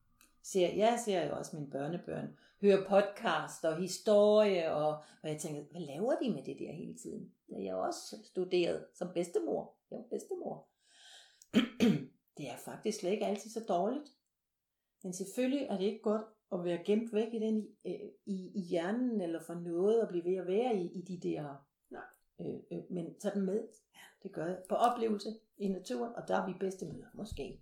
ser 0.51 0.69
jeg 0.75 0.99
ser 1.05 1.27
jo 1.27 1.37
også 1.37 1.55
mine 1.55 1.69
børnebørn 1.69 2.37
høre 2.61 2.85
podcast 2.89 3.65
og 3.65 3.77
historie, 3.77 4.73
og, 4.73 4.89
og 5.23 5.29
jeg 5.29 5.37
tænker, 5.39 5.63
hvad 5.71 5.81
laver 5.81 6.15
de 6.21 6.29
med 6.29 6.43
det 6.43 6.59
der 6.59 6.71
hele 6.71 6.95
tiden? 6.95 7.31
Det 7.47 7.55
har 7.55 7.63
jeg 7.63 7.75
også 7.75 8.17
studeret 8.23 8.85
som 8.93 9.07
bedstemor. 9.13 9.73
Jeg 9.91 9.97
var 9.97 10.05
bedstemor. 10.09 10.67
det 12.37 12.49
er 12.49 12.57
faktisk 12.65 12.99
slet 12.99 13.11
ikke 13.11 13.25
altid 13.25 13.49
så 13.49 13.65
dårligt. 13.67 14.11
Men 15.03 15.13
selvfølgelig 15.13 15.67
er 15.69 15.77
det 15.77 15.85
ikke 15.85 16.01
godt 16.01 16.25
at 16.53 16.63
være 16.63 16.83
gemt 16.85 17.13
væk 17.13 17.33
i 17.33 17.39
den 17.39 17.67
øh, 17.85 18.09
i, 18.25 18.51
i 18.55 18.61
hjernen, 18.61 19.21
eller 19.21 19.39
for 19.41 19.53
noget 19.53 20.01
at 20.01 20.07
blive 20.07 20.25
ved 20.25 20.35
at 20.35 20.47
være 20.47 20.75
i, 20.75 20.87
i 20.87 21.01
de 21.01 21.29
der... 21.29 21.65
Nej. 21.89 22.01
Øh, 22.41 22.55
øh, 22.71 22.83
men 22.89 23.19
tag 23.19 23.33
dem 23.33 23.43
med. 23.43 23.67
Det 24.23 24.31
gør 24.33 24.45
jeg. 24.45 24.57
På 24.69 24.75
oplevelse 24.75 25.29
i 25.57 25.67
naturen, 25.67 26.15
og 26.15 26.27
der 26.27 26.35
er 26.35 26.47
vi 26.47 26.53
bedste 26.59 26.85
møder, 26.85 27.07
måske. 27.13 27.59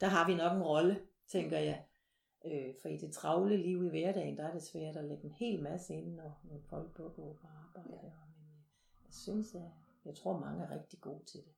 Der 0.00 0.06
har 0.06 0.26
vi 0.26 0.34
nok 0.34 0.56
en 0.56 0.62
rolle, 0.62 1.00
tænker 1.28 1.58
jeg. 1.58 1.84
Øh, 2.44 2.74
for 2.82 2.88
i 2.88 2.96
det 2.96 3.12
travle 3.12 3.56
liv 3.56 3.84
i 3.84 3.88
hverdagen, 3.88 4.36
der 4.36 4.44
er 4.44 4.52
det 4.52 4.62
svært 4.62 4.96
at 4.96 5.04
lægge 5.04 5.24
en 5.24 5.30
hel 5.30 5.62
masse 5.62 5.94
ind, 5.94 6.14
når, 6.14 6.40
når 6.44 6.58
folk 6.58 6.92
på 6.94 7.02
gå 7.02 7.32
på 7.32 7.46
arbejde. 7.46 7.88
Ja. 7.92 7.96
Men 7.96 8.08
øh, 8.08 8.64
jeg 9.04 9.12
synes, 9.12 9.54
at 9.54 9.70
jeg 10.04 10.14
tror, 10.14 10.38
mange 10.38 10.64
er 10.64 10.70
rigtig 10.70 11.00
gode 11.00 11.24
til 11.24 11.40
det. 11.40 11.52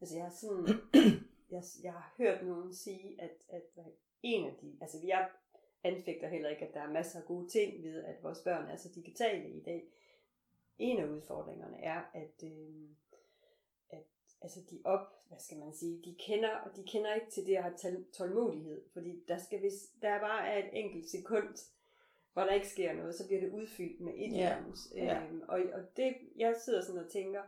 Altså 0.00 0.16
jeg 0.16 0.24
har 0.24 0.30
sådan, 0.30 0.66
jeg, 1.54 1.62
jeg 1.82 1.92
har 1.92 2.14
hørt 2.18 2.46
nogen 2.46 2.74
sige, 2.74 3.20
at, 3.22 3.44
at 3.48 3.84
en 4.22 4.46
af 4.46 4.54
de, 4.60 4.78
altså 4.80 5.00
vi 5.00 5.10
er 5.10 5.26
anfægter 5.84 6.28
heller 6.28 6.48
ikke, 6.48 6.66
at 6.66 6.74
der 6.74 6.80
er 6.80 6.92
masser 6.92 7.20
af 7.20 7.26
gode 7.26 7.48
ting 7.48 7.82
ved, 7.82 8.04
at 8.04 8.22
vores 8.22 8.38
børn 8.44 8.68
er 8.68 8.76
så 8.76 8.88
digitale 8.94 9.50
i 9.50 9.60
dag. 9.60 9.88
En 10.78 10.98
af 10.98 11.08
udfordringerne 11.08 11.80
er, 11.80 12.02
at, 12.14 12.44
øh, 12.44 12.88
at 13.09 13.09
altså 14.42 14.60
de 14.70 14.80
op, 14.84 15.24
hvad 15.28 15.38
skal 15.38 15.58
man 15.58 15.72
sige, 15.74 16.02
de 16.04 16.14
kender, 16.18 16.70
de 16.76 16.84
kender 16.86 17.14
ikke 17.14 17.30
til 17.30 17.46
det 17.46 17.56
at 17.56 17.62
have 17.62 18.04
tålmodighed, 18.12 18.82
fordi 18.92 19.24
der 19.28 19.38
skal 19.38 19.58
hvis, 19.60 19.88
der 20.02 20.20
bare 20.20 20.48
er 20.48 20.58
et 20.66 20.70
enkelt 20.84 21.10
sekund, 21.10 21.48
hvor 22.32 22.42
der 22.42 22.52
ikke 22.52 22.68
sker 22.68 22.92
noget, 22.92 23.14
så 23.14 23.26
bliver 23.26 23.40
det 23.40 23.50
udfyldt 23.52 24.00
med 24.00 24.12
et 24.16 24.32
ja. 24.32 24.56
Ja. 24.94 25.22
Øhm, 25.24 25.42
og, 25.48 25.60
og 25.72 25.96
det, 25.96 26.16
jeg 26.36 26.56
sidder 26.64 26.82
sådan 26.84 27.04
og 27.04 27.10
tænker, 27.10 27.42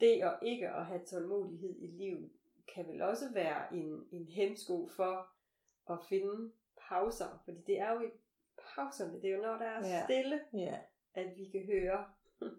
det 0.00 0.22
at 0.22 0.38
ikke 0.42 0.68
at 0.68 0.86
have 0.86 1.00
tålmodighed 1.06 1.76
i 1.78 1.86
livet, 1.86 2.30
kan 2.74 2.88
vel 2.88 3.02
også 3.02 3.32
være 3.32 3.74
en, 3.76 4.08
en 4.12 4.28
hemsko 4.28 4.88
for 4.88 5.28
at 5.90 5.98
finde 6.08 6.52
pauser, 6.88 7.42
fordi 7.44 7.58
det 7.66 7.78
er 7.78 7.92
jo 7.92 8.00
et 8.00 8.12
pauserne, 8.74 9.22
det 9.22 9.30
er 9.30 9.36
jo 9.36 9.42
når 9.42 9.56
der 9.58 9.64
er 9.66 9.88
Ja. 9.88 10.04
stille, 10.04 10.40
Ja. 10.52 10.78
at 11.14 11.36
vi 11.36 11.44
kan 11.44 11.66
høre 11.66 12.04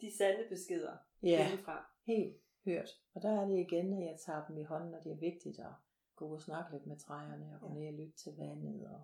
de 0.00 0.16
sande 0.16 0.46
beskeder 0.48 0.96
Ja, 1.22 1.28
hjemmefra. 1.48 1.86
helt 2.06 2.36
hørt. 2.72 2.90
Og 3.14 3.22
der 3.22 3.40
er 3.40 3.44
det 3.46 3.58
igen, 3.58 3.92
at 3.94 4.02
jeg 4.10 4.18
tager 4.26 4.46
dem 4.46 4.58
i 4.58 4.62
hånden, 4.62 4.94
og 4.94 5.04
det 5.04 5.12
er 5.12 5.16
vigtigt 5.16 5.58
at 5.58 5.72
gå 6.16 6.28
ud 6.28 6.34
og 6.34 6.42
snakke 6.42 6.72
lidt 6.72 6.86
med 6.86 6.96
træerne, 6.98 7.54
og 7.54 7.60
gå 7.60 7.68
Ja. 7.68 7.74
ned 7.80 7.86
og 7.88 7.94
lytte 7.94 8.16
til 8.18 8.36
vandet, 8.36 8.86
og 8.88 9.00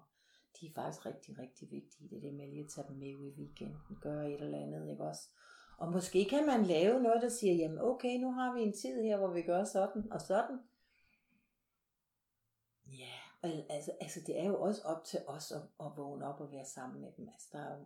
de 0.60 0.66
er 0.66 0.72
faktisk 0.74 1.06
rigtig, 1.06 1.38
rigtig 1.38 1.70
vigtige. 1.70 2.08
Det 2.08 2.16
er 2.16 2.20
det 2.20 2.34
med 2.34 2.48
lige 2.48 2.64
at 2.64 2.70
tage 2.70 2.86
dem 2.88 2.96
med 2.96 3.14
ud 3.14 3.26
i 3.26 3.34
weekenden, 3.40 3.98
gøre 4.00 4.30
et 4.32 4.40
eller 4.42 4.58
andet, 4.58 4.90
ikke 4.90 5.04
også? 5.04 5.28
Og 5.78 5.92
måske 5.92 6.24
kan 6.30 6.46
man 6.46 6.62
lave 6.62 7.02
noget, 7.02 7.22
der 7.22 7.28
siger, 7.28 7.54
jamen 7.54 7.78
okay, 7.78 8.18
nu 8.20 8.32
har 8.32 8.54
vi 8.54 8.60
en 8.62 8.72
tid 8.72 9.02
her, 9.02 9.16
hvor 9.18 9.30
vi 9.30 9.42
gør 9.42 9.64
sådan 9.64 10.12
og 10.12 10.20
sådan. 10.20 10.58
Ja, 12.86 13.12
al- 13.42 13.66
altså, 13.70 13.92
altså 14.00 14.20
det 14.26 14.40
er 14.40 14.44
jo 14.44 14.60
også 14.62 14.82
op 14.84 15.04
til 15.04 15.20
os 15.26 15.52
at, 15.52 15.62
at 15.80 15.92
vågne 15.96 16.26
op 16.26 16.40
og 16.40 16.52
være 16.52 16.64
sammen 16.64 17.00
med 17.00 17.12
dem. 17.16 17.28
Altså 17.28 17.48
der 17.52 17.58
er 17.58 17.78
jo, 17.78 17.84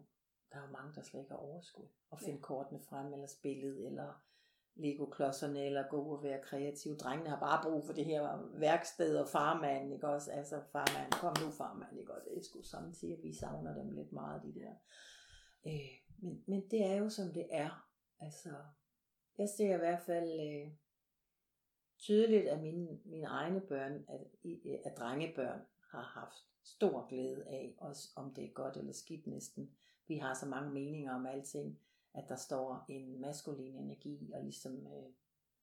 der 0.52 0.58
er 0.58 0.62
jo 0.66 0.70
mange, 0.72 0.94
der 0.94 1.02
slet 1.02 1.20
ikke 1.20 1.30
har 1.32 1.38
overskud 1.38 1.86
at 2.12 2.18
finde 2.18 2.34
Ja. 2.38 2.40
kortene 2.42 2.80
frem, 2.80 3.12
eller 3.12 3.26
spillet, 3.26 3.86
eller 3.86 4.22
Lego-klodserne, 4.74 5.66
eller 5.66 5.88
gå 5.88 6.02
og 6.02 6.22
være 6.22 6.40
kreativ. 6.42 6.96
Drengene 6.96 7.30
har 7.30 7.40
bare 7.40 7.70
brug 7.70 7.84
for 7.84 7.92
det 7.92 8.04
her 8.04 8.50
værksted 8.58 9.16
og 9.16 9.28
farmand, 9.28 9.92
ikke 9.92 10.08
også? 10.08 10.30
Altså 10.30 10.60
farmand, 10.72 11.12
kom 11.12 11.36
nu 11.44 11.50
farmand, 11.50 11.98
ikke 11.98 12.14
også? 12.14 12.26
Det 12.30 12.38
er 12.38 12.44
sgu 12.44 12.62
samtidig, 12.62 13.16
at 13.16 13.22
vi 13.22 13.34
savner 13.34 13.74
dem 13.74 13.90
lidt 13.90 14.12
meget, 14.12 14.42
de 14.42 14.54
der. 14.54 14.74
Øh, 15.66 15.90
men, 16.18 16.44
men 16.46 16.70
det 16.70 16.84
er 16.86 16.94
jo 16.94 17.08
som 17.08 17.32
det 17.32 17.46
er. 17.50 17.86
Altså, 18.20 18.54
jeg 19.38 19.48
ser 19.48 19.74
i 19.74 19.78
hvert 19.78 20.02
fald 20.02 20.40
øh, 20.40 20.72
tydeligt, 21.98 22.48
at 22.48 22.60
mine, 22.60 22.98
mine 23.04 23.26
egne 23.26 23.60
børn, 23.60 24.04
at, 24.08 24.20
at 24.84 24.98
drengebørn 24.98 25.60
har 25.90 26.02
haft 26.02 26.36
stor 26.64 27.08
glæde 27.08 27.44
af, 27.46 27.74
også 27.78 28.08
om 28.16 28.34
det 28.34 28.44
er 28.44 28.52
godt 28.52 28.76
eller 28.76 28.92
skidt 28.92 29.26
næsten. 29.26 29.76
Vi 30.08 30.16
har 30.16 30.34
så 30.34 30.46
mange 30.46 30.70
meninger 30.70 31.14
om 31.14 31.26
alting, 31.26 31.80
at 32.14 32.24
der 32.28 32.36
står 32.36 32.84
en 32.88 33.20
maskulin 33.20 33.76
energi 33.76 34.30
og 34.34 34.42
ligesom 34.42 34.86
øh, 34.86 35.12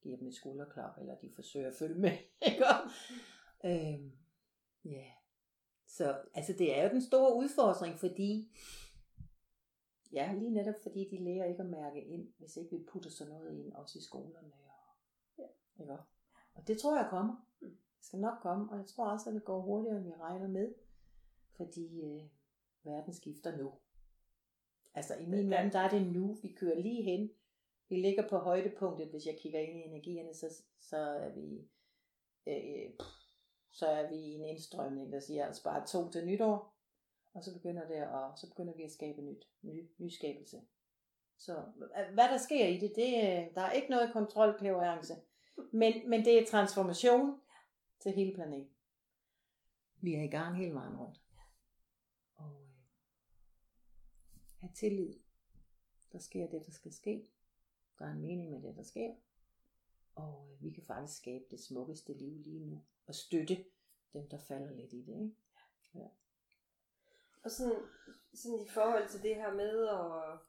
giver 0.01 0.17
dem 0.17 0.27
et 0.27 0.35
skulderklap, 0.35 0.97
eller 0.99 1.15
de 1.15 1.31
forsøger 1.35 1.67
at 1.67 1.75
følge 1.75 1.99
med. 1.99 2.11
Ikke? 2.47 2.65
øhm, 3.65 4.11
ja. 4.85 5.05
Så 5.87 6.17
altså, 6.33 6.53
det 6.53 6.77
er 6.77 6.83
jo 6.83 6.89
den 6.89 7.01
store 7.01 7.35
udfordring, 7.35 7.99
fordi 7.99 8.51
Ja, 10.13 10.33
lige 10.33 10.49
netop 10.49 10.75
fordi 10.83 11.07
de 11.09 11.23
lærer 11.23 11.45
ikke 11.45 11.63
at 11.63 11.69
mærke 11.69 12.03
ind, 12.05 12.33
hvis 12.37 12.57
ikke 12.57 12.77
vi 12.77 12.83
putter 12.83 13.09
sådan 13.09 13.33
noget 13.33 13.53
ind, 13.53 13.73
også 13.73 13.99
i 13.99 14.01
skolerne. 14.01 14.53
Og, 14.53 14.95
ja. 15.37 15.47
ikke? 15.79 15.97
og 16.53 16.67
det 16.67 16.77
tror 16.77 16.97
jeg 16.97 17.07
kommer. 17.09 17.45
Mm. 17.61 17.67
Det 17.69 18.05
skal 18.05 18.19
nok 18.19 18.37
komme, 18.41 18.71
og 18.71 18.77
jeg 18.77 18.85
tror 18.85 19.09
også, 19.09 19.29
at 19.29 19.35
det 19.35 19.45
går 19.45 19.61
hurtigere, 19.61 19.97
end 19.97 20.05
vi 20.05 20.13
regner 20.13 20.47
med. 20.47 20.73
Fordi 21.51 22.01
øh, 22.01 22.23
verden 22.83 23.13
skifter 23.13 23.57
nu. 23.57 23.73
Altså 24.97 25.15
i 25.15 25.25
min 25.25 25.49
verden, 25.49 25.71
der 25.71 25.79
er 25.79 25.89
det 25.89 26.13
nu. 26.13 26.33
Vi 26.41 26.55
kører 26.59 26.79
lige 26.79 27.03
hen. 27.03 27.31
Vi 27.89 27.95
ligger 27.95 28.29
på 28.29 28.37
højdepunktet, 28.37 29.07
hvis 29.07 29.25
jeg 29.25 29.37
kigger 29.41 29.59
ind 29.59 29.77
i 29.77 29.81
energierne, 29.81 30.33
så, 30.33 30.61
så 30.79 30.97
er 30.97 31.29
vi 31.29 31.67
øh, 32.47 32.91
så 33.71 33.87
er 33.87 34.09
vi 34.09 34.15
i 34.15 34.33
en 34.33 34.45
indstrømning, 34.45 35.11
der 35.11 35.19
siger, 35.19 35.45
altså 35.45 35.63
bare 35.63 35.87
to 35.87 36.11
til 36.11 36.25
nytår, 36.25 36.75
og 37.33 37.43
så 37.43 37.53
begynder 37.53 37.87
det 37.87 38.07
og 38.07 38.37
så 38.37 38.49
begynder 38.49 38.73
vi 38.73 38.83
at 38.83 38.91
skabe 38.91 39.21
nyt, 39.21 39.47
ny, 39.61 39.89
nyskabelse. 39.97 40.61
Så 41.37 41.53
hva- 41.57 42.13
hvad 42.13 42.29
der 42.29 42.37
sker 42.37 42.65
i 42.67 42.77
det, 42.77 42.93
det 42.95 43.13
øh, 43.15 43.55
der 43.55 43.61
er 43.61 43.71
ikke 43.71 43.89
noget 43.89 44.13
kontrolklæverance, 44.13 45.15
men, 45.71 46.09
men 46.09 46.25
det 46.25 46.41
er 46.41 46.45
transformation 46.45 47.41
til 47.99 48.11
hele 48.11 48.33
planeten. 48.35 48.73
Vi 50.01 50.15
er 50.15 50.23
i 50.23 50.27
gang 50.27 50.57
hele 50.57 50.73
vejen 50.73 50.97
rundt. 50.97 51.21
Og 52.35 52.51
øh, 52.61 52.67
have 54.59 54.71
tillid. 54.75 55.13
Der 56.11 56.19
sker 56.19 56.47
det, 56.47 56.65
der 56.65 56.71
skal 56.71 56.93
ske. 56.93 57.29
Der 57.99 58.05
er 58.05 58.11
en 58.11 58.21
mening 58.21 58.51
med 58.51 58.61
det, 58.61 58.75
der 58.75 58.83
sker. 58.83 59.13
Og 60.15 60.47
øh, 60.51 60.63
vi 60.63 60.69
kan 60.71 60.83
faktisk 60.83 61.17
skabe 61.17 61.43
det 61.51 61.59
smukkeste 61.59 62.13
liv 62.13 62.37
lige 62.43 62.59
nu. 62.65 62.81
Og 63.07 63.15
støtte 63.15 63.65
dem, 64.13 64.27
der 64.29 64.37
falder 64.37 64.71
lidt 64.71 64.93
i 64.93 65.01
det. 65.01 65.21
Ikke? 65.21 65.35
Og 67.43 67.51
sådan, 67.51 67.81
sådan 68.33 68.59
i 68.65 68.67
forhold 68.69 69.09
til 69.09 69.23
det 69.23 69.35
her 69.35 69.53
med 69.53 69.87
at 69.87 70.39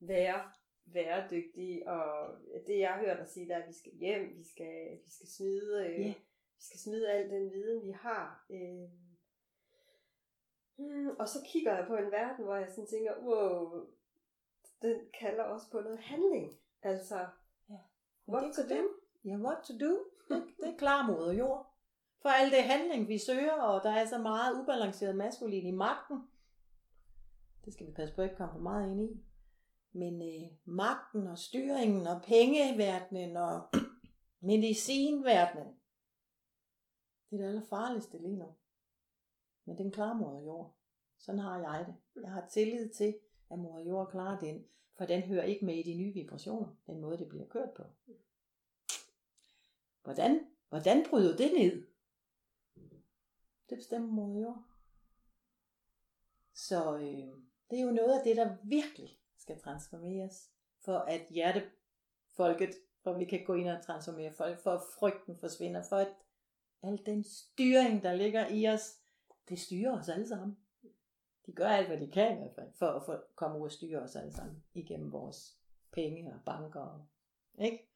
være 0.00 0.50
bæredygtig, 0.92 1.88
og 1.88 2.36
det 2.66 2.78
jeg 2.78 2.98
hørt 2.98 3.18
dig 3.18 3.28
sige, 3.28 3.48
der 3.48 3.56
er, 3.56 3.62
at 3.62 3.68
vi 3.68 3.72
skal 3.72 3.92
hjem, 3.92 4.38
vi 4.38 4.44
skal, 4.44 4.98
vi 5.04 5.10
skal 5.10 5.28
smide, 5.28 5.86
øh, 5.86 6.00
Ja. 6.00 6.14
vi 6.56 6.62
skal 6.62 6.80
smide 6.80 7.10
al 7.12 7.30
den 7.30 7.52
viden, 7.52 7.86
vi 7.86 7.90
har. 7.90 8.46
Øh, 8.50 8.88
mm, 10.78 11.08
og 11.18 11.28
så 11.28 11.38
kigger 11.46 11.76
jeg 11.76 11.86
på 11.86 11.96
en 11.96 12.10
verden, 12.10 12.44
hvor 12.44 12.56
jeg 12.56 12.68
sådan 12.70 12.86
tænker, 12.86 13.12
wow, 13.22 13.86
den 14.82 15.00
kalder 15.20 15.42
også 15.42 15.70
på 15.70 15.80
noget 15.80 15.98
handling. 15.98 16.52
Altså, 16.82 17.26
Ja. 17.70 17.76
what 18.28 18.44
det 18.44 18.54
to 18.68 18.74
do? 18.74 18.82
Ja, 19.24 19.36
what 19.36 19.58
to 19.64 19.72
do? 19.86 19.98
Det, 20.28 20.42
det 20.60 20.68
er 20.74 20.76
klar 20.78 21.06
moder 21.06 21.32
jord. 21.32 21.74
For 22.22 22.28
alt 22.28 22.52
det 22.52 22.62
handling, 22.62 23.08
vi 23.08 23.18
søger, 23.18 23.52
og 23.52 23.82
der 23.84 23.90
er 23.90 24.06
så 24.06 24.18
meget 24.18 24.60
ubalanceret 24.62 25.16
maskulin 25.16 25.66
i 25.66 25.70
magten. 25.76 26.28
Det 27.64 27.72
skal 27.72 27.86
vi 27.86 27.92
passe 27.92 28.14
på 28.14 28.22
ikke 28.22 28.36
komme 28.36 28.52
for 28.52 28.60
meget 28.60 28.90
ind 28.90 29.00
i. 29.10 29.24
Men 29.92 30.22
øh, 30.22 30.50
magten 30.64 31.26
og 31.26 31.38
styringen 31.38 32.06
og 32.06 32.22
pengeverdenen 32.22 33.36
og 33.36 33.60
medicinverdenen, 34.50 35.66
det 37.30 37.36
er 37.36 37.42
det 37.42 37.48
allerfarligste 37.48 38.18
lige 38.18 38.36
nu. 38.36 38.54
Men 39.68 39.78
den 39.78 39.90
klarer 39.90 40.14
moder 40.14 40.40
jord. 40.40 40.74
Sådan 41.18 41.40
har 41.40 41.58
jeg 41.58 41.86
det. 41.86 42.22
Jeg 42.22 42.30
har 42.30 42.46
tillid 42.46 42.88
til, 42.88 43.18
at 43.50 43.58
moder 43.58 43.84
jord 43.84 44.10
klarer 44.10 44.38
den, 44.38 44.66
for 44.96 45.06
den 45.06 45.22
hører 45.22 45.44
ikke 45.44 45.64
med 45.64 45.74
i 45.74 45.82
de 45.82 45.94
nye 45.94 46.12
vibrationer, 46.12 46.76
den 46.86 47.00
måde 47.00 47.18
det 47.18 47.28
bliver 47.28 47.46
kørt 47.46 47.70
på. 47.70 47.82
Hvordan, 50.02 50.46
hvordan 50.68 51.06
bryder 51.10 51.36
det 51.36 51.52
ned? 51.58 51.86
Det 53.70 53.78
bestemmer 53.78 54.12
moder 54.12 54.40
jord. 54.40 54.64
Så 56.54 56.96
øh, 56.96 57.42
det 57.70 57.78
er 57.78 57.82
jo 57.82 57.90
noget 57.90 58.18
af 58.18 58.24
det, 58.24 58.36
der 58.36 58.56
virkelig 58.64 59.18
skal 59.38 59.60
transformeres, 59.60 60.50
for 60.84 60.98
at 60.98 61.26
hjertefolket, 61.30 62.74
for 63.02 63.18
vi 63.18 63.24
kan 63.24 63.44
gå 63.44 63.54
ind 63.54 63.68
og 63.68 63.84
transformere 63.84 64.32
folk, 64.32 64.58
for 64.58 64.70
at 64.70 64.82
frygten 64.98 65.38
forsvinder, 65.38 65.82
for 65.82 65.96
at 65.96 66.16
al 66.82 67.06
den 67.06 67.24
styring, 67.24 68.02
der 68.02 68.12
ligger 68.12 68.48
i 68.48 68.68
os, 68.68 68.97
det 69.48 69.58
styrer 69.58 69.98
os 69.98 70.08
alle 70.08 70.28
sammen. 70.28 70.58
De 71.46 71.52
gør 71.52 71.68
alt, 71.68 71.88
hvad 71.88 72.00
de 72.00 72.10
kan 72.10 72.32
i 72.32 72.38
hvert 72.38 72.54
fald, 72.54 72.72
for 72.78 72.86
at 72.86 73.02
få, 73.06 73.16
komme 73.34 73.58
ud 73.58 73.64
og 73.64 73.72
styre 73.72 74.00
os 74.00 74.16
alle 74.16 74.32
sammen, 74.32 74.64
igennem 74.74 75.12
vores 75.12 75.58
penge 75.92 76.34
og 76.34 76.40
banker. 76.46 76.80
Og, 76.80 77.06
ikke? 77.64 77.88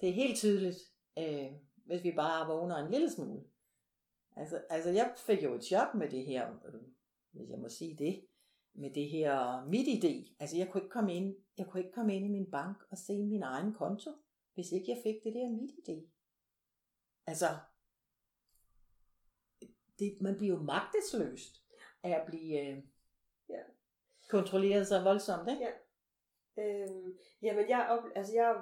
Det 0.00 0.08
er 0.08 0.12
helt 0.12 0.36
tydeligt, 0.36 0.78
øh, 1.18 1.52
hvis 1.74 2.04
vi 2.04 2.12
bare 2.12 2.46
vågner 2.46 2.76
en 2.76 2.90
lille 2.90 3.10
smule. 3.10 3.44
Altså, 4.36 4.62
altså 4.70 4.90
jeg 4.90 5.14
fik 5.16 5.42
jo 5.42 5.54
et 5.54 5.64
chok 5.64 5.94
med 5.94 6.10
det 6.10 6.24
her, 6.24 6.50
øh, 6.66 6.82
hvis 7.30 7.50
jeg 7.50 7.58
må 7.58 7.68
sige 7.68 7.96
det, 7.96 8.26
med 8.74 8.90
det 8.90 9.08
her 9.08 9.64
mit 9.64 9.86
idé. 9.86 10.36
Altså 10.40 10.56
jeg 10.56 10.68
kunne 10.68 10.82
ikke 10.82 10.92
komme 10.92 11.14
ind, 11.14 11.36
jeg 11.58 11.66
kunne 11.66 11.80
ikke 11.80 11.92
komme 11.92 12.16
ind 12.16 12.26
i 12.26 12.28
min 12.28 12.50
bank 12.50 12.76
og 12.90 12.98
se 12.98 13.24
min 13.24 13.42
egen 13.42 13.74
konto, 13.74 14.10
hvis 14.54 14.72
ikke 14.72 14.90
jeg 14.90 15.00
fik 15.02 15.24
det 15.24 15.34
der 15.34 15.50
mit 15.50 15.70
idé. 15.70 16.12
Altså, 17.26 17.46
det, 19.98 20.16
man 20.20 20.36
bliver 20.36 20.54
jo 20.56 20.62
magtesløst 20.62 21.62
af 22.02 22.10
at 22.10 22.26
blive 22.26 22.60
øh, 22.60 22.82
Ja. 23.48 23.60
kontrolleret 24.30 24.86
så 24.86 25.02
voldsomt, 25.02 25.48
ikke? 25.50 25.62
Ja. 25.64 25.72
Øhm, 26.62 27.18
jamen, 27.42 27.68
jeg, 27.68 27.86
op, 27.90 28.04
altså, 28.14 28.34
jeg 28.34 28.56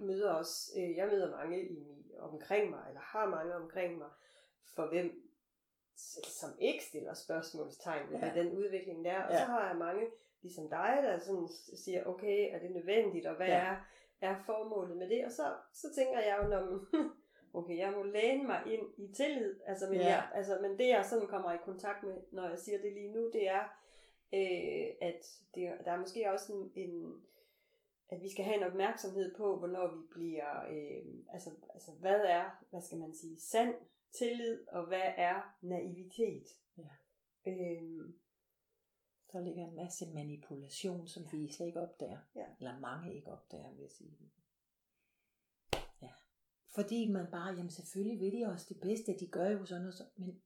møder 0.00 0.32
også, 0.32 0.72
øh, 0.78 0.96
jeg 0.96 1.06
møder 1.08 1.30
mange 1.36 1.68
i, 1.68 2.02
omkring 2.18 2.70
mig, 2.70 2.84
eller 2.88 3.00
har 3.00 3.28
mange 3.30 3.54
omkring 3.54 3.98
mig, 3.98 4.08
for 4.74 4.86
hvem, 4.86 5.22
som 6.40 6.50
ikke 6.58 6.84
stiller 6.84 7.14
spørgsmålstegn 7.14 8.10
ved, 8.10 8.18
Ja. 8.18 8.32
den 8.34 8.52
udvikling 8.52 9.04
der 9.04 9.10
er. 9.12 9.24
Og 9.26 9.32
Ja. 9.32 9.38
så 9.38 9.44
har 9.44 9.68
jeg 9.68 9.76
mange, 9.76 10.06
ligesom 10.42 10.68
dig, 10.70 10.98
der 11.02 11.18
sådan 11.18 11.48
siger, 11.84 12.04
okay, 12.04 12.54
er 12.54 12.58
det 12.58 12.70
nødvendigt, 12.70 13.26
og 13.26 13.36
hvad 13.36 13.46
Ja. 13.46 13.52
er, 13.58 13.76
er 14.20 14.42
formålet 14.46 14.96
med 14.96 15.08
det? 15.08 15.24
Og 15.24 15.30
så, 15.30 15.54
så 15.72 15.86
tænker 15.94 16.20
jeg 16.20 16.38
jo, 16.42 16.48
når 16.48 16.80
okay, 17.56 17.78
jeg 17.78 17.92
må 17.92 18.02
læne 18.02 18.44
mig 18.46 18.62
ind 18.66 18.86
i 18.98 19.12
tillid, 19.12 19.60
altså 19.66 19.86
men, 19.90 19.98
Ja. 20.00 20.06
jeg, 20.06 20.30
altså, 20.34 20.58
men 20.62 20.78
det 20.78 20.88
jeg 20.88 21.04
sådan 21.04 21.28
kommer 21.28 21.52
i 21.52 21.64
kontakt 21.64 22.02
med, 22.02 22.16
når 22.32 22.48
jeg 22.48 22.58
siger 22.58 22.78
det 22.82 22.92
lige 22.92 23.12
nu, 23.12 23.30
det 23.32 23.48
er, 23.48 23.62
øh, 24.34 25.08
at 25.08 25.20
det, 25.54 25.72
der 25.84 25.92
er 25.92 25.98
måske 26.00 26.30
også 26.32 26.52
en, 26.52 26.72
en, 26.74 27.22
at 28.08 28.22
vi 28.22 28.28
skal 28.30 28.44
have 28.44 28.56
en 28.56 28.62
opmærksomhed 28.62 29.34
på, 29.36 29.58
hvornår 29.58 29.94
vi 29.96 30.02
bliver, 30.10 30.66
øh, 30.70 31.14
altså, 31.32 31.50
altså 31.74 31.90
hvad 32.00 32.20
er, 32.24 32.64
hvad 32.70 32.82
skal 32.82 32.98
man 32.98 33.14
sige, 33.14 33.40
sand 33.40 33.74
tillid, 34.18 34.68
og 34.68 34.86
hvad 34.86 35.12
er 35.16 35.56
naivitet. 35.62 36.46
Ja. 36.78 36.88
Øhm, 37.46 38.14
Der 39.32 39.40
ligger 39.40 39.64
en 39.64 39.76
masse 39.76 40.04
manipulation, 40.14 41.08
som 41.08 41.22
vi 41.32 41.52
slet 41.52 41.66
ikke 41.66 41.80
opdager. 41.80 42.18
Ja. 42.34 42.44
Eller 42.58 42.78
mange 42.78 43.14
ikke 43.14 43.32
opdager, 43.32 43.70
vil 43.72 43.80
jeg 43.80 43.90
sige. 43.90 44.18
Fordi 46.76 47.10
man 47.10 47.26
bare, 47.30 47.54
jamen 47.54 47.70
selvfølgelig 47.70 48.20
vil 48.20 48.32
de 48.32 48.46
også 48.46 48.66
det 48.68 48.80
bedste, 48.80 49.16
de 49.20 49.26
gør 49.26 49.50
jo 49.50 49.64
sådan 49.64 49.86
og 49.86 49.92
sådan. 49.92 50.12
Men, 50.16 50.42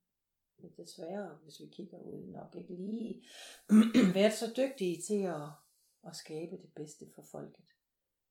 det 0.62 0.70
er 0.70 0.82
desværre, 0.82 1.38
hvis 1.42 1.60
vi 1.60 1.66
kigger 1.66 1.98
ud, 1.98 2.26
nok 2.26 2.56
ikke 2.56 2.74
lige 2.74 3.24
været 4.14 4.32
så 4.32 4.52
dygtige 4.56 5.02
til 5.02 5.22
at, 5.22 5.48
at 6.06 6.16
skabe 6.16 6.56
det 6.56 6.72
bedste 6.74 7.06
for 7.14 7.22
folket. 7.22 7.64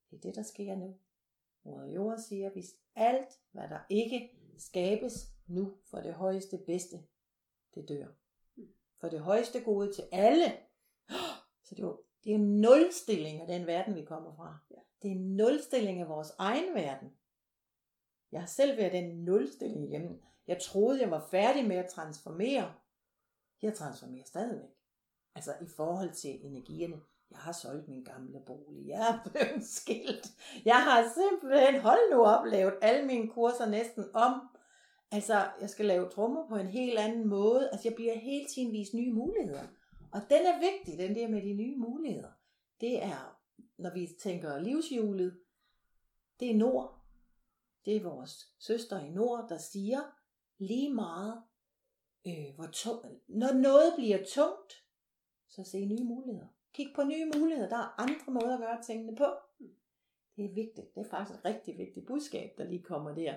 Det 0.09 0.17
er 0.17 0.21
det, 0.21 0.35
der 0.35 0.43
sker 0.43 0.75
nu. 0.75 0.97
Moder 1.63 1.85
Jord 1.85 2.17
siger, 2.17 2.49
hvis 2.49 2.75
alt, 2.95 3.29
hvad 3.51 3.69
der 3.69 3.79
ikke 3.89 4.29
skabes 4.57 5.13
nu 5.47 5.77
for 5.85 5.97
det 5.97 6.13
højeste 6.13 6.57
bedste, 6.65 6.97
det 7.75 7.89
dør. 7.89 8.07
For 8.99 9.09
det 9.09 9.19
højeste 9.19 9.63
gode 9.63 9.93
til 9.93 10.03
alle. 10.11 10.45
Så 11.65 11.75
det 11.75 11.79
er, 11.79 11.87
jo, 11.87 12.01
det 12.23 12.33
er 12.33 12.37
nulstilling 12.37 13.41
af 13.41 13.47
den 13.47 13.67
verden, 13.67 13.95
vi 13.95 14.05
kommer 14.05 14.35
fra. 14.35 14.57
Det 15.01 15.11
er 15.11 15.15
nulstilling 15.15 16.01
af 16.01 16.09
vores 16.09 16.31
egen 16.37 16.75
verden. 16.75 17.18
Jeg 18.31 18.41
har 18.41 18.47
selv 18.47 18.77
været 18.77 18.93
den 18.93 19.23
nulstilling 19.25 19.89
igennem. 19.89 20.21
Jeg 20.47 20.61
troede, 20.61 21.01
jeg 21.01 21.11
var 21.11 21.27
færdig 21.31 21.67
med 21.67 21.75
at 21.75 21.89
transformere. 21.89 22.73
Jeg 23.61 23.73
transformerer 23.73 24.23
stadigvæk. 24.25 24.69
Altså 25.35 25.53
i 25.61 25.67
forhold 25.75 26.11
til 26.11 26.45
energierne. 26.45 27.01
Jeg 27.31 27.39
har 27.39 27.51
solgt 27.51 27.87
min 27.87 28.03
gamle 28.03 28.39
bolig. 28.45 28.87
Jeg 28.87 29.09
er 29.09 29.29
blevet 29.29 29.65
skilt. 29.77 30.27
Jeg 30.65 30.83
har 30.83 31.13
simpelthen, 31.13 31.81
hold 31.81 32.11
nu 32.11 32.25
op, 32.25 32.45
lavet 32.45 32.73
alle 32.81 33.05
mine 33.05 33.27
kurser 33.27 33.69
næsten 33.69 34.05
om. 34.13 34.41
Altså, 35.11 35.47
jeg 35.61 35.69
skal 35.69 35.85
lave 35.85 36.09
trommer 36.09 36.47
på 36.47 36.55
en 36.55 36.67
helt 36.67 36.99
anden 36.99 37.27
måde. 37.27 37.69
Altså, 37.71 37.87
jeg 37.87 37.95
bliver 37.95 38.17
hele 38.17 38.45
tiden 38.47 38.71
vist 38.71 38.93
nye 38.93 39.13
muligheder. 39.13 39.63
Og 40.11 40.21
den 40.29 40.45
er 40.45 40.59
vigtig, 40.59 40.99
den 41.07 41.15
der 41.15 41.27
med 41.27 41.41
de 41.41 41.53
nye 41.53 41.75
muligheder. 41.77 42.31
Det 42.81 43.03
er, 43.03 43.39
når 43.77 43.93
vi 43.93 44.09
tænker 44.19 44.59
livshjulet, 44.59 45.39
det 46.39 46.51
er 46.51 46.55
nord. 46.55 46.98
Det 47.89 47.97
er 47.97 48.03
vores 48.03 48.53
søster 48.59 48.99
i 48.99 49.09
nord, 49.09 49.49
der 49.49 49.57
siger 49.57 50.01
lige 50.57 50.93
meget, 50.93 51.43
øh, 52.27 52.55
hvor 52.55 52.67
tung, 52.73 53.21
når 53.27 53.53
noget 53.53 53.93
bliver 53.97 54.25
tungt, 54.25 54.73
så 55.47 55.63
se 55.63 55.85
nye 55.85 56.03
muligheder. 56.03 56.47
Kig 56.73 56.91
på 56.95 57.03
nye 57.03 57.31
muligheder. 57.37 57.69
Der 57.69 57.77
er 57.77 58.01
andre 58.01 58.31
måder 58.31 58.53
at 58.53 58.59
gøre 58.59 58.83
tingene 58.83 59.15
på. 59.15 59.25
Det 60.35 60.45
er 60.45 60.53
vigtigt. 60.53 60.95
Det 60.95 61.05
er 61.05 61.09
faktisk 61.09 61.39
et 61.39 61.45
rigtig 61.45 61.77
vigtigt 61.77 62.07
budskab, 62.07 62.53
der 62.57 62.63
lige 62.63 62.83
kommer 62.83 63.15
der. 63.15 63.35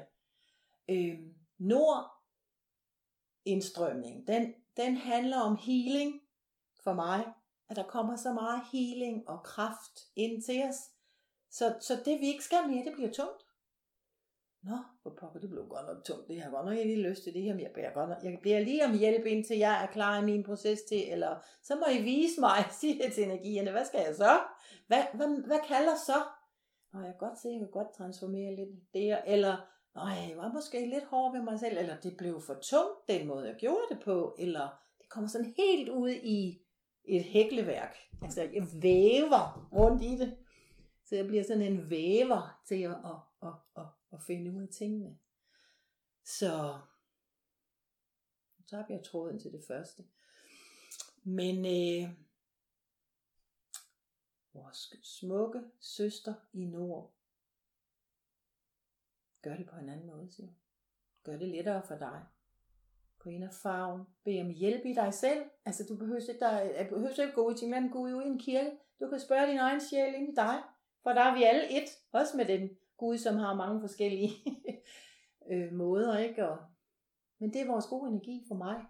Øh, 0.89 1.19
nord 1.59 2.11
indstrømning, 3.45 4.27
den, 4.27 4.55
den 4.77 4.97
handler 4.97 5.41
om 5.41 5.57
healing 5.57 6.23
for 6.81 6.93
mig. 6.93 7.33
At 7.69 7.77
der 7.77 7.89
kommer 7.89 8.17
så 8.17 8.33
meget 8.33 8.63
healing 8.73 9.29
og 9.29 9.43
kraft 9.43 10.01
ind 10.17 10.43
til 10.43 10.63
os. 10.63 10.77
Så, 11.51 11.77
så 11.81 12.03
det 12.05 12.21
vi 12.21 12.27
ikke 12.27 12.45
skal 12.45 12.69
mere, 12.69 12.85
det 12.85 12.93
bliver 12.95 13.13
tungt. 13.13 13.43
Nå, 14.63 14.77
hvor 15.03 15.11
pokker, 15.21 15.41
det 15.41 15.51
blev 15.51 15.69
godt 15.69 15.87
nok 15.87 16.05
tungt. 16.05 16.29
Det 16.29 16.43
har 16.43 16.51
godt 16.51 16.67
nok 16.67 16.79
ikke 16.79 17.09
lyst 17.09 17.23
til 17.23 17.35
det 17.35 17.43
her, 17.43 17.55
men 17.55 17.63
jeg 17.63 17.71
beder 17.75 17.93
godt 17.95 18.09
nok. 18.09 18.19
Jeg 18.25 18.39
bliver 18.43 18.61
lige 18.61 18.85
om 18.85 18.99
hjælp 18.99 19.27
indtil 19.27 19.59
jeg 19.59 19.83
er 19.83 19.87
klar 19.87 20.23
i 20.23 20.25
min 20.25 20.43
proces 20.45 20.83
til, 20.83 21.13
eller 21.13 21.37
så 21.63 21.75
må 21.77 21.85
I 21.99 22.03
vise 22.03 22.41
mig, 22.41 22.65
sige 22.81 23.11
til 23.11 23.25
energierne, 23.25 23.71
hvad 23.71 23.85
skal 23.85 24.01
jeg 24.07 24.15
så? 24.15 24.41
Hvad, 24.87 25.03
hvad, 25.15 25.47
hvad 25.47 25.59
kalder 25.69 25.97
så? 26.07 26.19
Nå, 26.93 27.01
jeg 27.01 27.15
kan 27.15 27.29
godt 27.29 27.39
se, 27.39 27.49
at 27.49 27.53
jeg 27.53 27.61
kan 27.61 27.71
godt 27.71 27.95
transformere 27.97 28.57
lidt 28.57 28.95
der, 28.95 29.19
eller 29.27 29.57
nej, 29.95 30.29
jeg 30.29 30.37
var 30.37 30.53
måske 30.53 30.87
lidt 30.87 31.05
hård 31.05 31.33
ved 31.33 31.43
mig 31.43 31.59
selv, 31.61 31.79
eller 31.79 31.97
det 32.01 32.17
blev 32.19 32.41
for 32.41 32.55
tungt, 32.55 33.09
den 33.09 33.27
måde 33.27 33.49
jeg 33.49 33.57
gjorde 33.57 33.87
det 33.91 34.01
på, 34.05 34.37
eller 34.39 34.69
det 35.01 35.09
kommer 35.09 35.29
sådan 35.29 35.55
helt 35.57 35.89
ud 35.89 36.11
i 36.11 36.63
et 37.05 37.25
hækleværk. 37.25 37.97
Altså, 38.23 38.41
jeg 38.43 38.67
væver 38.83 39.69
rundt 39.73 40.03
i 40.03 40.17
det. 40.17 40.37
Så 41.05 41.17
jeg 41.17 41.27
bliver 41.27 41.43
sådan 41.43 41.63
en 41.63 41.91
væver 41.91 42.61
til 42.69 42.83
at, 42.83 42.91
at, 42.91 43.19
at, 43.43 43.55
at, 43.77 43.87
at 44.13 44.23
finde 44.23 44.53
ud 44.53 44.63
af 44.63 44.69
tingene. 44.69 45.19
Så 46.25 46.81
så 48.67 48.77
har 48.77 48.87
jeg 48.89 49.05
tråden 49.05 49.39
til 49.39 49.53
det 49.53 49.65
første. 49.69 50.05
Men 51.25 51.57
øh, 51.57 52.11
vores 54.53 54.95
smukke 55.03 55.63
søster 55.81 56.35
i 56.53 56.65
nord 56.65 57.15
gør 59.43 59.57
det 59.57 59.67
på 59.67 59.77
en 59.77 59.89
anden 59.89 60.07
måde, 60.07 60.33
siger 60.33 60.49
Gør 61.25 61.37
det 61.37 61.49
lettere 61.49 61.83
for 61.87 61.97
dig. 61.97 62.25
Gå 63.19 63.31
ind 63.31 63.45
og 63.45 63.55
farven. 63.55 64.03
Bed 64.25 64.41
om 64.41 64.51
hjælp 64.51 64.85
i 64.85 64.93
dig 64.93 65.15
selv. 65.15 65.45
Altså, 65.65 65.85
du 65.89 65.97
behøver 65.97 66.21
ikke, 66.21 66.41
der, 66.41 66.89
behøver 66.89 67.23
ikke 67.23 67.35
gå 67.35 67.49
ud 67.49 67.55
til 67.55 67.69
en 67.69 67.75
anden 67.75 67.91
Gud 67.91 68.23
i 68.23 68.27
en 68.27 68.39
kirke. 68.39 68.71
Du 69.01 69.09
kan 69.09 69.21
spørge 69.21 69.47
din 69.47 69.59
egen 69.59 69.81
sjæl 69.81 70.15
ind 70.15 70.29
i 70.33 70.35
dig. 70.35 70.63
For 71.03 71.13
der 71.13 71.21
er 71.21 71.35
vi 71.35 71.43
alle 71.43 71.83
et. 71.83 71.89
Også 72.13 72.37
med 72.37 72.45
den 72.45 72.71
Gud, 73.03 73.19
som 73.19 73.37
har 73.37 73.55
mange 73.55 73.81
forskellige 73.81 74.33
øh, 75.51 75.73
måder, 75.73 76.19
ikke? 76.19 76.49
Og, 76.49 76.59
men 77.39 77.53
det 77.53 77.61
er 77.61 77.67
vores 77.67 77.87
gode 77.87 78.09
energi 78.11 78.45
for 78.49 78.55
mig. 78.55 78.85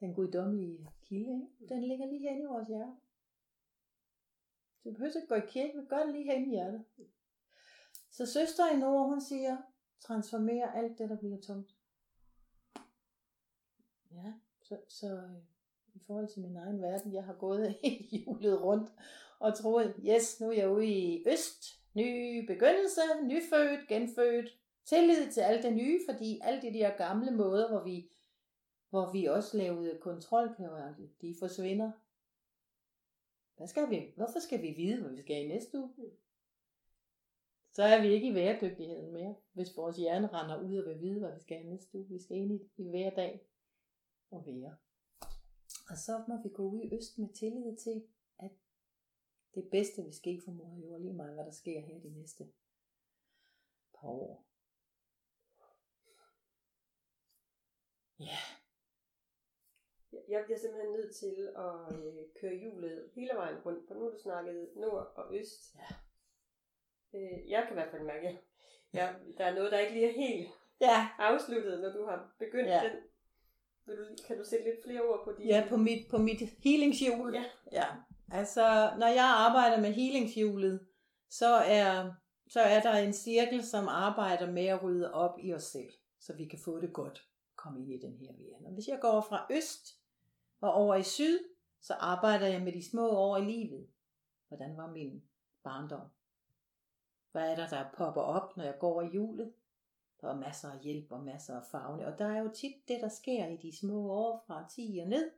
Den 0.00 0.14
guddommelige 0.14 0.88
kilde, 1.02 1.32
ikke? 1.34 1.74
Den 1.74 1.84
ligger 1.88 2.06
lige 2.06 2.20
herinde 2.20 2.42
i 2.42 2.46
vores 2.46 2.68
hjerte. 2.68 2.92
Så 4.82 4.88
du 4.88 4.94
behøver 4.94 5.16
ikke 5.16 5.28
gå 5.28 5.34
i 5.34 5.48
kirke, 5.48 5.76
men 5.76 5.86
gør 5.86 5.98
det 6.04 6.12
lige 6.12 6.24
herinde 6.24 6.46
i 6.46 6.50
hjertet. 6.50 6.84
Så 8.10 8.26
søster 8.26 8.72
i 8.72 8.78
nord, 8.78 9.08
hun 9.08 9.20
siger, 9.20 9.56
transformer 10.00 10.66
alt 10.66 10.98
det, 10.98 11.10
der 11.10 11.16
bliver 11.16 11.40
tungt. 11.40 11.76
Ja, 14.10 14.32
så, 14.62 14.78
så 14.88 15.16
øh, 15.16 15.42
i 15.94 15.98
forhold 16.06 16.28
til 16.28 16.42
min 16.42 16.56
egen 16.56 16.82
verden, 16.82 17.14
jeg 17.14 17.24
har 17.24 17.34
gået 17.34 17.74
hele 17.82 18.08
julet 18.26 18.62
rundt 18.62 18.92
og 19.38 19.54
troet, 19.54 19.94
yes, 20.04 20.40
nu 20.40 20.48
er 20.48 20.52
jeg 20.52 20.70
ude 20.70 20.86
i 20.86 21.24
øst, 21.28 21.83
ny 21.94 22.46
begyndelse, 22.46 23.00
nyfødt, 23.22 23.88
genfødt, 23.88 24.58
tillid 24.84 25.32
til 25.32 25.40
alt 25.40 25.62
det 25.62 25.72
nye, 25.72 26.00
fordi 26.08 26.40
alle 26.42 26.62
de 26.62 26.72
der 26.72 26.96
gamle 26.96 27.30
måder, 27.30 27.68
hvor 27.68 27.84
vi, 27.84 28.10
hvor 28.90 29.12
vi 29.12 29.24
også 29.24 29.56
lavede 29.56 29.98
kontrolkanaler, 30.00 30.94
de 31.20 31.34
forsvinder. 31.38 31.92
Hvad 33.56 33.66
skal 33.66 33.90
vi? 33.90 34.12
Hvorfor 34.16 34.38
skal 34.38 34.62
vi 34.62 34.70
vide, 34.76 35.00
hvad 35.00 35.10
vi 35.10 35.22
skal 35.22 35.44
i 35.44 35.48
næste 35.48 35.78
uge? 35.78 36.10
Så 37.72 37.82
er 37.82 38.02
vi 38.02 38.08
ikke 38.08 38.28
i 38.28 38.34
væredygtigheden 38.34 39.12
mere, 39.12 39.34
hvis 39.52 39.76
vores 39.76 39.96
hjerne 39.96 40.26
render 40.26 40.60
ud 40.62 40.76
og 40.76 40.90
vil 40.90 41.00
vide, 41.00 41.20
hvad 41.20 41.34
vi 41.34 41.40
skal 41.40 41.60
i 41.60 41.68
næste 41.68 41.98
uge. 41.98 42.08
Vi 42.08 42.22
skal 42.22 42.36
ind 42.36 42.52
i, 42.52 42.70
i 42.76 42.88
hver 42.88 43.10
dag 43.10 43.46
og 44.30 44.46
være. 44.46 44.76
Og 45.90 45.96
så 45.98 46.24
må 46.28 46.42
vi 46.42 46.48
gå 46.48 46.62
ud 46.62 46.80
i 46.80 46.94
øst 46.94 47.18
med 47.18 47.28
tillid 47.28 47.76
til, 47.76 48.02
det 49.54 49.70
bedste 49.70 50.02
vil 50.02 50.14
ske 50.14 50.42
for 50.44 50.50
mor 50.52 50.76
jord, 50.82 51.00
lige 51.00 51.12
meget 51.14 51.34
hvad 51.34 51.44
der 51.44 51.50
sker 51.52 51.80
her 51.80 51.98
de 52.00 52.10
næste 52.20 52.44
par 54.00 54.08
år. 54.08 54.46
Ja. 58.20 58.38
Jeg 60.28 60.42
bliver 60.44 60.58
simpelthen 60.58 60.92
nødt 60.92 61.14
til 61.16 61.52
at 61.56 61.98
øh, 62.06 62.22
køre 62.40 62.54
hjulet 62.54 63.10
hele 63.14 63.30
vejen 63.34 63.58
rundt, 63.66 63.86
for 63.86 63.94
nu 63.94 64.00
har 64.02 64.10
du 64.10 64.18
snakket 64.22 64.68
nord 64.76 65.12
og 65.16 65.36
øst. 65.38 65.74
Ja. 65.74 65.94
Øh, 67.18 67.50
jeg 67.50 67.62
kan 67.62 67.72
i 67.72 67.78
hvert 67.80 67.90
fald 67.90 68.02
mærke, 68.02 68.28
at 68.28 68.36
ja, 68.94 69.14
der 69.38 69.44
er 69.44 69.54
noget, 69.54 69.72
der 69.72 69.78
ikke 69.78 69.94
lige 69.94 70.08
er 70.08 70.12
helt 70.28 70.48
Ja, 70.80 71.08
afsluttet, 71.18 71.80
når 71.80 71.92
du 71.92 72.04
har 72.04 72.34
begyndt 72.38 72.68
Ja. 72.68 72.80
den. 72.84 73.02
Vil 73.86 73.96
du, 73.98 74.04
kan 74.26 74.38
du 74.38 74.44
sætte 74.44 74.64
lidt 74.64 74.84
flere 74.84 75.02
ord 75.02 75.24
på 75.24 75.32
de? 75.32 75.44
ja 75.44 75.66
på 75.68 75.76
mit, 75.76 76.10
på 76.10 76.18
mit 76.18 76.40
healingshjul. 76.64 77.34
Ja. 77.34 77.44
ja. 77.72 77.86
Altså, 78.30 78.92
når 78.98 79.06
jeg 79.06 79.24
arbejder 79.24 79.80
med 79.80 79.92
healingshjulet, 79.92 80.86
så 81.30 81.54
er, 81.54 82.12
så 82.48 82.60
er 82.60 82.80
der 82.80 82.92
en 82.92 83.12
cirkel, 83.12 83.62
som 83.62 83.88
arbejder 83.88 84.52
med 84.52 84.66
at 84.66 84.82
rydde 84.82 85.14
op 85.14 85.38
i 85.42 85.54
os 85.54 85.64
selv, 85.64 85.92
så 86.20 86.32
vi 86.32 86.44
kan 86.44 86.58
få 86.58 86.80
det 86.80 86.92
godt 86.92 87.28
komme 87.56 87.80
ind 87.80 87.92
i 87.92 88.06
den 88.06 88.16
her 88.18 88.32
verden. 88.32 88.66
Og 88.66 88.72
hvis 88.72 88.88
jeg 88.88 88.98
går 89.00 89.20
fra 89.20 89.46
øst 89.50 90.00
og 90.60 90.72
over 90.72 90.94
i 90.94 91.02
syd, 91.02 91.38
så 91.80 91.94
arbejder 91.94 92.46
jeg 92.46 92.62
med 92.62 92.72
de 92.72 92.90
små 92.90 93.10
år 93.10 93.36
i 93.36 93.44
livet. 93.44 93.88
Hvordan 94.48 94.76
var 94.76 94.90
min 94.90 95.22
barndom? 95.64 96.08
Hvad 97.32 97.50
er 97.50 97.56
der, 97.56 97.68
der 97.68 97.84
popper 97.96 98.20
op, 98.20 98.56
når 98.56 98.64
jeg 98.64 98.78
går 98.80 99.02
i 99.02 99.08
hjulet? 99.08 99.52
Der 100.20 100.28
er 100.28 100.36
masser 100.36 100.70
af 100.70 100.78
hjælp 100.78 101.12
og 101.12 101.24
masser 101.24 101.56
af 101.56 101.64
farve. 101.70 102.06
Og 102.06 102.18
der 102.18 102.26
er 102.26 102.38
jo 102.38 102.50
tit 102.54 102.88
det, 102.88 103.00
der 103.00 103.08
sker 103.08 103.46
i 103.46 103.56
de 103.56 103.78
små 103.78 104.10
år 104.10 104.44
fra 104.46 104.68
10 104.68 104.98
og 105.02 105.08
ned, 105.08 105.30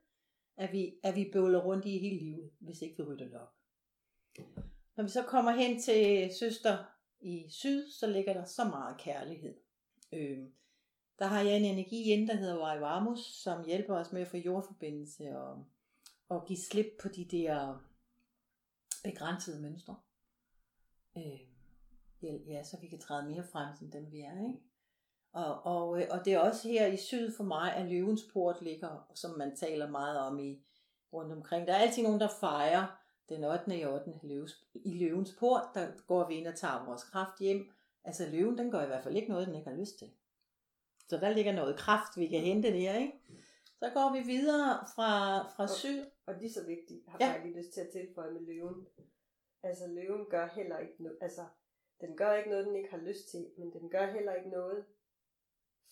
at 0.57 0.71
vi, 0.71 0.95
at 1.03 1.15
vi 1.15 1.29
bøvler 1.33 1.59
rundt 1.59 1.85
i 1.85 1.97
hele 1.97 2.19
livet, 2.19 2.51
hvis 2.59 2.81
ikke 2.81 2.97
vi 2.97 3.03
rydder 3.03 3.25
det 3.25 3.39
op. 3.39 3.53
Når 4.95 5.03
vi 5.03 5.09
så 5.09 5.23
kommer 5.23 5.51
hen 5.51 5.81
til 5.81 6.29
søster 6.39 6.77
i 7.19 7.45
syd, 7.49 7.89
så 7.89 8.07
ligger 8.07 8.33
der 8.33 8.45
så 8.45 8.63
meget 8.63 8.97
kærlighed. 8.97 9.55
Øh, 10.11 10.47
der 11.19 11.25
har 11.25 11.41
jeg 11.41 11.57
en 11.57 11.65
energi 11.65 12.03
inde, 12.03 12.27
der 12.27 12.35
hedder 12.35 12.55
Vajvamus, 12.55 13.19
som 13.19 13.65
hjælper 13.65 13.95
os 13.95 14.11
med 14.11 14.21
at 14.21 14.27
få 14.27 14.37
jordforbindelse 14.37 15.37
og, 15.37 15.65
og 16.29 16.45
give 16.45 16.59
slip 16.59 16.87
på 17.01 17.07
de 17.07 17.25
der 17.25 17.83
begrænsede 19.03 19.61
mønstre. 19.61 19.95
Øh, 21.17 21.39
ja, 22.21 22.33
ja, 22.47 22.63
så 22.63 22.77
vi 22.81 22.87
kan 22.87 22.99
træde 22.99 23.29
mere 23.29 23.43
frem 23.43 23.75
som 23.75 23.91
dem 23.91 24.11
vi 24.11 24.19
er, 24.19 24.47
ikke? 24.47 24.59
Og, 25.45 25.65
og, 25.65 26.01
øh, 26.01 26.07
og 26.11 26.25
det 26.25 26.33
er 26.33 26.39
også 26.39 26.67
her 26.67 26.85
i 26.87 26.97
syd 26.97 27.31
for 27.35 27.43
mig, 27.43 27.73
at 27.75 27.85
løvens 27.89 28.21
port 28.33 28.61
ligger, 28.61 29.07
som 29.15 29.37
man 29.37 29.55
taler 29.55 29.89
meget 29.89 30.19
om 30.19 30.39
i 30.39 30.65
rundt 31.13 31.31
omkring. 31.31 31.67
Der 31.67 31.73
er 31.73 31.77
altid 31.77 32.03
nogen, 32.03 32.19
der 32.19 32.27
fejrer 32.39 32.99
den 33.29 33.43
8. 33.43 33.77
i 33.79 33.85
8. 33.85 34.13
Løves, 34.23 34.65
i 34.73 34.97
løvens 35.05 35.35
port, 35.39 35.61
der 35.73 35.87
går 36.07 36.27
vi 36.27 36.35
ind 36.35 36.47
og 36.47 36.55
tager 36.55 36.85
vores 36.85 37.03
kraft 37.03 37.39
hjem. 37.39 37.71
Altså 38.03 38.29
løven, 38.29 38.57
den 38.57 38.71
gør 38.71 38.83
i 38.83 38.87
hvert 38.87 39.03
fald 39.03 39.15
ikke 39.15 39.29
noget, 39.29 39.47
den 39.47 39.55
ikke 39.55 39.69
har 39.69 39.77
lyst 39.77 39.99
til. 39.99 40.11
Så 41.09 41.17
der 41.17 41.29
ligger 41.29 41.53
noget 41.53 41.77
kraft, 41.77 42.17
vi 42.17 42.27
kan 42.27 42.39
hente 42.41 42.67
der, 42.71 42.95
ikke? 42.97 43.13
Så 43.79 43.89
går 43.93 44.13
vi 44.13 44.19
videre 44.19 44.85
fra, 44.95 45.41
fra 45.55 45.67
syd. 45.67 46.05
Og 46.25 46.33
lige 46.39 46.53
så 46.53 46.65
vigtigt, 46.65 47.03
har 47.07 47.17
Ja. 47.21 47.31
jeg 47.31 47.41
lige 47.45 47.57
lyst 47.57 47.73
til 47.73 47.81
at 47.81 47.89
tilføje 47.89 48.31
med 48.31 48.41
løven. 48.41 48.87
Altså 49.63 49.87
løven 49.87 50.25
gør 50.29 50.47
heller 50.55 50.77
ikke 50.77 51.03
noget, 51.03 51.17
altså 51.21 51.45
den 52.01 52.17
gør 52.17 52.33
ikke 52.33 52.49
noget, 52.49 52.65
den 52.65 52.75
ikke 52.75 52.89
har 52.91 52.97
lyst 52.97 53.29
til, 53.29 53.47
men 53.57 53.73
den 53.73 53.89
gør 53.89 54.05
heller 54.05 54.33
ikke 54.33 54.49
noget 54.49 54.85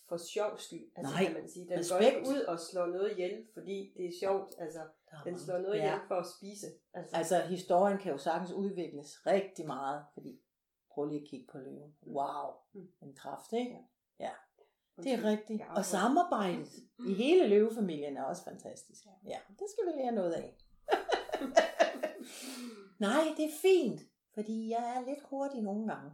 for 0.09 0.17
sjov 0.17 0.57
skyld. 0.57 0.87
Altså 0.95 1.13
Nej, 1.13 1.23
kan 1.25 1.33
man 1.33 1.49
sige. 1.49 1.69
Den 1.69 1.79
respekt. 1.79 1.99
går 2.01 2.07
ikke 2.19 2.29
ud 2.29 2.41
og 2.41 2.59
slår 2.59 2.85
noget 2.85 3.11
ihjel, 3.11 3.45
fordi 3.53 3.93
det 3.97 4.05
er 4.05 4.11
sjovt. 4.19 4.55
Altså, 4.57 4.79
den 5.23 5.39
slår 5.39 5.57
noget 5.57 5.77
ja. 5.77 5.83
ihjel 5.85 5.99
for 6.07 6.15
at 6.15 6.25
spise. 6.37 6.67
Altså, 6.93 7.15
Altså, 7.17 7.41
historien 7.41 7.97
kan 7.97 8.11
jo 8.11 8.17
sagtens 8.17 8.51
udvikles 8.51 9.25
rigtig 9.27 9.65
meget, 9.67 10.05
fordi 10.13 10.41
prøv 10.91 11.05
lige 11.05 11.21
at 11.21 11.27
kigge 11.27 11.47
på 11.51 11.57
løven. 11.57 11.95
Wow, 12.07 12.51
Mm. 12.73 12.87
en 13.01 13.13
kraft, 13.15 13.53
ikke? 13.53 13.77
Ja, 14.19 14.31
det 15.03 15.13
er 15.13 15.23
rigtigt. 15.23 15.61
Og 15.75 15.85
samarbejdet 15.85 16.69
i 17.07 17.13
hele 17.13 17.47
løvefamilien 17.47 18.17
er 18.17 18.23
også 18.23 18.43
fantastisk. 18.43 19.05
Ja, 19.25 19.37
det 19.59 19.67
skal 19.69 19.93
vi 19.93 20.01
lære 20.01 20.11
noget 20.11 20.33
af. 20.33 20.57
Nej, 22.99 23.23
det 23.37 23.45
er 23.45 23.51
fint, 23.61 24.01
fordi 24.33 24.69
jeg 24.69 24.93
er 24.97 25.05
lidt 25.09 25.23
hurtig 25.29 25.61
nogle 25.61 25.87
gange. 25.93 26.11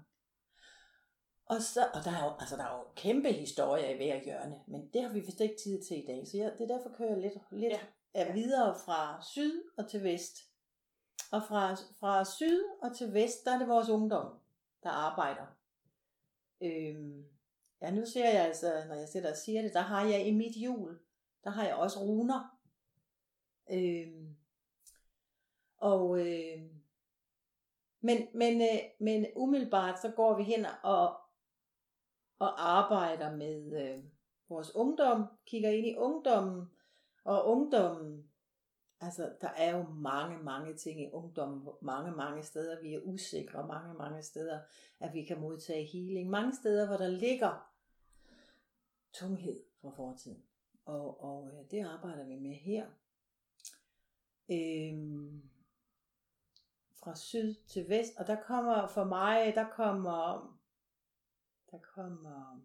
Og, 1.52 1.62
så, 1.62 1.88
og 1.93 2.04
der, 2.06 2.12
er 2.12 2.26
jo, 2.26 2.32
altså, 2.39 2.56
der 2.58 2.64
er 2.64 2.78
jo 2.78 2.84
kæmpe 2.95 3.32
historier 3.32 3.89
i 3.89 3.95
hver 3.97 4.24
hjørne, 4.24 4.62
men 4.68 4.89
det 4.93 5.02
har 5.02 5.10
vi 5.10 5.20
vist 5.20 5.41
ikke 5.41 5.58
tid 5.64 5.84
til 5.84 6.04
i 6.04 6.06
dag, 6.06 6.28
så 6.28 6.38
jeg, 6.38 6.54
det 6.58 6.72
er 6.72 6.78
derfor 6.78 6.89
kører 6.97 7.10
jeg 7.10 7.22
lidt, 7.22 7.34
lidt 7.52 7.74
Ja. 7.74 7.80
Ja. 8.16 8.34
videre 8.34 8.76
fra 8.86 9.24
syd 9.24 9.64
og 9.78 9.89
til 9.89 10.04
vest. 10.04 10.38
Og 11.32 11.43
fra, 11.43 11.76
fra 11.99 12.26
syd 12.26 12.64
og 12.82 12.95
til 12.95 13.14
vest, 13.14 13.45
der 13.45 13.54
er 13.54 13.58
det 13.58 13.68
vores 13.68 13.89
ungdom, 13.89 14.39
der 14.84 14.89
arbejder. 14.89 15.45
Øhm, 16.62 17.26
ja, 17.82 17.91
nu 17.91 18.06
ser 18.06 18.30
jeg 18.30 18.45
altså, 18.45 18.84
når 18.88 18.95
jeg 18.95 19.08
sidder 19.08 19.32
og 19.32 19.38
siger 19.38 19.62
det, 19.62 19.74
der 19.74 19.82
har 19.82 20.06
jeg 20.06 20.28
i 20.28 20.32
mit 20.32 20.56
hjul, 20.56 20.99
der 21.43 21.49
har 21.49 21.66
jeg 21.66 21.76
også 21.76 21.99
runer. 21.99 22.58
Øhm, 23.72 24.36
og 25.78 26.20
øh, 26.20 26.62
men, 28.02 28.28
men, 28.34 28.62
øh, 28.62 28.80
men 28.99 29.26
umiddelbart 29.36 30.02
så 30.02 30.12
går 30.12 30.38
vi 30.38 30.43
hen 30.43 30.66
og, 30.84 31.20
og 32.42 32.70
arbejder 32.78 33.36
med 33.36 33.82
øh, 33.82 34.04
vores 34.50 34.76
ungdom, 34.76 35.26
kigger 35.46 35.70
ind 35.70 35.88
i 35.88 35.96
ungdommen, 35.96 36.66
og 37.24 37.48
ungdommen, 37.48 38.32
altså 39.00 39.34
der 39.42 39.50
er 39.50 39.78
jo 39.78 39.84
mange, 39.84 40.44
mange 40.44 40.78
ting 40.78 41.02
i 41.02 41.12
ungdommen, 41.12 41.70
mange, 41.82 42.12
mange 42.12 42.44
steder 42.44 42.82
vi 42.82 42.94
er 42.94 43.00
usikre, 43.00 43.68
mange, 43.68 43.94
mange 43.94 44.24
steder, 44.24 44.60
at 45.00 45.14
vi 45.14 45.24
kan 45.24 45.39
modtage 45.39 45.86
healing, 45.86 46.30
mange 46.30 46.56
steder, 46.56 46.88
hvor 46.88 46.98
der 46.98 47.08
ligger 47.08 47.72
tunghed 49.14 49.64
fra 49.82 49.89
fortiden. 49.89 50.44
Og, 50.86 51.24
og 51.24 51.48
øh, 51.48 51.72
det 51.72 51.86
arbejder 51.86 52.26
vi 52.26 52.36
med 52.36 52.56
her. 52.56 52.86
Øhm, 54.52 55.42
fra 57.04 57.16
syd 57.16 57.54
til 57.54 57.89
vest, 57.89 58.14
og 58.18 58.28
der 58.28 58.36
kommer 58.36 58.88
for 58.88 59.04
mig, 59.04 59.56
der 59.56 59.70
kommer, 59.70 60.61
der 61.72 61.80
kommer, 61.80 62.61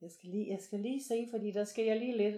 jeg 0.00 0.10
skal 0.10 0.30
lige, 0.30 0.50
jeg 0.50 0.62
skal 0.62 0.80
lige 0.80 1.04
se, 1.04 1.28
fordi 1.30 1.52
der 1.52 1.64
skal 1.64 1.84
jeg 1.84 1.98
lige 1.98 2.16
lidt, 2.16 2.34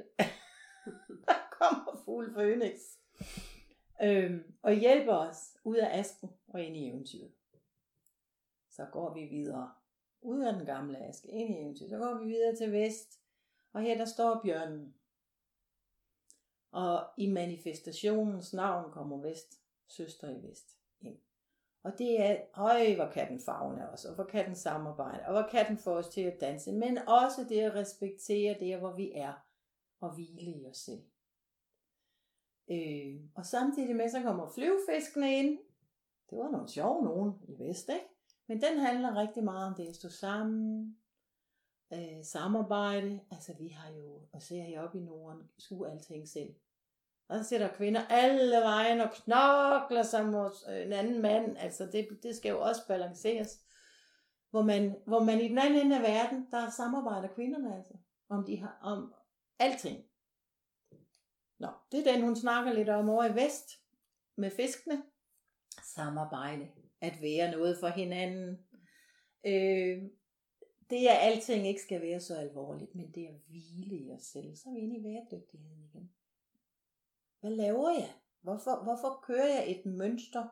der 1.26 1.48
kommer 1.52 2.02
fugl 2.04 2.32
Phoenix, 2.32 2.80
øhm, 4.02 4.54
og 4.62 4.74
hjælper 4.74 5.14
os 5.14 5.56
ud 5.64 5.76
af 5.76 5.98
asken 5.98 6.30
og 6.46 6.62
ind 6.62 6.76
i 6.76 6.88
eventyret. 6.88 7.32
Så 8.70 8.86
går 8.92 9.14
vi 9.14 9.24
videre, 9.24 9.74
ud 10.22 10.40
af 10.40 10.52
den 10.52 10.66
gamle 10.66 10.98
aske, 10.98 11.28
ind 11.28 11.54
i 11.54 11.58
eventyret, 11.58 11.90
så 11.90 11.98
går 11.98 12.18
vi 12.18 12.24
videre 12.24 12.56
til 12.56 12.72
vest, 12.72 13.20
og 13.72 13.82
her 13.82 13.96
der 13.96 14.04
står 14.04 14.40
bjørnen. 14.42 14.94
Og 16.70 17.10
i 17.16 17.30
manifestationens 17.30 18.52
navn 18.52 18.92
kommer 18.92 19.16
vest, 19.16 19.60
søster 19.88 20.30
i 20.30 20.42
vest 20.42 20.76
ind. 21.00 21.18
Og 21.82 21.98
det 21.98 22.20
er, 22.20 22.36
øj, 22.54 22.94
hvor 22.94 23.10
kan 23.10 23.28
den 23.28 23.40
fagne 23.40 23.90
os, 23.90 24.04
og 24.04 24.14
hvor 24.14 24.24
kan 24.24 24.46
den 24.46 24.54
samarbejde, 24.54 25.26
og 25.26 25.32
hvor 25.32 25.48
kan 25.50 25.68
den 25.68 25.78
få 25.78 25.90
os 25.90 26.08
til 26.08 26.20
at 26.20 26.40
danse, 26.40 26.72
men 26.72 26.98
også 26.98 27.46
det 27.48 27.60
at 27.60 27.74
respektere 27.74 28.56
det, 28.60 28.78
hvor 28.78 28.96
vi 28.96 29.12
er, 29.14 29.32
og 30.00 30.14
hvile 30.14 30.50
i 30.50 30.66
os 30.66 30.76
selv. 30.76 31.02
Øh, 32.70 33.20
og 33.34 33.46
samtidig 33.46 33.96
med, 33.96 34.08
så 34.08 34.22
kommer 34.22 34.48
flyvefiskene 34.48 35.38
ind. 35.38 35.58
Det 36.30 36.38
var 36.38 36.50
nogle 36.50 36.68
sjove 36.68 37.04
nogen 37.04 37.32
i 37.48 37.58
vest, 37.58 37.88
ikke? 37.88 38.06
Men 38.46 38.60
den 38.62 38.78
handler 38.78 39.16
rigtig 39.16 39.44
meget 39.44 39.66
om 39.66 39.74
det 39.74 39.88
at 39.88 39.96
stå 39.96 40.08
sammen, 40.08 40.96
øh, 41.92 42.24
samarbejde. 42.24 43.20
Altså 43.30 43.56
vi 43.58 43.68
har 43.68 43.90
jo, 43.92 44.20
og 44.32 44.42
ser 44.42 44.62
heroppe 44.62 44.98
i 44.98 45.00
Norden, 45.00 45.50
skulle 45.58 45.90
alting 45.90 46.28
selv. 46.28 46.54
Og 47.30 47.38
så 47.38 47.44
sidder 47.44 47.68
kvinder 47.68 48.06
alle 48.06 48.56
vejen 48.56 49.00
og 49.00 49.10
knokler 49.10 50.02
som 50.02 50.26
mod 50.26 50.50
øh, 50.70 50.86
en 50.86 50.92
anden 50.92 51.22
mand. 51.22 51.56
Altså 51.58 51.86
det, 51.86 52.08
det 52.22 52.36
skal 52.36 52.50
jo 52.50 52.60
også 52.60 52.86
balanceres. 52.88 53.60
Hvor 54.50 54.62
man, 54.62 54.96
hvor 55.06 55.22
man 55.22 55.40
i 55.40 55.48
den 55.48 55.58
anden 55.58 55.86
ende 55.86 55.96
af 55.96 56.02
verden, 56.02 56.46
der 56.50 56.70
samarbejder 56.70 57.34
kvinderne 57.34 57.76
altså. 57.76 57.94
Om, 58.28 58.44
de 58.46 58.56
har, 58.56 58.78
om 58.82 59.14
alting. 59.58 60.04
Nå, 61.58 61.68
det 61.92 62.06
er 62.06 62.12
den, 62.12 62.22
hun 62.22 62.36
snakker 62.36 62.72
lidt 62.72 62.88
om 62.88 63.08
over 63.08 63.24
i 63.24 63.34
vest. 63.34 63.70
Med 64.36 64.50
fiskene. 64.50 65.02
Samarbejde. 65.94 66.68
At 67.00 67.22
være 67.22 67.50
noget 67.50 67.78
for 67.80 67.88
hinanden. 67.88 68.58
Øh, 69.46 70.02
det 70.90 71.10
er 71.10 71.14
alting 71.14 71.66
ikke 71.66 71.82
skal 71.82 72.02
være 72.02 72.20
så 72.20 72.36
alvorligt, 72.36 72.94
men 72.94 73.12
det 73.14 73.22
er 73.22 73.34
at 73.34 73.40
hvile 73.48 73.96
i 73.96 74.12
os 74.12 74.22
selv. 74.22 74.56
Så 74.56 74.68
er 74.68 74.74
vi 74.74 74.80
inde 74.80 74.96
i 74.96 75.02
bæredygtigheden 75.02 75.84
igen. 75.84 76.10
Hvad 77.40 77.50
laver 77.50 77.90
jeg? 77.90 78.14
Hvorfor, 78.40 78.82
hvorfor 78.82 79.20
kører 79.22 79.46
jeg 79.46 79.70
et 79.70 79.86
mønster, 79.86 80.48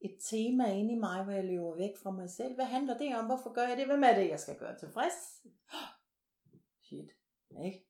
et 0.00 0.16
tema 0.30 0.72
ind 0.72 0.90
i 0.90 0.94
mig, 0.94 1.24
hvor 1.24 1.32
jeg 1.32 1.44
løber 1.44 1.76
væk 1.76 1.96
fra 2.02 2.10
mig 2.10 2.30
selv? 2.30 2.54
Hvad 2.54 2.64
handler 2.64 2.98
det 2.98 3.16
om? 3.16 3.26
Hvorfor 3.26 3.52
gør 3.52 3.66
jeg 3.68 3.76
det? 3.76 3.86
Hvem 3.86 4.02
er 4.02 4.14
det, 4.14 4.28
jeg 4.28 4.40
skal 4.40 4.58
gøre 4.58 4.78
tilfreds? 4.78 5.46
Shit, 6.84 7.10
ikke? 7.64 7.86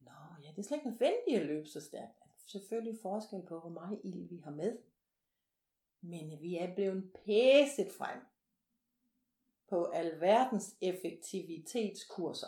Nå, 0.00 0.10
ja, 0.42 0.50
det 0.50 0.58
er 0.58 0.62
slet 0.62 0.76
ikke 0.76 0.90
nødvendigt 0.90 1.40
at 1.40 1.46
løbe 1.46 1.66
så 1.66 1.80
stærkt. 1.80 2.18
Selvfølgelig 2.46 2.98
forskel 3.02 3.42
på, 3.48 3.60
hvor 3.60 3.70
meget 3.70 4.00
ild 4.04 4.28
vi 4.28 4.36
har 4.36 4.50
med. 4.50 4.78
Men 6.00 6.42
vi 6.42 6.56
er 6.56 6.74
blevet 6.74 7.12
pæset 7.24 7.92
frem 7.92 8.20
på 9.68 9.84
alverdens 9.84 10.76
effektivitetskurser, 10.80 12.46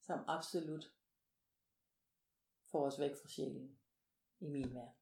som 0.00 0.24
absolut 0.28 0.92
får 2.70 2.86
os 2.86 3.00
væk 3.00 3.10
fra 3.10 3.28
sjælen 3.28 3.80
i 4.40 4.48
min 4.48 4.74
verden. 4.74 4.94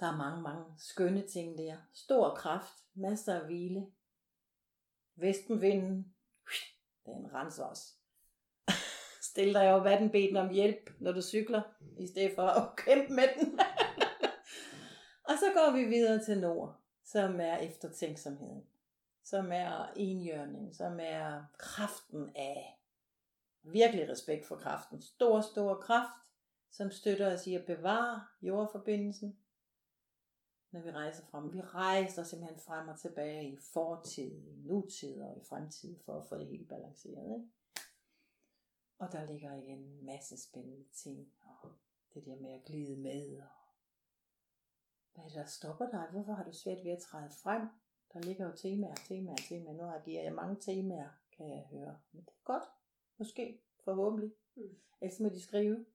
Der 0.00 0.06
er 0.06 0.16
mange, 0.16 0.42
mange 0.42 0.64
skønne 0.78 1.26
ting 1.26 1.58
der. 1.58 1.76
Stor 1.92 2.34
kraft, 2.34 2.84
masser 2.94 3.40
af 3.40 3.46
hvile. 3.46 3.86
Vestenvinden, 5.16 6.14
den 7.06 7.34
renser 7.34 7.64
os. 7.64 7.94
Stil 9.30 9.54
dig 9.54 9.74
op 9.74 9.86
den 9.86 10.10
beden 10.10 10.36
om 10.36 10.50
hjælp, 10.50 10.90
når 11.00 11.12
du 11.12 11.20
cykler, 11.20 11.62
i 11.98 12.06
stedet 12.06 12.34
for 12.34 12.42
at 12.42 12.76
kæmpe 12.76 13.14
med 13.14 13.28
den. 13.38 13.60
og 15.28 15.34
så 15.38 15.52
går 15.54 15.76
vi 15.76 15.84
videre 15.84 16.24
til 16.24 16.40
nord, 16.40 16.80
som 17.04 17.40
er 17.40 17.56
eftertænksomheden. 17.56 18.66
Som 19.24 19.52
er 19.52 19.92
enhjørning, 19.96 20.74
som 20.74 20.98
er 21.00 21.44
kraften 21.58 22.36
af 22.36 22.80
virkelig 23.62 24.08
respekt 24.08 24.46
for 24.46 24.56
kraften. 24.56 25.02
Stor, 25.02 25.40
stor 25.40 25.74
kraft, 25.74 26.23
som 26.76 26.90
støtter 26.90 27.34
os 27.34 27.46
i 27.46 27.54
at 27.54 27.66
bevare 27.66 28.26
jordforbindelsen, 28.42 29.38
når 30.70 30.80
vi 30.80 30.90
rejser 30.90 31.24
frem. 31.26 31.52
Vi 31.52 31.60
rejser 31.60 32.22
simpelthen 32.22 32.60
frem 32.60 32.88
og 32.88 33.00
tilbage 33.00 33.52
i 33.52 33.56
fortid, 33.56 34.32
i 34.46 34.56
nutid 34.64 35.20
og 35.20 35.36
i 35.36 35.44
fremtid 35.48 35.98
for 36.04 36.20
at 36.20 36.26
få 36.28 36.38
det 36.38 36.46
helt 36.46 36.68
balanceret. 36.68 37.34
Ikke? 37.34 37.50
Og 38.98 39.12
der 39.12 39.26
ligger 39.26 39.54
igen 39.54 39.78
en 39.78 40.06
masse 40.06 40.42
spændende 40.42 40.84
ting, 40.92 41.32
og 41.40 41.70
det 42.14 42.24
der 42.26 42.36
med 42.36 42.50
at 42.50 42.64
glide 42.64 42.96
med, 42.96 43.40
og 43.40 43.48
hvad 45.14 45.24
er 45.24 45.28
det, 45.28 45.36
der 45.36 45.46
stopper 45.46 45.90
dig? 45.90 46.08
Hvorfor 46.10 46.32
har 46.32 46.44
du 46.44 46.52
svært 46.52 46.84
ved 46.84 46.90
at 46.90 47.02
træde 47.02 47.30
frem? 47.30 47.68
Der 48.12 48.20
ligger 48.20 48.46
jo 48.46 48.56
temaer, 48.56 48.94
temaer, 48.94 49.36
temaer. 49.48 49.72
Nu 49.72 49.82
har 49.82 50.02
jeg 50.06 50.34
mange 50.34 50.56
temaer, 50.60 51.08
kan 51.36 51.50
jeg 51.50 51.66
høre. 51.70 51.98
Men 52.12 52.22
det 52.22 52.30
er 52.30 52.44
godt. 52.44 52.64
Måske. 53.18 53.60
Forhåbentlig. 53.84 54.32
Mm. 54.56 54.76
Ellers 55.00 55.20
må 55.20 55.28
de 55.28 55.40
skrive. 55.40 55.86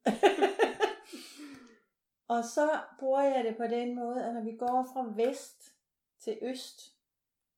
og 2.34 2.43
så 2.43 2.80
bruger 2.99 3.22
jeg 3.22 3.43
det 3.43 3.57
på 3.57 3.64
den 3.64 3.95
måde, 3.95 4.26
at 4.26 4.34
når 4.34 4.43
vi 4.43 4.57
går 4.57 4.89
fra 4.93 5.14
vest 5.16 5.76
til 6.20 6.39
øst, 6.41 6.95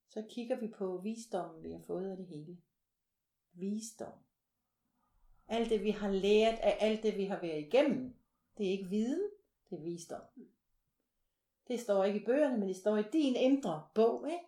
så 0.09 0.25
kigger 0.29 0.59
vi 0.59 0.67
på 0.67 0.97
visdommen, 0.97 1.63
vi 1.63 1.71
har 1.71 1.79
fået 1.79 2.11
af 2.11 2.17
det 2.17 2.25
hele. 2.25 2.57
Visdom. 3.53 4.13
Alt 5.47 5.69
det, 5.69 5.83
vi 5.83 5.89
har 5.89 6.11
lært 6.11 6.59
af 6.59 6.77
alt 6.79 7.03
det, 7.03 7.17
vi 7.17 7.25
har 7.25 7.39
været 7.41 7.59
igennem. 7.59 8.15
Det 8.57 8.67
er 8.67 8.71
ikke 8.71 8.89
viden, 8.89 9.29
det 9.69 9.77
er 9.77 9.83
visdom. 9.83 10.21
Det 11.67 11.79
står 11.79 12.03
ikke 12.03 12.19
i 12.19 12.25
bøgerne, 12.25 12.57
men 12.57 12.67
det 12.67 12.75
står 12.75 12.97
i 12.97 13.03
din 13.13 13.35
indre 13.35 13.83
bog, 13.93 14.27
ikke? 14.27 14.45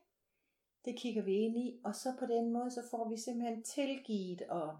Det 0.85 0.99
kigger 0.99 1.21
vi 1.21 1.33
ind 1.33 1.57
i, 1.57 1.79
og 1.83 1.95
så 1.95 2.15
på 2.19 2.25
den 2.25 2.51
måde, 2.51 2.71
så 2.71 2.81
får 2.91 3.09
vi 3.09 3.17
simpelthen 3.17 3.63
tilgivet 3.63 4.41
og 4.41 4.77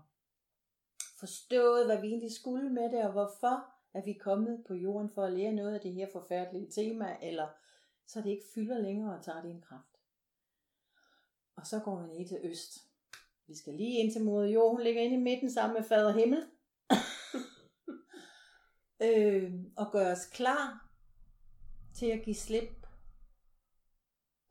forstået, 1.24 1.86
hvad 1.86 2.02
vi 2.02 2.08
egentlig 2.08 2.32
skulle 2.32 2.70
med 2.70 2.92
det, 2.92 3.04
og 3.06 3.12
hvorfor 3.12 3.74
er 3.94 4.04
vi 4.06 4.14
kommet 4.14 4.64
på 4.68 4.74
jorden 4.74 5.10
for 5.10 5.24
at 5.24 5.34
lære 5.34 5.54
noget 5.54 5.76
af 5.76 5.82
det 5.82 5.94
her 5.94 6.08
forfærdelige 6.12 6.72
tema, 6.72 7.18
eller 7.22 7.48
så 8.06 8.22
det 8.22 8.30
ikke 8.30 8.46
fylder 8.56 8.78
længere 8.82 9.18
og 9.18 9.24
tager 9.24 9.42
din 9.42 9.62
kraft. 9.62 10.00
Og 11.56 11.68
så 11.68 11.80
går 11.80 12.02
vi 12.02 12.08
ned 12.08 12.28
til 12.28 12.40
øst. 12.44 12.72
Vi 13.48 13.56
skal 13.56 13.74
lige 13.74 14.00
ind 14.00 14.12
til 14.12 14.24
moder 14.24 14.50
jord. 14.50 14.72
Hun 14.72 14.82
ligger 14.82 15.02
inde 15.02 15.16
i 15.16 15.20
midten 15.20 15.52
sammen 15.52 15.74
med 15.74 15.84
fader 15.84 16.14
himmel. 16.14 16.44
øh, 19.08 19.54
og 19.78 19.92
gør 19.92 20.12
os 20.12 20.26
klar 20.26 20.90
til 21.94 22.06
at 22.06 22.24
give 22.26 22.36
slip 22.36 22.88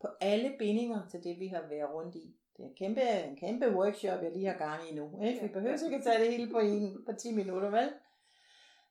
på 0.00 0.08
alle 0.20 0.54
bindinger 0.58 1.08
til 1.08 1.24
det, 1.24 1.40
vi 1.40 1.46
har 1.46 1.68
været 1.68 1.94
rundt 1.94 2.14
i. 2.14 2.41
Det 2.57 2.64
er 2.64 2.68
en 2.68 2.74
kæmpe, 2.74 3.00
en 3.00 3.36
kæmpe 3.36 3.76
workshop, 3.76 4.22
jeg 4.22 4.32
lige 4.32 4.46
har 4.46 4.59
gang 4.59 4.90
i 4.90 4.94
nu. 4.94 5.22
Ikke? 5.22 5.42
Vi 5.42 5.48
behøver 5.48 5.84
ikke 5.84 5.96
at 5.96 6.03
tage 6.03 6.24
det 6.24 6.32
hele 6.32 6.53
på, 6.53 6.59
en, 6.59 7.05
på 7.05 7.12
10 7.12 7.34
minutter, 7.34 7.70
vel? 7.70 7.92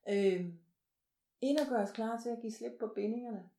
Øh, 0.10 0.54
ind 1.42 1.60
og 1.60 1.68
gøre 1.70 1.84
os 1.84 1.92
klar 1.92 2.22
til 2.22 2.30
at 2.30 2.42
give 2.42 2.52
slip 2.52 2.72
på 2.80 2.88
bindingerne. 2.88 3.50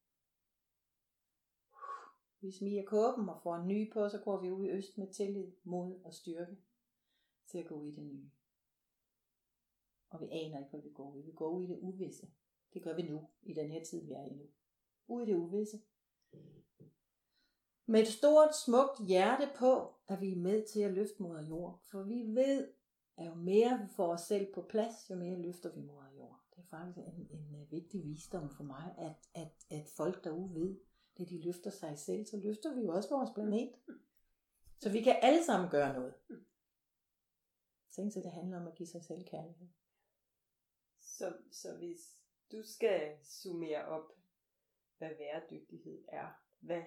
Vi 2.40 2.50
smiger 2.50 2.84
kåben 2.84 3.28
og 3.28 3.40
får 3.42 3.56
en 3.56 3.68
ny 3.68 3.92
på, 3.92 4.08
så 4.08 4.18
går 4.18 4.40
vi 4.40 4.50
ud 4.50 4.66
i 4.66 4.70
øst 4.70 4.98
med 4.98 5.12
tillid, 5.12 5.52
mod 5.64 6.00
og 6.04 6.14
styrke 6.14 6.56
til 7.46 7.58
at 7.58 7.66
gå 7.66 7.74
ud 7.74 7.88
i 7.88 7.94
det 7.94 8.04
nye. 8.04 8.30
Og 10.10 10.20
vi 10.20 10.28
aner 10.30 10.58
ikke, 10.58 10.70
hvad 10.70 10.80
vi 10.80 10.90
går 10.90 11.10
ud. 11.10 11.22
Vi 11.22 11.32
går 11.32 11.48
ud 11.48 11.64
i 11.64 11.66
det 11.66 11.78
uvisse. 11.80 12.26
Det 12.74 12.82
gør 12.82 12.96
vi 12.96 13.02
nu, 13.02 13.28
i 13.42 13.54
den 13.54 13.70
her 13.70 13.84
tid, 13.84 14.06
vi 14.06 14.12
er 14.12 14.24
i 14.24 14.34
nu. 14.34 14.46
Ud 15.06 15.22
i 15.22 15.26
det 15.26 15.36
uvisse. 15.36 15.80
Med 17.86 18.00
et 18.00 18.08
stort, 18.08 18.56
smukt 18.56 19.06
hjerte 19.06 19.50
på, 19.56 19.94
er 20.08 20.16
vi 20.16 20.34
med 20.34 20.66
til 20.66 20.80
at 20.80 20.92
løfte 20.92 21.22
moder 21.22 21.48
jord. 21.48 21.82
For 21.90 22.02
vi 22.02 22.22
ved, 22.26 22.68
at 23.16 23.26
jo 23.26 23.34
mere 23.34 23.78
vi 23.82 23.88
får 23.96 24.12
os 24.12 24.20
selv 24.20 24.54
på 24.54 24.62
plads, 24.62 25.10
jo 25.10 25.14
mere 25.14 25.38
løfter 25.38 25.72
vi 25.74 25.80
moder 25.80 26.10
jord. 26.16 26.40
Det 26.50 26.58
er 26.58 26.66
faktisk 26.66 26.98
en, 26.98 27.28
en 27.30 27.54
øh, 27.60 27.72
vigtig 27.72 28.04
visdom 28.04 28.50
for 28.50 28.64
mig, 28.64 28.94
at, 28.98 29.28
at, 29.34 29.52
at 29.70 29.88
folk 29.88 30.24
derude 30.24 30.54
ved, 30.54 30.80
at 31.20 31.28
de 31.28 31.42
løfter 31.42 31.70
sig 31.70 31.98
selv, 31.98 32.26
så 32.26 32.36
løfter 32.36 32.74
vi 32.74 32.80
jo 32.80 32.92
også 32.92 33.08
vores 33.08 33.30
planet. 33.34 33.72
Så 34.78 34.92
vi 34.92 35.02
kan 35.02 35.16
alle 35.22 35.44
sammen 35.44 35.70
gøre 35.70 35.92
noget. 35.92 36.14
Tænk 37.90 38.12
så 38.12 38.20
det 38.20 38.30
handler 38.30 38.60
om 38.60 38.66
at 38.66 38.74
give 38.74 38.86
sig 38.86 39.04
selv 39.04 39.24
kærlighed. 39.24 39.68
Så, 41.00 41.32
så 41.50 41.76
hvis 41.76 42.22
du 42.52 42.62
skal 42.62 43.16
summere 43.24 43.84
op, 43.84 44.12
hvad 44.98 45.10
væredygtighed 45.18 46.04
er, 46.08 46.28
hvad, 46.60 46.82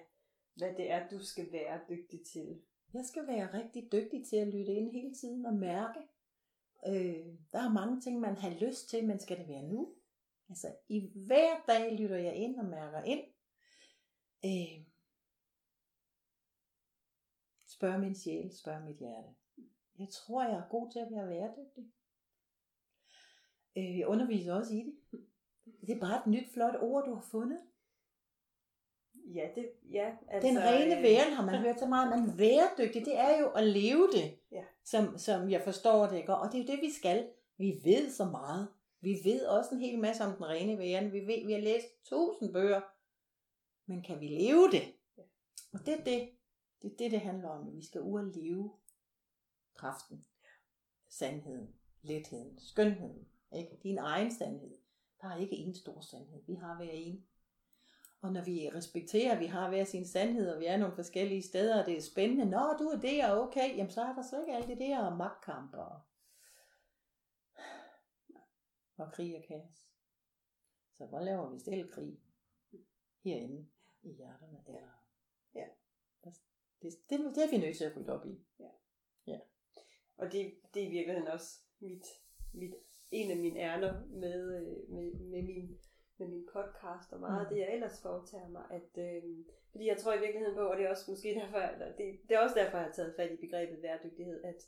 hvad 0.56 0.74
det 0.76 0.90
er, 0.90 1.08
du 1.08 1.24
skal 1.24 1.52
være 1.52 1.80
dygtig 1.88 2.20
til. 2.32 2.62
Jeg 2.94 3.04
skal 3.04 3.26
være 3.26 3.54
rigtig 3.54 3.92
dygtig 3.92 4.26
til 4.26 4.36
at 4.36 4.48
lytte 4.48 4.74
ind 4.74 4.92
hele 4.92 5.14
tiden 5.14 5.46
og 5.46 5.54
mærke. 5.54 6.00
Øh, 6.86 7.26
der 7.52 7.58
er 7.58 7.72
mange 7.72 8.00
ting, 8.00 8.20
man 8.20 8.36
har 8.36 8.50
lyst 8.50 8.88
til, 8.88 9.06
men 9.06 9.18
skal 9.18 9.38
det 9.38 9.48
være 9.48 9.62
nu? 9.62 9.94
Altså, 10.48 10.74
i 10.88 11.10
hver 11.26 11.64
dag 11.68 11.98
lytter 11.98 12.16
jeg 12.16 12.34
ind 12.36 12.58
og 12.58 12.64
mærker 12.64 13.02
ind. 13.02 13.24
Øh, 14.44 14.86
spørg 17.66 18.00
min 18.00 18.14
sjæl, 18.14 18.56
spørg 18.56 18.84
mit 18.84 18.96
hjerte. 18.96 19.28
Jeg 19.98 20.08
tror, 20.08 20.44
jeg 20.44 20.56
er 20.56 20.68
god 20.70 20.90
til 20.90 20.98
at 20.98 21.10
være 21.10 21.28
væredygtig. 21.28 21.92
Øh, 23.76 23.98
jeg 23.98 24.06
underviser 24.06 24.54
også 24.54 24.74
i 24.74 24.78
det. 24.78 25.24
Det 25.80 25.96
er 25.96 26.00
bare 26.00 26.20
et 26.20 26.26
nyt, 26.26 26.52
flot 26.52 26.74
ord, 26.80 27.04
du 27.04 27.14
har 27.14 27.26
fundet. 27.30 27.60
Ja, 29.34 29.48
det, 29.54 29.70
ja, 29.92 30.16
altså, 30.28 30.48
Den 30.48 30.58
rene 30.58 31.02
væren 31.02 31.32
har 31.32 31.44
man 31.46 31.60
hørt 31.60 31.78
så 31.78 31.86
meget, 31.86 32.20
men 32.20 32.38
væredygtig, 32.38 33.04
det 33.04 33.18
er 33.18 33.38
jo 33.40 33.50
at 33.50 33.66
leve 33.66 34.08
det, 34.12 34.38
Ja. 34.52 34.64
som, 34.84 35.18
som 35.18 35.50
jeg 35.50 35.62
forstår 35.62 36.06
det, 36.06 36.16
ikke? 36.16 36.36
og 36.36 36.52
det 36.52 36.58
er 36.58 36.62
jo 36.62 36.72
det, 36.72 36.80
vi 36.82 36.92
skal. 36.92 37.28
Vi 37.56 37.80
ved 37.84 38.10
så 38.10 38.24
meget. 38.24 38.68
Vi 39.00 39.16
ved 39.24 39.46
også 39.46 39.74
en 39.74 39.80
hel 39.80 39.98
masse 39.98 40.24
om 40.24 40.32
den 40.36 40.48
rene 40.48 40.78
væren. 40.78 41.12
Vi, 41.12 41.20
ved, 41.20 41.46
vi 41.46 41.52
har 41.52 41.60
læst 41.60 41.86
tusind 42.04 42.52
bøger, 42.52 42.80
men 43.86 44.02
kan 44.02 44.20
vi 44.20 44.28
leve 44.28 44.70
det? 44.70 44.82
Ja. 45.16 45.22
Og 45.72 45.86
det 45.86 45.94
er 46.00 46.04
det, 46.04 46.28
det, 46.82 46.92
er 46.92 46.96
det, 46.98 47.10
det 47.10 47.20
handler 47.20 47.48
om. 47.48 47.76
Vi 47.76 47.84
skal 47.84 48.00
ud 48.00 48.20
og 48.20 48.26
leve 48.34 48.72
kraften, 49.74 50.24
sandheden, 51.08 51.74
letheden, 52.02 52.58
skønheden. 52.58 53.28
Ikke? 53.56 53.78
Din 53.82 53.98
egen 53.98 54.30
sandhed. 54.34 54.78
Der 55.20 55.28
er 55.28 55.36
ikke 55.36 55.56
en 55.56 55.74
stor 55.74 56.00
sandhed. 56.00 56.42
Vi 56.46 56.54
har 56.54 56.76
hver 56.76 56.90
en. 56.90 57.26
Og 58.20 58.32
når 58.32 58.44
vi 58.44 58.70
respekterer, 58.74 59.32
at 59.32 59.40
vi 59.40 59.46
har 59.46 59.68
hver 59.68 59.84
sin 59.84 60.06
sandhed, 60.06 60.50
og 60.50 60.60
vi 60.60 60.66
er 60.66 60.76
nogle 60.76 60.94
forskellige 60.94 61.42
steder, 61.42 61.80
og 61.80 61.86
det 61.86 61.96
er 61.96 62.02
spændende, 62.02 62.44
nå, 62.44 62.76
du 62.78 62.84
er 62.84 63.00
det, 63.00 63.30
og 63.30 63.40
okay, 63.40 63.76
jamen 63.76 63.90
så 63.90 64.02
er 64.02 64.14
der 64.14 64.22
slet 64.22 64.40
ikke 64.40 64.56
alt 64.56 64.68
det 64.68 64.78
der 64.78 65.16
magtkamp 65.16 65.74
og, 65.74 66.00
og 68.96 69.12
krig 69.12 69.36
og 69.36 69.44
kaos. 69.48 69.86
Så 70.92 71.06
hvor 71.06 71.20
laver 71.20 71.50
vi 71.50 71.58
stille 71.58 71.88
krig? 71.88 72.18
Herinde 73.24 73.66
i 74.02 74.12
hjerterne. 74.12 74.64
Eller, 74.66 74.88
Ja. 75.54 75.66
Det, 76.82 76.92
det, 77.10 77.18
det 77.34 77.44
er 77.44 77.50
vi 77.50 77.58
nødt 77.58 77.76
til 77.76 77.84
at 77.84 77.96
rydde 77.96 78.12
op 78.12 78.26
i. 78.26 78.46
Og 80.16 80.32
det, 80.32 80.54
det 80.74 80.82
er 80.82 80.86
i 80.86 80.90
virkeligheden 80.90 81.28
også 81.28 81.60
mit, 81.80 82.06
mit, 82.52 82.74
en 83.10 83.30
af 83.30 83.36
mine 83.36 83.60
ærner 83.60 84.06
med, 84.06 84.60
øh, 84.60 84.90
med, 84.90 85.12
med, 85.12 85.42
min, 85.42 85.78
med 86.18 86.28
min 86.28 86.48
podcast, 86.52 87.12
og 87.12 87.20
meget 87.20 87.40
af 87.40 87.46
Mm. 87.46 87.54
det, 87.54 87.60
jeg 87.60 87.72
ellers 87.74 88.02
foretager 88.02 88.48
mig. 88.48 88.64
At, 88.70 88.90
øh, 89.06 89.22
fordi 89.70 89.86
jeg 89.86 89.96
tror 89.98 90.12
i 90.14 90.18
virkeligheden 90.20 90.56
på, 90.56 90.66
og 90.70 90.76
det 90.76 90.84
er 90.86 90.90
også 90.90 91.10
måske 91.10 91.28
derfor, 91.40 91.58
eller 91.58 91.96
det, 91.96 92.20
det 92.28 92.34
er 92.36 92.40
også 92.40 92.54
derfor, 92.60 92.76
jeg 92.78 92.86
har 92.86 92.92
taget 92.92 93.14
fat 93.16 93.30
i 93.32 93.36
begrebet 93.36 93.78
bæredygtighed, 93.82 94.44
at, 94.44 94.60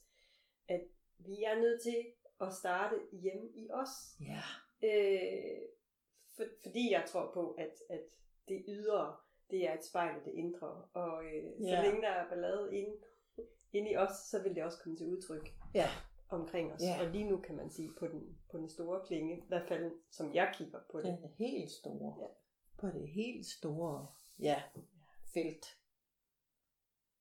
at 0.69 0.81
vi 1.19 1.43
er 1.43 1.61
nødt 1.61 1.83
til 1.83 2.07
at 2.41 2.53
starte 2.53 2.97
hjemme 3.13 3.49
i 3.55 3.71
os. 3.73 3.95
Ja. 4.21 4.43
Øh, 4.89 5.63
for, 6.37 6.45
fordi 6.63 6.93
jeg 6.93 7.05
tror 7.07 7.31
på, 7.35 7.51
at, 7.53 7.75
at 7.91 8.05
det 8.49 8.65
ydre, 8.69 9.17
det 9.51 9.69
er 9.69 9.75
et 9.75 9.85
spejl 9.85 10.17
af 10.17 10.23
det 10.25 10.33
indre. 10.35 10.83
Og 10.93 11.25
øh, 11.25 11.43
så 11.61 11.69
Ja. 11.69 11.83
længe 11.83 12.03
der 12.03 12.09
er 12.09 12.29
ballade 12.29 12.77
inde, 12.77 12.97
inde 13.73 13.91
i 13.91 13.97
os, 13.97 14.11
så 14.31 14.43
vil 14.43 14.55
det 14.55 14.65
også 14.65 14.79
komme 14.83 14.97
til 14.97 15.07
udtryk 15.07 15.49
Ja. 15.75 15.89
Omkring 16.29 16.73
os. 16.73 16.81
Ja. 16.83 17.01
Og 17.01 17.11
lige 17.11 17.31
nu 17.31 17.37
kan 17.37 17.57
man 17.57 17.71
sige 17.71 17.91
på 17.99 18.07
den, 18.07 18.39
på 18.51 18.59
den 18.59 18.69
store 18.69 19.01
klinge, 19.07 19.39
i 19.39 19.45
hvert 19.49 19.69
fald 19.69 19.93
som 20.11 20.35
jeg 20.35 20.53
kigger 20.55 20.79
på 20.91 20.99
det. 20.99 21.05
Den 21.05 21.25
er 21.25 21.29
helt 21.37 21.71
store. 21.71 22.15
Ja. 22.21 22.27
På 22.79 22.87
det 22.87 23.09
helt 23.09 23.47
store 23.47 24.07
ja, 24.39 24.63
felt. 25.35 25.67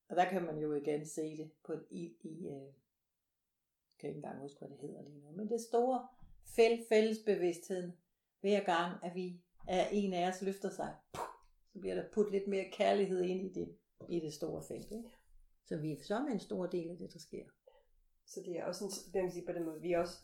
Og 0.08 0.16
der 0.16 0.28
kan 0.28 0.42
man 0.42 0.58
jo 0.58 0.72
igen 0.72 1.06
se 1.06 1.36
det 1.36 1.50
på 1.64 1.72
i, 1.90 2.16
i 2.20 2.46
øh, 2.46 2.52
jeg 2.52 4.00
kan 4.00 4.08
ikke 4.08 4.18
engang 4.18 4.40
huske, 4.40 4.58
hvad 4.58 4.68
det 4.68 4.78
hedder 4.78 5.02
lige 5.02 5.20
nu, 5.20 5.30
men 5.30 5.48
det 5.48 5.60
store 5.60 6.08
fæld, 6.56 6.88
fællesbevidstheden, 6.88 7.92
hver 8.40 8.64
gang, 8.64 9.04
at 9.04 9.14
vi 9.14 9.40
er 9.68 9.88
en 9.92 10.12
af 10.12 10.28
os 10.28 10.42
løfter 10.42 10.70
sig, 10.70 10.94
så 11.72 11.78
bliver 11.80 11.94
der 11.94 12.04
puttet 12.12 12.32
lidt 12.32 12.48
mere 12.48 12.70
kærlighed 12.72 13.22
ind 13.22 13.46
i 13.46 13.52
det, 13.52 13.76
i 14.08 14.20
det 14.20 14.32
store 14.32 14.62
felt. 14.62 14.92
Ikke? 14.92 15.08
Så 15.64 15.76
vi 15.76 15.92
er 15.92 16.02
som 16.02 16.28
en 16.28 16.40
stor 16.40 16.66
del 16.66 16.90
af 16.90 16.96
det, 16.96 17.12
der 17.12 17.18
sker. 17.18 17.44
Så 18.28 18.40
det 18.46 18.58
er 18.58 18.64
også 18.64 18.84
en, 18.84 18.90
man 19.14 19.22
kan 19.24 19.32
sige 19.32 19.46
på 19.46 19.52
den 19.52 19.64
måde, 19.64 19.80
vi 19.80 19.92
er 19.92 19.98
også, 19.98 20.18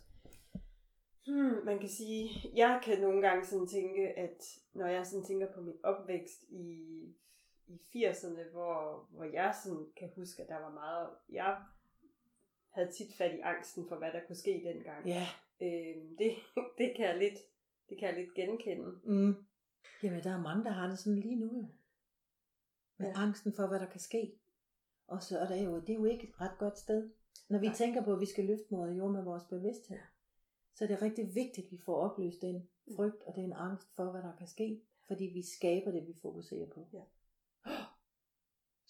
hmm, 1.27 1.65
man 1.65 1.79
kan 1.79 1.89
sige, 1.89 2.31
jeg 2.55 2.81
kan 2.85 3.01
nogle 3.01 3.29
gange 3.29 3.47
sådan 3.47 3.67
tænke, 3.67 4.09
at 4.19 4.59
når 4.73 4.87
jeg 4.87 5.07
sådan 5.07 5.25
tænker 5.25 5.53
på 5.53 5.61
min 5.61 5.77
opvækst 5.83 6.43
i, 6.49 6.69
i 7.67 7.81
80'erne, 7.95 8.51
hvor, 8.53 9.09
hvor 9.11 9.25
jeg 9.25 9.55
sådan 9.65 9.87
kan 9.97 10.11
huske, 10.17 10.43
at 10.43 10.49
der 10.49 10.59
var 10.61 10.71
meget, 10.73 11.11
jeg 11.33 11.63
havde 12.71 12.93
tit 12.93 13.15
fat 13.19 13.35
i 13.35 13.41
angsten 13.41 13.89
for, 13.89 13.97
hvad 13.97 14.13
der 14.13 14.21
kunne 14.27 14.37
ske 14.37 14.63
dengang. 14.65 15.07
Ja. 15.07 15.27
Øhm, 15.63 16.17
det, 16.17 16.35
det 16.79 16.93
kan 16.97 17.07
jeg 17.07 17.19
lidt, 17.19 17.39
det 17.89 17.99
kan 17.99 18.09
jeg 18.09 18.17
lidt 18.19 18.35
genkende. 18.35 19.01
Mm. 19.05 19.35
Jamen, 20.03 20.23
der 20.25 20.31
er 20.31 20.41
mange, 20.43 20.65
der 20.65 20.71
har 20.71 20.87
det 20.89 20.99
sådan 20.99 21.19
lige 21.21 21.37
nu 21.37 21.47
jo. 21.57 21.67
Med 22.97 23.07
Ja. 23.07 23.13
angsten 23.23 23.53
for, 23.53 23.67
hvad 23.67 23.81
der 23.81 23.87
kan 23.91 24.01
ske. 24.01 24.33
Og 25.07 25.23
så 25.23 25.39
er 25.39 25.47
det 25.49 25.65
jo, 25.65 25.81
det 25.81 25.91
er 25.91 25.95
jo 25.95 26.05
ikke 26.05 26.29
et 26.29 26.41
ret 26.41 26.59
godt 26.59 26.79
sted. 26.79 27.11
Når 27.49 27.59
vi 27.59 27.71
tænker 27.75 28.05
på, 28.05 28.13
at 28.13 28.21
vi 28.21 28.27
skal 28.27 28.45
løfte 28.45 28.67
mod 28.71 28.91
jord 28.91 29.11
med 29.11 29.23
vores 29.23 29.45
bevidsthed, 29.45 29.99
så 30.75 30.85
er 30.85 30.89
det 30.89 31.03
rigtig 31.03 31.35
vigtigt, 31.35 31.67
at 31.67 31.73
vi 31.73 31.79
får 31.79 31.97
opløst 31.97 32.43
den 32.43 32.69
frygt 32.97 33.23
og 33.23 33.37
den 33.37 33.53
angst 33.53 33.95
for, 33.97 34.11
hvad 34.11 34.23
der 34.23 34.37
kan 34.37 34.47
ske. 34.47 34.83
Fordi 35.07 35.25
vi 35.25 35.43
skaber 35.43 35.91
det, 35.91 36.07
vi 36.07 36.15
fokuserer 36.23 36.67
på. 36.67 36.89
Ja. 36.93 37.05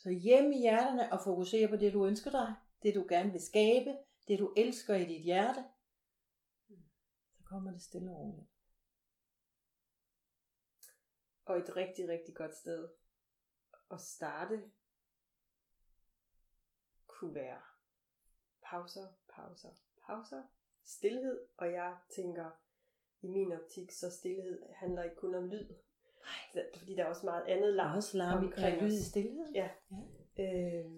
Så 0.02 0.10
hjem 0.10 0.52
i 0.52 0.58
hjerterne 0.58 1.12
og 1.12 1.20
fokusere 1.24 1.68
på 1.68 1.76
det, 1.76 1.92
du 1.92 2.06
ønsker 2.06 2.30
dig. 2.30 2.54
Det, 2.82 2.94
du 2.94 3.06
gerne 3.08 3.32
vil 3.32 3.40
skabe. 3.40 3.98
Det, 4.28 4.38
du 4.38 4.54
elsker 4.56 4.94
i 4.94 5.04
dit 5.04 5.22
hjerte. 5.22 5.64
Så 7.30 7.42
kommer 7.44 7.70
det 7.70 7.82
stille 7.82 8.10
og 8.10 8.18
roligt. 8.18 8.48
Og 11.44 11.58
et 11.58 11.76
rigtig, 11.76 12.08
rigtig 12.08 12.34
godt 12.34 12.54
sted 12.54 12.88
at 13.90 14.00
starte 14.00 14.62
kunne 17.06 17.34
være 17.34 17.60
pauser, 18.64 19.06
pauser, 19.34 19.68
pauser, 20.06 20.42
stillhed, 20.84 21.40
og 21.56 21.72
jeg 21.72 21.96
tænker, 22.14 22.50
i 23.22 23.26
min 23.28 23.52
optik, 23.52 23.90
så 23.92 24.10
stillhed 24.10 24.62
handler 24.74 25.02
ikke 25.02 25.16
kun 25.16 25.34
om 25.34 25.46
lyd. 25.48 25.68
Nej. 26.54 26.64
Fordi 26.76 26.94
der 26.96 27.04
er 27.04 27.08
også 27.08 27.26
meget 27.26 27.44
andet 27.44 27.72
larm 27.74 27.96
også 27.96 28.16
larm 28.18 28.42
i 28.42 28.46
omkring 28.46 28.82
lyd 28.82 28.92
i 28.92 29.02
stillhed. 29.04 29.52
Ja. 29.54 29.68
Øh, 30.38 30.92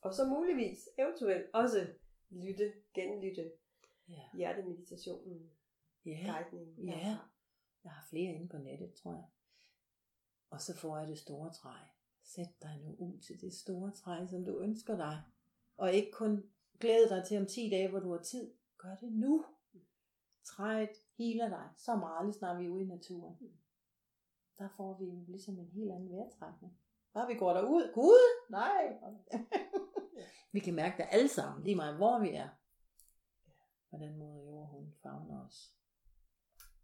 og 0.00 0.14
så 0.14 0.24
muligvis, 0.26 0.88
eventuelt 0.98 1.50
også 1.54 1.86
lytte, 2.30 2.72
genlytte 2.94 3.52
Ja. 4.08 4.22
hjertemeditationen, 4.34 5.50
Ja. 6.04 6.32
guidningen. 6.32 6.84
Ja. 6.88 7.16
Jeg 7.84 7.92
har 7.92 8.06
flere 8.10 8.32
inde 8.32 8.48
på 8.48 8.58
nettet, 8.58 8.94
tror 8.94 9.12
jeg. 9.12 9.24
Og 10.50 10.60
så 10.60 10.76
får 10.76 10.98
jeg 10.98 11.08
det 11.08 11.18
store 11.18 11.52
træ. 11.52 11.74
Sæt 12.22 12.62
dig 12.62 12.80
nu 12.84 12.94
ud 12.98 13.18
til 13.18 13.40
det 13.40 13.54
store 13.54 13.90
træ, 13.90 14.26
som 14.26 14.44
du 14.44 14.60
ønsker 14.60 14.96
dig. 14.96 15.22
Og 15.76 15.92
ikke 15.92 16.10
kun 16.12 16.51
glæde 16.82 17.08
dig 17.08 17.24
til 17.28 17.38
om 17.38 17.46
10 17.46 17.70
dage, 17.70 17.88
hvor 17.90 18.00
du 18.00 18.12
har 18.12 18.22
tid. 18.22 18.54
Gør 18.78 18.94
det 19.00 19.12
nu. 19.12 19.44
Træet 20.44 20.90
healer 21.18 21.48
dig 21.48 21.68
så 21.76 21.96
meget, 21.96 22.24
lige 22.26 22.38
snart 22.38 22.58
vi 22.58 22.66
er 22.66 22.70
ude 22.70 22.82
i 22.84 22.86
naturen. 22.86 23.36
Der 24.58 24.68
får 24.76 24.98
vi 24.98 25.04
jo 25.04 25.24
ligesom 25.28 25.58
en 25.58 25.70
helt 25.74 25.92
anden 25.92 26.12
vejrtrækning. 26.12 26.78
Bare 27.14 27.26
vi 27.28 27.34
går 27.34 27.52
derud. 27.52 27.92
Gud, 27.94 28.50
nej. 28.50 28.98
vi 30.52 30.60
kan 30.60 30.74
mærke 30.74 30.96
det 30.98 31.06
alle 31.10 31.28
sammen, 31.28 31.64
lige 31.64 31.76
meget 31.76 31.96
hvor 31.96 32.18
vi 32.18 32.30
er. 32.30 32.48
Hvordan 33.88 34.16
moder 34.18 34.42
jord, 34.44 34.68
hun 34.68 34.94
favner 35.02 35.46
os. 35.46 35.72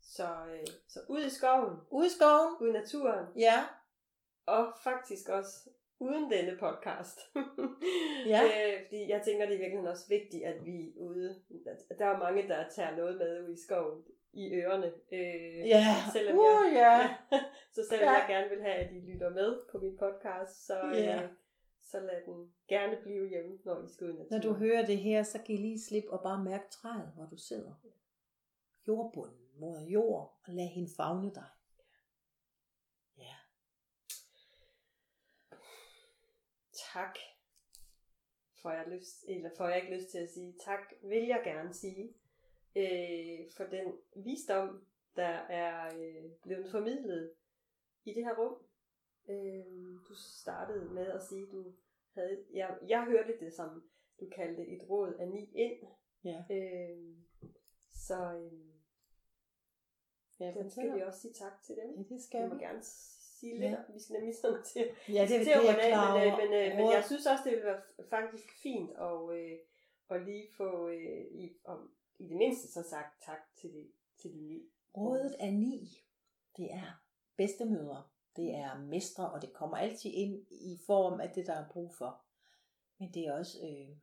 Så, 0.00 0.46
øh, 0.46 0.66
så 0.88 1.00
ud 1.08 1.24
i 1.24 1.30
skoven, 1.30 1.76
Ude 1.90 2.06
i 2.06 2.10
skoven. 2.10 2.56
ud 2.60 2.68
i 2.68 2.72
naturen, 2.72 3.26
Ja. 3.36 3.66
og 4.46 4.72
faktisk 4.84 5.28
også 5.28 5.70
uden 6.00 6.30
denne 6.30 6.56
podcast. 6.60 7.18
Ja. 8.26 8.40
øh, 8.54 8.86
fordi 8.86 9.08
jeg 9.08 9.22
tænker, 9.24 9.46
det 9.46 9.54
er 9.54 9.58
virkelig 9.58 9.90
også 9.90 10.08
vigtigt, 10.08 10.44
at 10.44 10.64
vi 10.64 10.92
ude. 10.96 11.42
at 11.90 11.98
Der 11.98 12.06
er 12.06 12.18
mange, 12.18 12.48
der 12.48 12.68
tager 12.68 12.96
noget 12.96 13.18
med 13.18 13.48
ud 13.48 13.54
i 13.54 13.62
skoven 13.66 14.04
i 14.32 14.54
ørerne. 14.54 14.92
Øh, 15.12 15.68
Ja. 15.68 15.84
Selvom 16.12 16.38
uh, 16.38 16.44
jeg, 16.74 17.16
ja. 17.32 17.38
så 17.74 17.86
selvom 17.90 18.04
Ja. 18.08 18.10
jeg 18.12 18.26
gerne 18.28 18.48
vil 18.50 18.62
have, 18.62 18.74
at 18.74 18.92
I 18.92 19.00
lytter 19.12 19.30
med 19.30 19.60
på 19.72 19.78
min 19.78 19.96
podcast, 19.98 20.66
så, 20.66 20.78
Ja. 20.94 21.22
øh, 21.22 21.28
så 21.82 22.00
lad 22.00 22.22
den 22.26 22.52
gerne 22.68 22.96
blive 23.02 23.28
hjemme, 23.28 23.58
når 23.64 23.84
I 23.84 23.88
skal 23.88 24.06
ud. 24.10 24.26
Når 24.30 24.38
du 24.38 24.52
hører 24.52 24.86
det 24.86 24.98
her, 24.98 25.22
så 25.22 25.38
giv 25.42 25.58
lige 25.58 25.80
slip 25.80 26.04
og 26.08 26.22
bare 26.22 26.44
mærk 26.44 26.70
træet, 26.70 27.12
hvor 27.16 27.24
du 27.26 27.36
sidder. 27.36 27.74
Jordbunden 28.88 29.46
mod 29.60 29.86
jord, 29.86 30.38
og 30.46 30.52
lad 30.54 30.66
hende 30.66 30.88
fagne 30.96 31.34
dig. 31.34 31.46
Ja. 33.18 33.34
Tak, 36.92 37.18
får 38.62 38.70
jeg, 38.70 38.84
lyst, 38.88 39.24
eller 39.28 39.50
får 39.56 39.68
jeg 39.68 39.82
ikke 39.82 39.96
lyst 39.96 40.10
til 40.10 40.18
at 40.18 40.30
sige 40.30 40.54
tak, 40.64 40.92
vil 41.02 41.26
jeg 41.26 41.40
gerne 41.44 41.74
sige, 41.74 42.14
øh, 42.76 43.50
for 43.56 43.64
den 43.64 43.92
visdom, 44.16 44.86
der 45.16 45.34
er 45.48 45.98
øh, 45.98 46.30
blevet 46.42 46.70
formidlet 46.70 47.32
i 48.04 48.14
det 48.14 48.24
her 48.24 48.36
rum. 48.38 48.56
Øh, 49.28 49.98
du 50.08 50.14
startede 50.14 50.84
med 50.94 51.06
at 51.06 51.22
sige, 51.22 51.46
du 51.46 51.72
havde, 52.14 52.44
jeg, 52.52 52.78
jeg 52.88 53.04
hørte 53.04 53.40
det 53.40 53.52
som, 53.52 53.90
du 54.20 54.28
kaldte 54.28 54.66
et 54.66 54.90
råd 54.90 55.14
af 55.14 55.28
ni 55.28 55.50
ind. 55.54 55.78
Ja. 56.24 56.44
Øh, 56.50 57.16
så 57.90 58.32
øh, 58.34 58.68
Ja, 60.40 60.52
den 60.52 60.70
skal 60.70 60.94
vi 60.94 61.00
også 61.00 61.20
sige 61.20 61.34
tak 61.34 61.62
til 61.62 61.76
dem. 61.76 61.90
Ja, 61.90 61.98
det 61.98 62.10
Vi 62.10 62.20
skal 62.20 62.48
må 62.48 62.54
vi. 62.54 62.64
gerne 62.64 62.82
sige 63.40 63.56
Ja. 63.58 63.76
vi 63.94 64.00
skal 64.00 64.14
nemlig 64.14 64.34
sådan 64.42 64.62
til 64.64 64.84
Ja, 65.08 65.20
det, 65.22 65.28
til 65.28 65.38
det 65.40 65.54
er 65.56 65.60
jeg 65.62 65.78
af, 65.78 65.88
klar 65.90 66.18
men, 66.18 66.26
øh, 66.32 66.38
men, 66.38 66.48
øh, 66.60 66.76
men 66.76 66.84
Råd- 66.86 66.94
jeg 66.94 67.04
synes 67.04 67.26
også, 67.26 67.42
det 67.44 67.52
ville 67.52 67.66
være 67.66 67.82
faktisk 68.10 68.46
fint 68.62 68.90
at, 68.90 69.18
øh, 69.36 69.58
at 70.10 70.22
lige 70.28 70.46
få 70.56 70.88
øh, 70.88 71.24
i, 71.42 71.52
om, 71.64 71.90
i 72.18 72.24
det 72.28 72.36
mindste 72.36 72.68
så 72.72 72.82
sagt 72.90 73.22
tak 73.22 73.42
til 73.60 73.70
de, 73.74 73.88
til 74.20 74.30
de 74.34 74.40
ni. 74.40 74.62
Rådet 74.96 75.36
er 75.40 75.50
ni. 75.50 76.04
Det 76.56 76.68
er 76.72 77.02
bedstemødre. 77.36 78.02
Det 78.36 78.54
er 78.54 78.78
mestre, 78.78 79.30
og 79.30 79.42
det 79.42 79.52
kommer 79.52 79.76
altid 79.76 80.10
ind 80.14 80.46
i 80.50 80.78
form 80.86 81.20
af 81.20 81.30
det, 81.30 81.46
der 81.46 81.52
er 81.54 81.68
brug 81.72 81.94
for. 81.94 82.20
Men 82.98 83.14
det 83.14 83.26
er 83.26 83.32
også, 83.32 83.58
øh, 83.66 83.96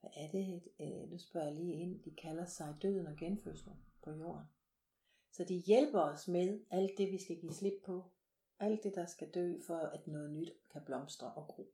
hvad 0.00 0.10
er 0.16 0.28
det, 0.32 0.62
øh, 0.80 1.10
nu 1.10 1.18
spørger 1.18 1.46
jeg 1.46 1.56
lige 1.56 1.72
ind, 1.82 2.02
de 2.02 2.10
kalder 2.10 2.46
sig 2.46 2.74
døden 2.82 3.06
og 3.06 3.16
genfødslen 3.16 3.76
på 4.02 4.10
jorden. 4.10 4.44
Så 5.30 5.44
de 5.44 5.54
hjælper 5.54 6.00
os 6.00 6.28
med 6.28 6.60
alt 6.70 6.98
det, 6.98 7.12
vi 7.12 7.18
skal 7.18 7.40
give 7.40 7.52
slip 7.52 7.82
på. 7.84 8.04
Alt 8.58 8.82
det, 8.82 8.94
der 8.94 9.06
skal 9.06 9.30
dø, 9.34 9.60
for 9.66 9.76
at 9.76 10.06
noget 10.06 10.30
nyt 10.30 10.52
kan 10.72 10.82
blomstre 10.86 11.32
og 11.32 11.46
gro 11.48 11.72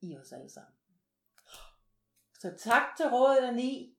i 0.00 0.16
os 0.16 0.32
alle 0.32 0.50
sammen. 0.50 0.74
Så 2.40 2.54
tak 2.58 2.96
til 2.96 3.06
rådet 3.06 3.48
af 3.48 3.54
ni. 3.54 3.98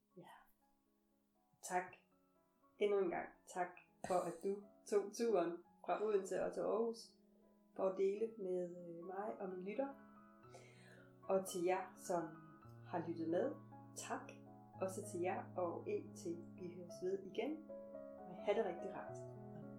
Tak 1.64 1.84
endnu 2.80 2.99
en 2.99 3.10
gang. 3.10 3.30
Tak 3.47 3.68
for, 4.07 4.16
at 4.16 4.34
du 4.43 4.64
tog 4.86 5.03
turen 5.14 5.51
fra 5.86 6.03
Odense 6.03 6.43
og 6.43 6.53
til 6.53 6.62
Aarhus 6.62 7.12
for 7.76 7.84
at 7.84 7.97
dele 7.97 8.28
med 8.38 8.70
øh, 8.70 9.05
mig 9.05 9.39
og 9.39 9.49
min 9.49 9.66
lytter. 9.66 9.88
Og 11.24 11.47
til 11.47 11.64
jer, 11.64 11.95
som 11.97 12.24
har 12.88 13.03
lyttet 13.07 13.30
med, 13.30 13.51
tak. 13.95 14.32
Også 14.82 15.01
til 15.12 15.20
jer, 15.22 15.43
og 15.57 15.84
indtil 15.88 16.38
vi 16.60 16.74
høres 16.76 16.93
ved 17.03 17.20
igen. 17.20 17.57
Have 18.45 18.57
det 18.57 18.65
rigtig 18.65 18.89
rart. 18.95 19.17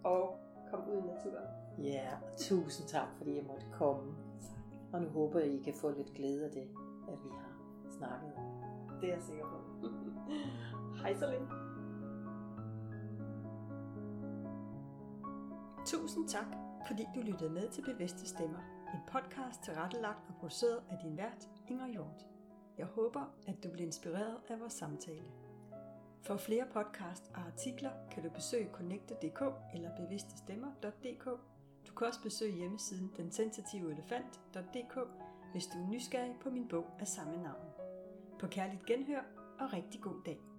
Og 0.04 0.38
kom 0.70 0.88
ud 0.88 0.96
i 0.96 1.00
naturen. 1.00 1.48
Ja, 1.78 2.08
og 2.32 2.38
tusind 2.38 2.88
tak, 2.88 3.08
fordi 3.16 3.36
jeg 3.36 3.44
måtte 3.44 3.66
komme. 3.72 4.14
Og 4.92 5.02
nu 5.02 5.08
håber 5.08 5.38
jeg, 5.38 5.48
I 5.48 5.62
kan 5.62 5.74
få 5.74 5.90
lidt 5.90 6.14
glæde 6.14 6.44
af 6.44 6.50
det, 6.50 6.68
at 7.08 7.18
vi 7.24 7.30
har 7.30 7.52
snakket 7.98 8.32
om. 8.36 8.44
Det 9.00 9.08
er 9.08 9.14
jeg 9.14 9.22
sikker 9.22 9.44
på. 9.44 9.88
Hej 11.02 11.14
så 11.14 11.26
længe. 11.30 11.48
Tusind 15.86 16.28
tak, 16.28 16.46
fordi 16.86 17.06
du 17.14 17.20
lyttede 17.20 17.50
med 17.50 17.68
til 17.68 17.82
Bevidste 17.82 18.28
Stemmer. 18.28 18.58
En 18.94 19.00
podcast 19.12 19.62
tilrettelagt 19.62 20.28
og 20.28 20.34
produceret 20.34 20.82
af 20.90 20.98
din 21.02 21.16
vært, 21.16 21.48
Inger 21.68 21.86
Hjort. 21.88 22.26
Jeg 22.78 22.86
håber, 22.86 23.34
at 23.46 23.64
du 23.64 23.70
bliver 23.70 23.86
inspireret 23.86 24.36
af 24.48 24.61
vores 24.61 24.72
samtale. 24.72 25.22
For 26.23 26.37
flere 26.37 26.66
podcast 26.73 27.31
og 27.35 27.41
artikler 27.41 27.91
kan 28.11 28.23
du 28.23 28.31
besøge 28.31 28.68
connecte.dk 28.73 29.43
eller 29.75 29.97
bevidstestemmer.dk. 29.97 31.25
Du 31.89 31.95
kan 31.97 32.07
også 32.07 32.23
besøge 32.23 32.53
hjemmesiden 32.53 33.12
densensitiveelefant.dk, 33.16 34.99
hvis 35.53 35.66
du 35.66 35.83
er 35.83 35.89
nysgerrig 35.89 36.35
på 36.43 36.51
min 36.51 36.68
bog 36.68 36.87
af 36.99 37.09
samme 37.09 37.43
navn. 37.43 37.66
På 38.41 38.47
kærligt 38.47 38.87
genhør 38.87 39.23
og 39.61 39.73
rigtig 39.73 40.01
god 40.01 40.23
dag. 40.27 40.49